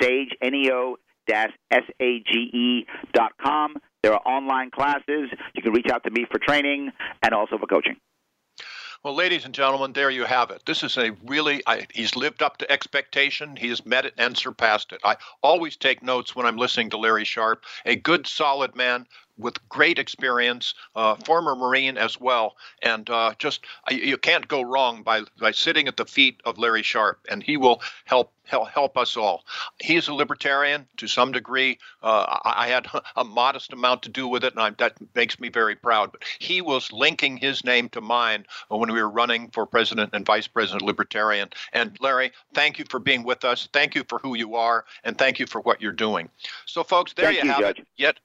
sage, 0.00 0.30
N-E-O 0.40 0.96
S-A-G-E 1.28 2.86
dot 3.12 3.32
com. 3.42 3.76
There 4.02 4.12
are 4.12 4.20
online 4.26 4.70
classes. 4.70 5.30
You 5.54 5.62
can 5.62 5.72
reach 5.72 5.88
out 5.92 6.02
to 6.04 6.10
me 6.10 6.26
for 6.30 6.38
training 6.38 6.90
and 7.22 7.32
also 7.32 7.58
for 7.58 7.66
coaching. 7.66 7.96
Well, 9.04 9.14
ladies 9.14 9.44
and 9.44 9.52
gentlemen, 9.52 9.92
there 9.92 10.10
you 10.10 10.24
have 10.24 10.52
it. 10.52 10.62
This 10.64 10.84
is 10.84 10.96
a 10.96 11.10
really, 11.26 11.60
I, 11.66 11.86
he's 11.92 12.14
lived 12.14 12.40
up 12.40 12.58
to 12.58 12.70
expectation. 12.70 13.56
He 13.56 13.68
has 13.68 13.84
met 13.84 14.06
it 14.06 14.14
and 14.16 14.36
surpassed 14.36 14.92
it. 14.92 15.00
I 15.04 15.16
always 15.42 15.76
take 15.76 16.04
notes 16.04 16.36
when 16.36 16.46
I'm 16.46 16.56
listening 16.56 16.90
to 16.90 16.98
Larry 16.98 17.24
Sharpe, 17.24 17.64
a 17.84 17.96
good, 17.96 18.28
solid 18.28 18.76
man 18.76 19.06
with 19.42 19.68
great 19.68 19.98
experience, 19.98 20.74
uh, 20.94 21.16
former 21.24 21.54
Marine 21.54 21.96
as 21.98 22.20
well, 22.20 22.56
and 22.82 23.08
uh, 23.10 23.34
just 23.38 23.64
you 23.90 24.16
can't 24.16 24.48
go 24.48 24.62
wrong 24.62 25.02
by 25.02 25.22
by 25.40 25.50
sitting 25.50 25.88
at 25.88 25.96
the 25.96 26.06
feet 26.06 26.40
of 26.44 26.58
Larry 26.58 26.82
Sharpe, 26.82 27.20
and 27.30 27.42
he 27.42 27.56
will 27.56 27.82
help 28.04 28.32
help, 28.44 28.68
help 28.68 28.96
us 28.96 29.16
all. 29.16 29.44
He's 29.80 30.08
a 30.08 30.14
libertarian 30.14 30.86
to 30.98 31.08
some 31.08 31.32
degree. 31.32 31.78
Uh, 32.02 32.38
I, 32.44 32.64
I 32.64 32.68
had 32.68 32.86
a 33.16 33.24
modest 33.24 33.72
amount 33.72 34.02
to 34.02 34.08
do 34.08 34.28
with 34.28 34.44
it, 34.44 34.52
and 34.54 34.62
I, 34.62 34.70
that 34.78 34.96
makes 35.14 35.40
me 35.40 35.48
very 35.48 35.74
proud. 35.74 36.12
But 36.12 36.24
he 36.38 36.60
was 36.60 36.92
linking 36.92 37.36
his 37.36 37.64
name 37.64 37.88
to 37.90 38.00
mine 38.00 38.46
when 38.68 38.92
we 38.92 39.00
were 39.00 39.10
running 39.10 39.48
for 39.50 39.66
president 39.66 40.10
and 40.12 40.26
vice 40.26 40.46
president 40.46 40.82
libertarian. 40.82 41.48
And 41.72 41.96
Larry, 42.00 42.32
thank 42.54 42.78
you 42.78 42.84
for 42.88 42.98
being 42.98 43.22
with 43.22 43.44
us. 43.44 43.68
Thank 43.72 43.94
you 43.94 44.04
for 44.08 44.18
who 44.18 44.36
you 44.36 44.54
are, 44.56 44.84
and 45.04 45.16
thank 45.16 45.38
you 45.38 45.46
for 45.46 45.60
what 45.60 45.80
you're 45.80 45.92
doing. 45.92 46.28
So, 46.66 46.84
folks, 46.84 47.12
there 47.14 47.26
Thank 47.26 47.38
you 47.38 47.44
you, 47.44 47.50
have 47.50 47.60
Judge. 47.60 47.78
it. 47.80 47.86
Yet 47.96 48.20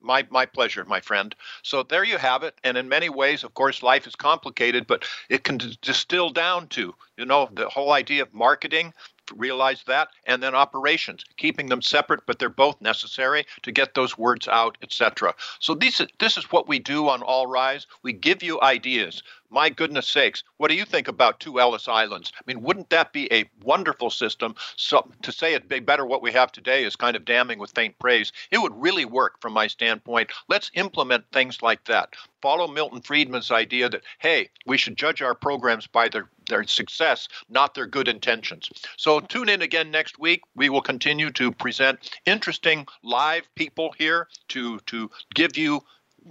my 0.00 0.26
my 0.30 0.46
pleasure, 0.46 0.84
my 0.84 1.00
friend. 1.00 1.34
So 1.62 1.82
there 1.82 2.04
you 2.04 2.18
have 2.18 2.42
it. 2.42 2.54
And 2.64 2.76
in 2.76 2.88
many 2.88 3.08
ways, 3.08 3.44
of 3.44 3.54
course, 3.54 3.82
life 3.82 4.06
is 4.06 4.16
complicated, 4.16 4.86
but 4.86 5.04
it 5.28 5.44
can 5.44 5.58
d- 5.58 5.78
distill 5.82 6.30
down 6.30 6.68
to 6.68 6.94
you 7.16 7.24
know 7.24 7.48
the 7.52 7.68
whole 7.68 7.92
idea 7.92 8.22
of 8.22 8.34
marketing. 8.34 8.92
Realize 9.32 9.82
that, 9.84 10.08
and 10.26 10.42
then 10.42 10.54
operations, 10.54 11.24
keeping 11.36 11.68
them 11.68 11.82
separate, 11.82 12.26
but 12.26 12.38
they're 12.38 12.48
both 12.48 12.80
necessary 12.80 13.46
to 13.62 13.72
get 13.72 13.94
those 13.94 14.18
words 14.18 14.48
out, 14.48 14.76
etc. 14.82 15.34
So 15.58 15.74
this 15.74 16.00
is 16.00 16.08
this 16.18 16.36
is 16.36 16.44
what 16.52 16.68
we 16.68 16.78
do 16.78 17.08
on 17.08 17.22
All 17.22 17.46
Rise. 17.46 17.86
We 18.02 18.12
give 18.12 18.42
you 18.42 18.60
ideas. 18.60 19.22
My 19.52 19.68
goodness 19.68 20.06
sakes, 20.06 20.44
what 20.58 20.70
do 20.70 20.76
you 20.76 20.84
think 20.84 21.08
about 21.08 21.40
two 21.40 21.58
Ellis 21.58 21.88
Islands? 21.88 22.32
I 22.36 22.42
mean, 22.46 22.62
wouldn't 22.62 22.90
that 22.90 23.12
be 23.12 23.30
a 23.32 23.50
wonderful 23.64 24.08
system? 24.08 24.54
So 24.76 25.10
to 25.22 25.32
say 25.32 25.54
it 25.54 25.68
be 25.68 25.80
better 25.80 26.06
what 26.06 26.22
we 26.22 26.30
have 26.30 26.52
today 26.52 26.84
is 26.84 26.94
kind 26.94 27.16
of 27.16 27.24
damning 27.24 27.58
with 27.58 27.72
faint 27.72 27.98
praise. 27.98 28.30
It 28.52 28.58
would 28.58 28.80
really 28.80 29.04
work 29.04 29.40
from 29.40 29.52
my 29.52 29.66
standpoint. 29.66 30.30
Let's 30.48 30.70
implement 30.74 31.24
things 31.32 31.62
like 31.62 31.84
that. 31.86 32.14
Follow 32.40 32.68
Milton 32.68 33.00
Friedman's 33.00 33.50
idea 33.50 33.88
that 33.88 34.04
hey, 34.20 34.50
we 34.66 34.76
should 34.78 34.96
judge 34.96 35.20
our 35.20 35.34
programs 35.34 35.88
by 35.88 36.08
their 36.08 36.28
their 36.50 36.64
success, 36.64 37.28
not 37.48 37.74
their 37.74 37.86
good 37.86 38.08
intentions. 38.08 38.68
So 38.98 39.20
tune 39.20 39.48
in 39.48 39.62
again 39.62 39.90
next 39.90 40.18
week. 40.18 40.42
We 40.54 40.68
will 40.68 40.82
continue 40.82 41.30
to 41.30 41.50
present 41.50 42.18
interesting 42.26 42.86
live 43.02 43.48
people 43.54 43.94
here 43.96 44.28
to 44.48 44.78
to 44.80 45.10
give 45.34 45.56
you 45.56 45.82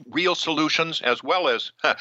real 0.09 0.35
solutions 0.35 1.01
as 1.01 1.23
well 1.23 1.47
as 1.47 1.71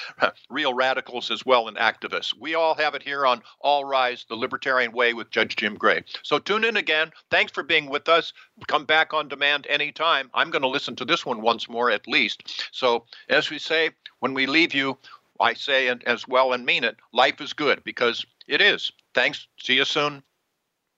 real 0.50 0.74
radicals 0.74 1.30
as 1.30 1.44
well 1.44 1.68
and 1.68 1.76
activists. 1.76 2.34
We 2.38 2.54
all 2.54 2.74
have 2.74 2.94
it 2.94 3.02
here 3.02 3.26
on 3.26 3.42
All 3.60 3.84
Rise, 3.84 4.26
the 4.28 4.36
Libertarian 4.36 4.92
Way 4.92 5.14
with 5.14 5.30
Judge 5.30 5.56
Jim 5.56 5.74
Gray. 5.74 6.04
So 6.22 6.38
tune 6.38 6.64
in 6.64 6.76
again. 6.76 7.12
Thanks 7.30 7.52
for 7.52 7.62
being 7.62 7.88
with 7.88 8.08
us. 8.08 8.32
Come 8.66 8.84
back 8.84 9.14
on 9.14 9.28
demand 9.28 9.66
anytime. 9.68 10.30
I'm 10.34 10.50
going 10.50 10.62
to 10.62 10.68
listen 10.68 10.96
to 10.96 11.04
this 11.04 11.24
one 11.24 11.40
once 11.40 11.68
more 11.68 11.90
at 11.90 12.06
least. 12.06 12.68
So 12.72 13.04
as 13.28 13.50
we 13.50 13.58
say, 13.58 13.90
when 14.20 14.34
we 14.34 14.46
leave 14.46 14.74
you, 14.74 14.98
I 15.40 15.54
say 15.54 15.88
and 15.88 16.02
as 16.04 16.26
well 16.26 16.52
and 16.52 16.64
mean 16.64 16.84
it, 16.84 16.96
life 17.12 17.40
is 17.40 17.52
good 17.52 17.84
because 17.84 18.24
it 18.46 18.60
is. 18.60 18.90
Thanks. 19.14 19.46
See 19.60 19.74
you 19.74 19.84
soon. 19.84 20.22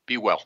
Be 0.07 0.16
well. 0.16 0.43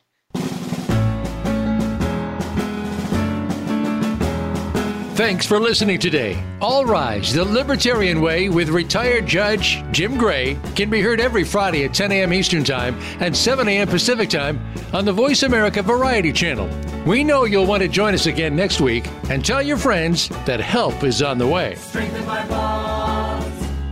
Thanks 5.15 5.45
for 5.45 5.61
listening 5.61 5.97
today. 5.97 6.43
All 6.59 6.85
Rise, 6.85 7.33
the 7.33 7.45
Libertarian 7.45 8.19
Way 8.19 8.49
with 8.49 8.67
retired 8.67 9.25
Judge 9.25 9.81
Jim 9.93 10.17
Gray 10.17 10.59
can 10.75 10.89
be 10.89 10.99
heard 10.99 11.21
every 11.21 11.45
Friday 11.45 11.85
at 11.85 11.93
10 11.93 12.11
a.m. 12.11 12.33
Eastern 12.33 12.65
Time 12.65 12.99
and 13.21 13.35
7 13.35 13.65
a.m. 13.69 13.87
Pacific 13.87 14.29
Time 14.29 14.59
on 14.91 15.05
the 15.05 15.13
Voice 15.13 15.43
America 15.43 15.81
Variety 15.81 16.33
Channel. 16.33 16.69
We 17.05 17.23
know 17.23 17.45
you'll 17.45 17.65
want 17.65 17.81
to 17.83 17.87
join 17.87 18.13
us 18.13 18.25
again 18.25 18.57
next 18.57 18.81
week 18.81 19.07
and 19.29 19.43
tell 19.45 19.61
your 19.61 19.77
friends 19.77 20.27
that 20.45 20.59
help 20.59 21.01
is 21.05 21.21
on 21.21 21.37
the 21.37 21.47
way 21.47 21.75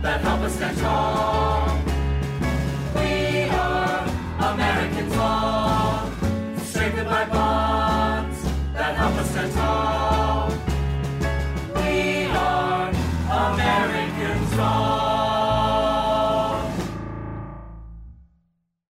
that 0.04 0.20
help 0.20 0.40
us 0.40 0.54
stand 0.54 0.76
tall. 0.78 1.53